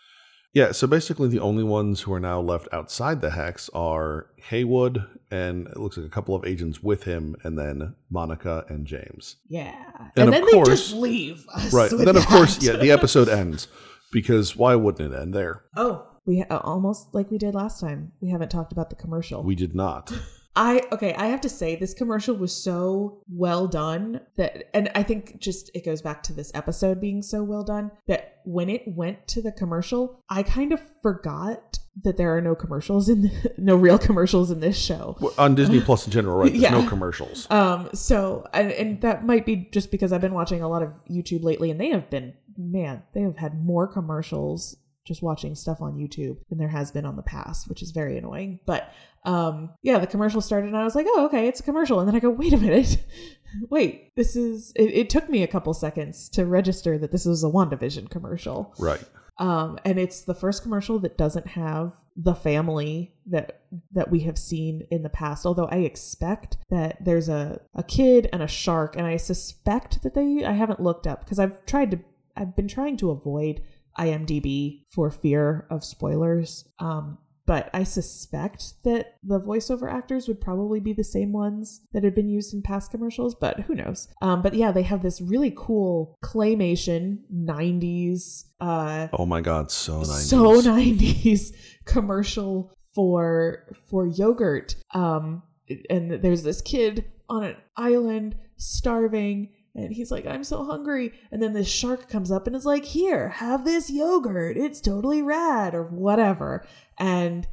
yeah, 0.58 0.72
so 0.72 0.86
basically 0.86 1.28
the 1.28 1.40
only 1.50 1.64
ones 1.78 1.94
who 2.02 2.10
are 2.16 2.20
now 2.32 2.38
left 2.52 2.66
outside 2.78 3.20
the 3.20 3.30
hex 3.40 3.70
are 3.74 4.26
Hayward 4.50 4.94
and 5.30 5.66
it 5.68 5.76
looks 5.82 5.96
like 5.98 6.06
a 6.06 6.14
couple 6.18 6.34
of 6.34 6.42
agents 6.52 6.82
with 6.82 7.02
him, 7.04 7.36
and 7.44 7.52
then 7.62 7.94
Monica 8.10 8.64
and 8.72 8.80
James. 8.94 9.36
yeah 9.48 9.74
And 10.16 10.24
and, 10.24 10.28
of 10.28 10.32
then 10.34 10.44
course- 10.50 10.68
they 10.68 10.74
just 10.74 10.92
leave 10.94 11.38
us 11.54 11.72
Right. 11.72 11.90
Then 12.06 12.16
of 12.16 12.26
course, 12.26 12.54
yeah, 12.66 12.76
the 12.86 12.90
episode 12.98 13.28
ends 13.28 13.68
because 14.10 14.56
why 14.56 14.74
wouldn't 14.74 15.12
it 15.12 15.16
end 15.22 15.32
there? 15.34 15.54
oh 15.76 15.94
we 16.26 16.42
uh, 16.42 16.58
almost 16.72 17.14
like 17.16 17.30
we 17.30 17.38
did 17.38 17.54
last 17.54 17.76
time 17.80 18.00
we 18.20 18.28
haven't 18.34 18.50
talked 18.50 18.72
about 18.72 18.88
the 18.90 18.96
commercial 19.04 19.42
We 19.42 19.54
did 19.64 19.74
not. 19.74 20.04
I 20.60 20.82
okay, 20.90 21.14
I 21.14 21.26
have 21.26 21.40
to 21.42 21.48
say 21.48 21.76
this 21.76 21.94
commercial 21.94 22.34
was 22.34 22.52
so 22.52 23.22
well 23.30 23.68
done 23.68 24.20
that 24.36 24.64
and 24.74 24.90
I 24.96 25.04
think 25.04 25.38
just 25.38 25.70
it 25.72 25.84
goes 25.84 26.02
back 26.02 26.24
to 26.24 26.32
this 26.32 26.50
episode 26.52 27.00
being 27.00 27.22
so 27.22 27.44
well 27.44 27.62
done 27.62 27.92
that 28.08 28.38
when 28.44 28.68
it 28.68 28.82
went 28.86 29.28
to 29.28 29.40
the 29.40 29.52
commercial, 29.52 30.20
I 30.28 30.42
kind 30.42 30.72
of 30.72 30.80
forgot 31.00 31.78
that 32.02 32.16
there 32.16 32.36
are 32.36 32.40
no 32.40 32.56
commercials 32.56 33.08
in 33.08 33.22
the, 33.22 33.54
no 33.58 33.76
real 33.76 33.98
commercials 33.98 34.50
in 34.50 34.58
this 34.58 34.76
show. 34.76 35.16
Well, 35.20 35.32
on 35.38 35.54
Disney 35.54 35.80
Plus 35.80 36.06
in 36.06 36.12
general, 36.12 36.38
right? 36.38 36.50
There's 36.50 36.60
Yeah. 36.62 36.70
no 36.72 36.88
commercials. 36.88 37.46
Um 37.50 37.90
so 37.94 38.44
and, 38.52 38.72
and 38.72 39.00
that 39.02 39.24
might 39.24 39.46
be 39.46 39.68
just 39.72 39.92
because 39.92 40.12
I've 40.12 40.20
been 40.20 40.34
watching 40.34 40.60
a 40.62 40.68
lot 40.68 40.82
of 40.82 40.90
YouTube 41.08 41.44
lately 41.44 41.70
and 41.70 41.80
they 41.80 41.90
have 41.90 42.10
been 42.10 42.34
man, 42.56 43.04
they 43.14 43.20
have 43.22 43.36
had 43.36 43.64
more 43.64 43.86
commercials 43.86 44.76
just 45.08 45.22
watching 45.22 45.54
stuff 45.54 45.80
on 45.80 45.96
YouTube 45.96 46.36
than 46.48 46.58
there 46.58 46.68
has 46.68 46.92
been 46.92 47.06
on 47.06 47.16
the 47.16 47.22
past, 47.22 47.68
which 47.68 47.82
is 47.82 47.90
very 47.90 48.16
annoying. 48.18 48.60
But 48.66 48.92
um 49.24 49.70
yeah, 49.82 49.98
the 49.98 50.06
commercial 50.06 50.40
started 50.40 50.68
and 50.68 50.76
I 50.76 50.84
was 50.84 50.94
like, 50.94 51.06
"Oh, 51.08 51.26
okay, 51.26 51.48
it's 51.48 51.60
a 51.60 51.64
commercial." 51.64 51.98
And 51.98 52.08
then 52.08 52.14
I 52.14 52.20
go, 52.20 52.30
"Wait 52.30 52.52
a 52.52 52.58
minute. 52.58 52.98
Wait, 53.70 54.14
this 54.14 54.36
is 54.36 54.72
it, 54.76 54.92
it 54.92 55.10
took 55.10 55.28
me 55.28 55.42
a 55.42 55.48
couple 55.48 55.72
seconds 55.74 56.28
to 56.30 56.44
register 56.44 56.98
that 56.98 57.10
this 57.10 57.24
was 57.24 57.42
a 57.42 57.48
WandaVision 57.48 58.10
commercial. 58.10 58.74
Right. 58.78 59.02
Um, 59.38 59.78
and 59.84 59.98
it's 59.98 60.22
the 60.22 60.34
first 60.34 60.62
commercial 60.62 60.98
that 61.00 61.16
doesn't 61.16 61.46
have 61.46 61.92
the 62.16 62.34
family 62.34 63.14
that 63.26 63.62
that 63.92 64.10
we 64.10 64.20
have 64.20 64.36
seen 64.36 64.86
in 64.90 65.02
the 65.02 65.08
past. 65.08 65.46
Although 65.46 65.66
I 65.66 65.78
expect 65.78 66.58
that 66.70 67.04
there's 67.04 67.28
a 67.28 67.60
a 67.74 67.84
kid 67.84 68.28
and 68.32 68.42
a 68.42 68.48
shark, 68.48 68.96
and 68.96 69.06
I 69.06 69.16
suspect 69.16 70.02
that 70.02 70.14
they 70.14 70.44
I 70.44 70.52
haven't 70.52 70.80
looked 70.80 71.06
up 71.06 71.20
because 71.24 71.38
I've 71.38 71.64
tried 71.66 71.92
to 71.92 72.00
I've 72.36 72.56
been 72.56 72.68
trying 72.68 72.96
to 72.98 73.10
avoid 73.10 73.62
IMDb 73.98 74.82
for 74.94 75.10
fear 75.10 75.66
of 75.70 75.84
spoilers. 75.84 76.68
Um, 76.78 77.18
but 77.46 77.70
I 77.72 77.82
suspect 77.84 78.74
that 78.84 79.16
the 79.22 79.40
voiceover 79.40 79.90
actors 79.90 80.28
would 80.28 80.38
probably 80.38 80.80
be 80.80 80.92
the 80.92 81.02
same 81.02 81.32
ones 81.32 81.80
that 81.94 82.04
had 82.04 82.14
been 82.14 82.28
used 82.28 82.52
in 82.52 82.60
past 82.60 82.90
commercials, 82.90 83.34
but 83.34 83.60
who 83.60 83.74
knows? 83.74 84.06
Um, 84.20 84.42
but 84.42 84.52
yeah, 84.52 84.70
they 84.70 84.82
have 84.82 85.02
this 85.02 85.22
really 85.22 85.54
cool 85.56 86.18
claymation 86.22 87.20
90s 87.34 88.44
uh, 88.60 89.08
Oh 89.14 89.24
my 89.24 89.40
God, 89.40 89.70
so 89.70 90.00
90s. 90.02 90.28
so 90.28 90.60
90s 90.60 91.54
commercial 91.86 92.70
for 92.94 93.64
for 93.88 94.06
yogurt 94.06 94.74
um 94.92 95.42
and 95.88 96.10
there's 96.22 96.42
this 96.42 96.60
kid 96.60 97.04
on 97.28 97.44
an 97.44 97.56
island 97.76 98.34
starving 98.56 99.50
and 99.78 99.92
he's 99.92 100.10
like 100.10 100.26
i'm 100.26 100.44
so 100.44 100.64
hungry. 100.64 101.12
And 101.30 101.42
then 101.42 101.52
this 101.52 101.68
shark 101.68 102.08
comes 102.08 102.30
up 102.30 102.46
and 102.46 102.56
is 102.56 102.66
like 102.66 102.84
here 102.84 103.28
have 103.28 103.64
this 103.64 103.90
yogurt. 103.90 104.56
It's 104.56 104.80
totally 104.80 105.22
rad 105.22 105.74
or 105.74 105.84
whatever. 105.84 106.66
And 106.98 107.46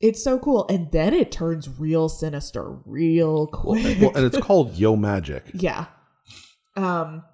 it's 0.00 0.22
so 0.22 0.38
cool. 0.38 0.66
And 0.68 0.90
then 0.92 1.12
it 1.14 1.30
turns 1.30 1.68
real 1.78 2.08
sinister 2.08 2.78
real 2.86 3.46
quick. 3.46 4.00
well, 4.00 4.12
and 4.14 4.24
it's 4.24 4.38
called 4.46 4.76
Yo 4.76 4.96
Magic. 4.96 5.44
yeah. 5.52 5.86
Um, 6.76 7.24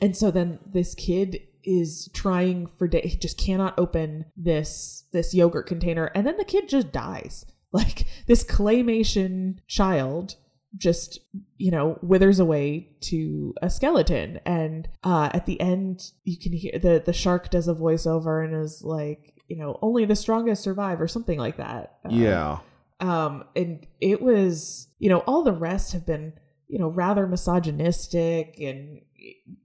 and 0.00 0.16
so 0.16 0.30
then 0.30 0.58
this 0.64 0.94
kid 0.94 1.38
is 1.64 2.08
trying 2.14 2.66
for 2.66 2.86
day 2.86 3.02
he 3.02 3.16
just 3.16 3.38
cannot 3.38 3.78
open 3.78 4.26
this 4.36 5.04
this 5.12 5.34
yogurt 5.34 5.66
container. 5.66 6.06
And 6.14 6.26
then 6.26 6.36
the 6.36 6.44
kid 6.44 6.68
just 6.68 6.92
dies. 6.92 7.44
Like 7.72 8.06
this 8.26 8.42
claymation 8.42 9.58
child 9.66 10.36
just 10.76 11.18
you 11.56 11.70
know 11.70 11.98
withers 12.02 12.38
away 12.38 12.88
to 13.00 13.54
a 13.62 13.70
skeleton 13.70 14.38
and 14.44 14.88
uh 15.04 15.30
at 15.32 15.46
the 15.46 15.60
end 15.60 16.10
you 16.24 16.38
can 16.38 16.52
hear 16.52 16.78
the 16.78 17.02
the 17.04 17.12
shark 17.12 17.50
does 17.50 17.68
a 17.68 17.74
voiceover 17.74 18.44
and 18.44 18.54
is 18.54 18.82
like 18.82 19.34
you 19.48 19.56
know 19.56 19.78
only 19.82 20.04
the 20.04 20.16
strongest 20.16 20.62
survive 20.62 21.00
or 21.00 21.08
something 21.08 21.38
like 21.38 21.56
that 21.56 21.98
Uh, 22.04 22.08
Yeah. 22.10 22.58
um 23.00 23.44
and 23.54 23.86
it 24.00 24.20
was 24.20 24.88
you 24.98 25.08
know 25.08 25.20
all 25.20 25.42
the 25.42 25.52
rest 25.52 25.92
have 25.92 26.04
been 26.04 26.32
you 26.68 26.78
know 26.78 26.88
rather 26.88 27.26
misogynistic 27.26 28.56
and 28.60 29.00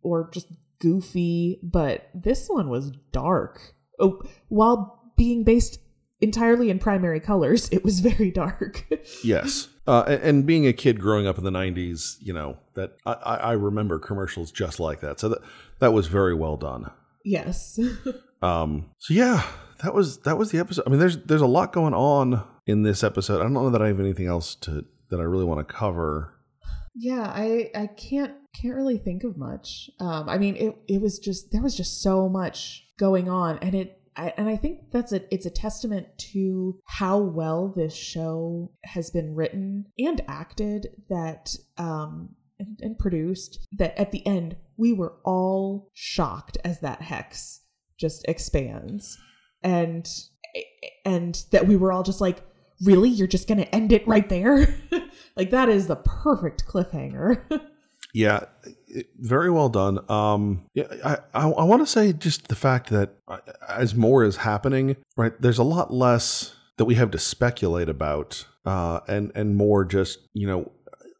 or 0.02 0.30
just 0.32 0.48
goofy 0.80 1.60
but 1.64 2.10
this 2.14 2.48
one 2.48 2.70
was 2.70 2.92
dark 3.12 3.74
oh, 4.00 4.22
while 4.50 5.12
being 5.18 5.44
based 5.44 5.80
entirely 6.22 6.70
in 6.70 6.80
primary 6.80 7.20
colors 7.20 7.68
it 7.72 7.84
was 7.84 8.00
very 8.00 8.32
dark 8.32 8.86
Yes. 9.24 9.68
Uh, 9.88 10.04
and, 10.08 10.22
and 10.22 10.46
being 10.46 10.68
a 10.68 10.74
kid 10.74 11.00
growing 11.00 11.26
up 11.26 11.38
in 11.38 11.44
the 11.44 11.52
90s, 11.52 12.18
you 12.22 12.34
know, 12.34 12.58
that 12.76 12.98
I, 13.06 13.14
I 13.14 13.36
I 13.36 13.52
remember 13.54 13.98
commercials 14.00 14.52
just 14.52 14.80
like 14.80 15.00
that. 15.02 15.20
So 15.20 15.30
that, 15.30 15.40
that 15.80 15.92
was 15.92 16.08
very 16.08 16.36
well 16.36 16.58
done. 16.58 16.92
yes 17.26 17.80
Um, 18.42 18.90
so 18.98 19.14
yeah, 19.14 19.46
that 19.84 19.94
was 19.94 20.20
that 20.20 20.38
was 20.38 20.52
the 20.52 20.60
episode. 20.60 20.84
I 20.88 20.90
mean, 20.90 21.00
there's 21.00 21.18
there's 21.18 21.42
a 21.42 21.48
lot 21.48 21.74
going 21.74 21.94
on 21.94 22.44
in 22.66 22.84
this 22.84 23.04
episode. 23.04 23.40
I 23.40 23.44
don't 23.44 23.54
know 23.54 23.70
that 23.70 23.82
I 23.82 23.88
have 23.88 24.00
anything 24.00 24.28
else 24.28 24.56
to 24.56 24.86
that 25.10 25.20
I 25.20 25.24
really 25.24 25.46
want 25.46 25.68
to 25.68 25.74
cover. 25.74 26.34
Yeah, 26.96 27.22
I 27.24 27.70
I 27.76 27.88
can't 27.88 28.34
can't 28.60 28.76
really 28.76 28.98
think 28.98 29.24
of 29.24 29.38
much. 29.38 29.90
Um, 30.00 30.28
I 30.28 30.38
mean, 30.38 30.56
it 30.56 30.76
it 30.88 31.02
was 31.02 31.20
just 31.20 31.52
there 31.52 31.62
was 31.62 31.76
just 31.76 32.02
so 32.02 32.28
much 32.28 32.84
going 32.98 33.30
on, 33.30 33.60
and 33.60 33.76
it 33.76 34.01
I, 34.16 34.34
and 34.38 34.50
I 34.50 34.58
think 34.58 34.92
that's 34.92 35.14
a 35.14 35.22
it's 35.34 35.46
a 35.46 35.52
testament 35.52 36.08
to 36.34 36.80
how 36.86 37.18
well 37.18 37.74
this 37.76 37.96
show 37.96 38.72
has 38.84 39.10
been 39.10 39.36
written 39.36 39.86
and 39.98 40.22
acted 40.28 40.88
that 41.10 41.56
um 41.78 42.36
and, 42.60 42.80
and 42.82 43.00
produced 43.00 43.68
that 43.78 43.98
at 43.98 44.12
the 44.12 44.26
end 44.28 44.56
we 44.78 44.94
were 44.94 45.14
all 45.24 45.90
shocked 45.94 46.58
as 46.64 46.80
that 46.82 47.02
hex 47.02 47.62
just 48.02 48.26
expands. 48.28 49.18
And 49.64 50.10
and 51.06 51.42
that 51.52 51.68
we 51.68 51.78
were 51.78 51.94
all 51.94 52.04
just 52.04 52.20
like 52.20 52.44
really? 52.84 53.10
You're 53.10 53.28
just 53.28 53.48
gonna 53.48 53.68
end 53.72 53.94
it 53.94 54.06
right 54.08 54.28
there? 54.28 54.76
Like 55.38 55.52
that 55.52 55.70
is 55.70 55.88
the 55.88 55.96
perfect 55.96 56.66
cliffhanger 56.68 57.42
Yeah, 58.14 58.46
very 59.20 59.50
well 59.50 59.70
done. 59.70 60.00
Um, 60.10 60.66
yeah, 60.74 60.88
I 61.04 61.18
I, 61.34 61.50
I 61.50 61.64
want 61.64 61.82
to 61.82 61.86
say 61.86 62.14
just 62.14 62.48
the 62.48 62.56
fact 62.56 62.90
that 62.90 63.16
uh, 63.28 63.38
as 63.70 63.96
more 63.96 64.24
is 64.24 64.38
happening, 64.38 64.98
right? 65.16 65.34
There's 65.40 65.58
a 65.58 65.64
lot 65.64 65.94
less 65.94 66.56
that 66.78 66.86
we 66.86 66.96
have 66.96 67.12
to 67.12 67.20
speculate 67.20 67.90
about, 67.90 68.46
uh, 68.66 69.02
and 69.08 69.32
and 69.36 69.56
more 69.56 69.86
just 69.86 70.20
you 70.34 70.48
know. 70.48 70.72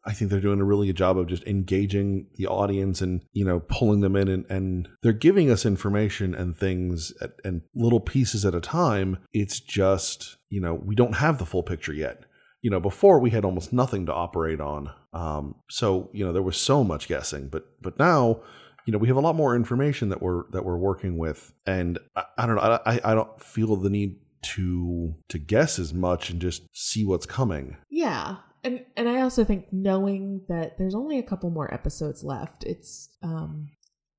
I 0.04 0.12
think 0.12 0.32
they're 0.32 0.40
doing 0.40 0.60
a 0.60 0.64
really 0.64 0.88
good 0.88 0.96
job 0.96 1.16
of 1.16 1.28
just 1.28 1.44
engaging 1.44 2.26
the 2.34 2.48
audience 2.48 3.00
and 3.00 3.22
you 3.32 3.44
know 3.44 3.60
pulling 3.60 4.00
them 4.00 4.16
in 4.16 4.26
and, 4.26 4.44
and 4.50 4.88
they're 5.00 5.12
giving 5.12 5.48
us 5.48 5.64
information 5.64 6.34
and 6.34 6.56
things 6.56 7.12
at, 7.20 7.34
and 7.44 7.62
little 7.72 8.00
pieces 8.00 8.44
at 8.44 8.52
a 8.52 8.60
time. 8.60 9.18
It's 9.32 9.60
just 9.60 10.38
you 10.48 10.60
know 10.60 10.74
we 10.74 10.96
don't 10.96 11.14
have 11.14 11.38
the 11.38 11.46
full 11.46 11.62
picture 11.62 11.92
yet 11.92 12.24
you 12.62 12.70
know 12.70 12.80
before 12.80 13.18
we 13.18 13.30
had 13.30 13.44
almost 13.44 13.72
nothing 13.72 14.06
to 14.06 14.14
operate 14.14 14.60
on. 14.60 14.90
Um, 15.12 15.56
so 15.68 16.08
you 16.12 16.24
know 16.24 16.32
there 16.32 16.42
was 16.42 16.56
so 16.56 16.82
much 16.82 17.08
guessing 17.08 17.48
but 17.48 17.66
but 17.82 17.98
now 17.98 18.40
you 18.86 18.92
know 18.92 18.98
we 18.98 19.08
have 19.08 19.16
a 19.16 19.20
lot 19.20 19.34
more 19.36 19.54
information 19.54 20.08
that 20.08 20.22
we're 20.22 20.44
that 20.52 20.64
we're 20.64 20.78
working 20.78 21.18
with. 21.18 21.52
And 21.66 21.98
i, 22.16 22.24
I 22.38 22.46
don't 22.46 22.56
know 22.56 22.80
I, 22.86 23.00
I 23.04 23.14
don't 23.14 23.42
feel 23.42 23.76
the 23.76 23.90
need 23.90 24.16
to 24.54 25.14
to 25.28 25.38
guess 25.38 25.78
as 25.78 25.92
much 25.92 26.30
and 26.30 26.40
just 26.40 26.62
see 26.72 27.04
what's 27.04 27.26
coming. 27.26 27.76
Yeah. 27.90 28.36
And 28.64 28.84
and 28.96 29.08
i 29.08 29.22
also 29.22 29.42
think 29.42 29.66
knowing 29.72 30.42
that 30.48 30.78
there's 30.78 30.94
only 30.94 31.18
a 31.18 31.22
couple 31.24 31.50
more 31.50 31.72
episodes 31.74 32.22
left 32.22 32.62
it's 32.62 33.08
um 33.20 33.70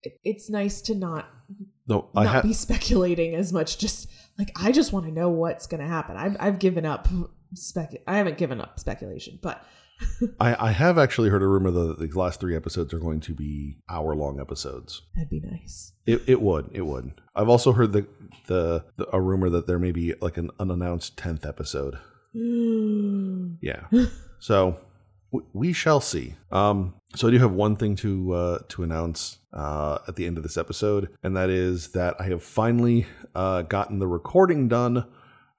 it, 0.01 0.19
it's 0.25 0.49
nice 0.49 0.81
to 0.81 0.95
not 0.95 1.29
no 1.87 2.09
i 2.13 2.25
not 2.25 2.33
have 2.33 2.43
be 2.43 2.51
speculating 2.51 3.35
as 3.35 3.53
much. 3.53 3.77
Just 3.77 4.09
like 4.37 4.51
i 4.57 4.73
just 4.73 4.91
want 4.91 5.05
to 5.05 5.13
know 5.13 5.29
what's 5.29 5.65
going 5.65 5.81
to 5.81 5.87
happen. 5.87 6.17
I've, 6.17 6.35
I've 6.41 6.59
given 6.59 6.85
up 6.85 7.07
spec 7.55 7.93
i 8.07 8.17
haven't 8.17 8.37
given 8.37 8.59
up 8.61 8.79
speculation 8.79 9.39
but 9.41 9.63
I, 10.39 10.67
I 10.67 10.71
have 10.71 10.97
actually 10.97 11.29
heard 11.29 11.43
a 11.43 11.47
rumor 11.47 11.71
that 11.71 11.99
the 11.99 12.07
last 12.19 12.39
three 12.39 12.55
episodes 12.55 12.93
are 12.93 12.99
going 12.99 13.21
to 13.21 13.33
be 13.33 13.77
hour 13.89 14.15
long 14.15 14.39
episodes 14.39 15.03
that'd 15.15 15.29
be 15.29 15.39
nice 15.39 15.93
It, 16.05 16.21
it 16.27 16.41
would. 16.41 16.69
It 16.73 16.81
would. 16.81 17.13
I've 17.35 17.47
also 17.47 17.71
heard 17.73 17.93
the, 17.93 18.07
the 18.47 18.83
the 18.97 19.07
a 19.15 19.21
rumor 19.21 19.49
that 19.51 19.67
there 19.67 19.79
may 19.79 19.91
be 19.93 20.13
like 20.19 20.35
an 20.37 20.49
unannounced 20.59 21.15
tenth 21.15 21.45
episode. 21.45 21.97
Yeah. 23.61 23.85
so 24.39 24.79
w- 25.31 25.47
we 25.53 25.73
shall 25.73 26.01
see. 26.01 26.35
Um. 26.51 26.95
So 27.15 27.27
I 27.27 27.31
do 27.31 27.37
have 27.37 27.53
one 27.53 27.75
thing 27.75 27.95
to 27.97 28.33
uh, 28.33 28.59
to 28.69 28.83
announce 28.83 29.37
uh, 29.53 29.99
at 30.07 30.15
the 30.15 30.25
end 30.25 30.37
of 30.37 30.43
this 30.43 30.57
episode, 30.57 31.09
and 31.23 31.37
that 31.37 31.49
is 31.49 31.89
that 31.91 32.15
I 32.19 32.23
have 32.25 32.43
finally 32.43 33.05
uh, 33.35 33.61
gotten 33.61 33.99
the 33.99 34.07
recording 34.07 34.67
done 34.67 35.05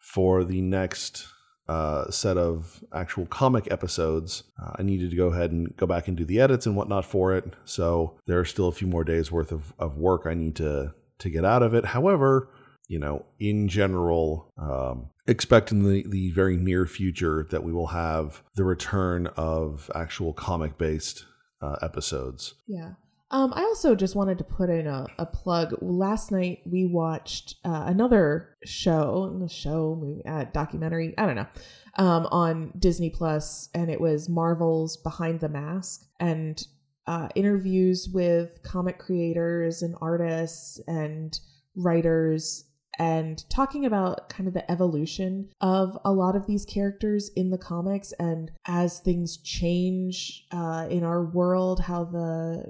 for 0.00 0.44
the 0.44 0.60
next 0.60 1.26
uh, 1.68 2.10
set 2.10 2.36
of 2.36 2.84
actual 2.92 3.26
comic 3.26 3.70
episodes. 3.70 4.44
Uh, 4.62 4.72
I 4.78 4.82
needed 4.82 5.10
to 5.10 5.16
go 5.16 5.28
ahead 5.28 5.50
and 5.50 5.74
go 5.76 5.86
back 5.86 6.08
and 6.08 6.16
do 6.16 6.24
the 6.24 6.40
edits 6.40 6.66
and 6.66 6.76
whatnot 6.76 7.04
for 7.04 7.34
it. 7.34 7.44
So 7.64 8.18
there 8.26 8.38
are 8.38 8.44
still 8.44 8.68
a 8.68 8.72
few 8.72 8.86
more 8.86 9.04
days 9.04 9.32
worth 9.32 9.52
of, 9.52 9.72
of 9.78 9.96
work 9.96 10.26
I 10.26 10.34
need 10.34 10.56
to 10.56 10.94
to 11.18 11.30
get 11.30 11.44
out 11.44 11.62
of 11.62 11.74
it. 11.74 11.86
However, 11.86 12.50
you 12.88 12.98
know, 12.98 13.24
in 13.38 13.68
general, 13.68 14.52
um, 14.58 15.10
expect 15.26 15.72
in 15.72 15.84
the, 15.84 16.04
the 16.08 16.32
very 16.32 16.56
near 16.56 16.86
future 16.86 17.46
that 17.50 17.62
we 17.62 17.72
will 17.72 17.86
have 17.88 18.42
the 18.56 18.64
return 18.64 19.28
of 19.36 19.90
actual 19.94 20.32
comic 20.32 20.76
based 20.76 21.24
uh, 21.62 21.76
episodes. 21.80 22.54
yeah 22.66 22.94
Um, 23.34 23.52
I 23.52 23.62
also 23.62 23.96
just 23.96 24.14
wanted 24.14 24.38
to 24.38 24.44
put 24.44 24.70
in 24.70 24.86
a, 24.86 25.08
a 25.18 25.26
plug. 25.26 25.74
Last 25.82 26.30
night 26.30 26.60
we 26.64 26.86
watched 26.86 27.56
uh, 27.64 27.82
another 27.84 28.56
show, 28.64 29.44
show, 29.50 29.98
movie, 30.00 30.24
uh, 30.24 30.44
documentary, 30.52 31.14
I 31.18 31.26
don't 31.26 31.34
know, 31.34 31.48
um, 31.98 32.26
on 32.26 32.72
Disney 32.78 33.10
Plus, 33.10 33.70
and 33.74 33.90
it 33.90 34.00
was 34.00 34.28
Marvel's 34.28 34.96
Behind 34.98 35.40
the 35.40 35.48
Mask 35.48 36.06
and 36.20 36.64
uh, 37.08 37.28
interviews 37.34 38.08
with 38.08 38.60
comic 38.62 39.00
creators 39.00 39.82
and 39.82 39.96
artists 40.00 40.80
and 40.86 41.36
writers 41.74 42.66
and 43.00 43.44
talking 43.50 43.84
about 43.84 44.28
kind 44.28 44.46
of 44.46 44.54
the 44.54 44.70
evolution 44.70 45.50
of 45.60 45.98
a 46.04 46.12
lot 46.12 46.36
of 46.36 46.46
these 46.46 46.64
characters 46.64 47.30
in 47.34 47.50
the 47.50 47.58
comics 47.58 48.12
and 48.20 48.52
as 48.66 49.00
things 49.00 49.38
change 49.38 50.46
uh, 50.52 50.86
in 50.88 51.02
our 51.02 51.24
world 51.24 51.80
how 51.80 52.04
the 52.04 52.64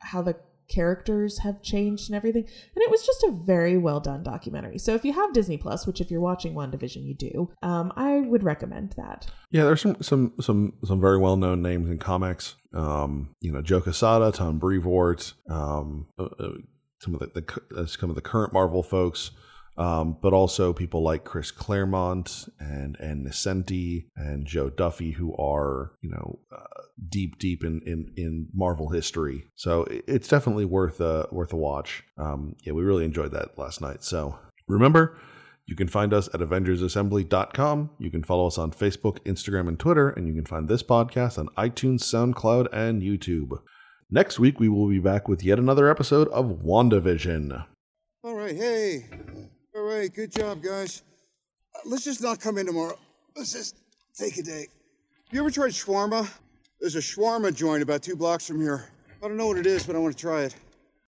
how 0.00 0.22
the 0.22 0.36
characters 0.68 1.38
have 1.38 1.62
changed 1.62 2.08
and 2.08 2.16
everything. 2.16 2.42
And 2.42 2.82
it 2.82 2.90
was 2.90 3.04
just 3.04 3.22
a 3.24 3.32
very 3.32 3.76
well 3.76 4.00
done 4.00 4.22
documentary. 4.22 4.78
So 4.78 4.94
if 4.94 5.04
you 5.04 5.12
have 5.12 5.32
disney 5.32 5.58
plus 5.58 5.86
which 5.86 6.00
if 6.00 6.10
you're 6.10 6.20
watching 6.20 6.54
WandaVision 6.54 7.04
you 7.04 7.14
do 7.14 7.50
um, 7.62 7.92
i 7.96 8.20
would 8.20 8.42
recommend 8.42 8.94
that. 8.96 9.26
Yeah, 9.50 9.64
there's 9.64 9.82
some 9.82 9.96
some 10.00 10.32
some 10.40 10.72
some 10.84 11.00
very 11.00 11.18
well 11.18 11.36
known 11.36 11.62
names 11.62 11.90
in 11.90 11.98
comics. 11.98 12.56
Um, 12.72 13.34
you 13.40 13.52
know, 13.52 13.62
Joe 13.62 13.80
Quesada, 13.80 14.32
Tom 14.32 14.58
Brevoort, 14.58 15.34
um, 15.48 16.08
uh, 16.18 16.24
uh, 16.24 16.52
some 16.98 17.14
of 17.14 17.20
the, 17.20 17.40
the 17.40 17.82
uh, 17.82 17.86
some 17.86 18.10
of 18.10 18.16
the 18.16 18.22
current 18.22 18.52
Marvel 18.52 18.82
folks, 18.82 19.30
um, 19.76 20.16
but 20.22 20.32
also 20.32 20.72
people 20.72 21.02
like 21.02 21.24
Chris 21.24 21.50
Claremont 21.50 22.48
and 22.58 22.96
and 23.00 23.26
Nocenti 23.26 24.06
and 24.16 24.46
Jo 24.46 24.70
Duffy, 24.70 25.12
who 25.12 25.34
are 25.36 25.92
you 26.00 26.10
know 26.10 26.38
uh, 26.52 26.82
deep 27.08 27.38
deep 27.38 27.64
in, 27.64 27.80
in 27.84 28.12
in 28.16 28.48
Marvel 28.54 28.90
history. 28.90 29.44
So 29.56 29.86
it's 29.88 30.28
definitely 30.28 30.64
worth 30.64 31.00
a 31.00 31.28
worth 31.30 31.52
a 31.52 31.56
watch. 31.56 32.04
Um, 32.18 32.56
yeah, 32.64 32.72
we 32.72 32.82
really 32.82 33.04
enjoyed 33.04 33.32
that 33.32 33.58
last 33.58 33.80
night. 33.80 34.04
So 34.04 34.38
remember. 34.68 35.18
You 35.66 35.76
can 35.76 35.88
find 35.88 36.12
us 36.12 36.28
at 36.34 36.40
AvengersAssembly.com. 36.40 37.90
You 37.98 38.10
can 38.10 38.22
follow 38.22 38.46
us 38.46 38.58
on 38.58 38.70
Facebook, 38.72 39.18
Instagram, 39.20 39.66
and 39.66 39.78
Twitter, 39.78 40.10
and 40.10 40.28
you 40.28 40.34
can 40.34 40.44
find 40.44 40.68
this 40.68 40.82
podcast 40.82 41.38
on 41.38 41.48
iTunes, 41.56 42.00
SoundCloud, 42.00 42.68
and 42.70 43.00
YouTube. 43.00 43.60
Next 44.10 44.38
week, 44.38 44.60
we 44.60 44.68
will 44.68 44.88
be 44.88 44.98
back 44.98 45.26
with 45.26 45.42
yet 45.42 45.58
another 45.58 45.88
episode 45.88 46.28
of 46.28 46.60
WandaVision. 46.62 47.64
All 48.22 48.34
right, 48.34 48.54
hey. 48.54 49.06
All 49.76 49.82
right, 49.82 50.12
good 50.14 50.30
job, 50.30 50.62
guys. 50.62 51.02
Uh, 51.74 51.80
let's 51.86 52.04
just 52.04 52.22
not 52.22 52.38
come 52.38 52.58
in 52.58 52.66
tomorrow. 52.66 52.96
Let's 53.34 53.52
just 53.52 53.76
take 54.16 54.36
a 54.38 54.42
day. 54.42 54.68
You 55.32 55.40
ever 55.40 55.50
tried 55.50 55.72
shawarma? 55.72 56.30
There's 56.78 56.94
a 56.94 57.00
shawarma 57.00 57.52
joint 57.52 57.82
about 57.82 58.00
two 58.00 58.14
blocks 58.14 58.46
from 58.46 58.60
here. 58.60 58.88
I 59.20 59.26
don't 59.26 59.36
know 59.36 59.48
what 59.48 59.58
it 59.58 59.66
is, 59.66 59.84
but 59.84 59.96
I 59.96 59.98
want 59.98 60.16
to 60.16 60.20
try 60.20 60.42
it. 60.42 60.54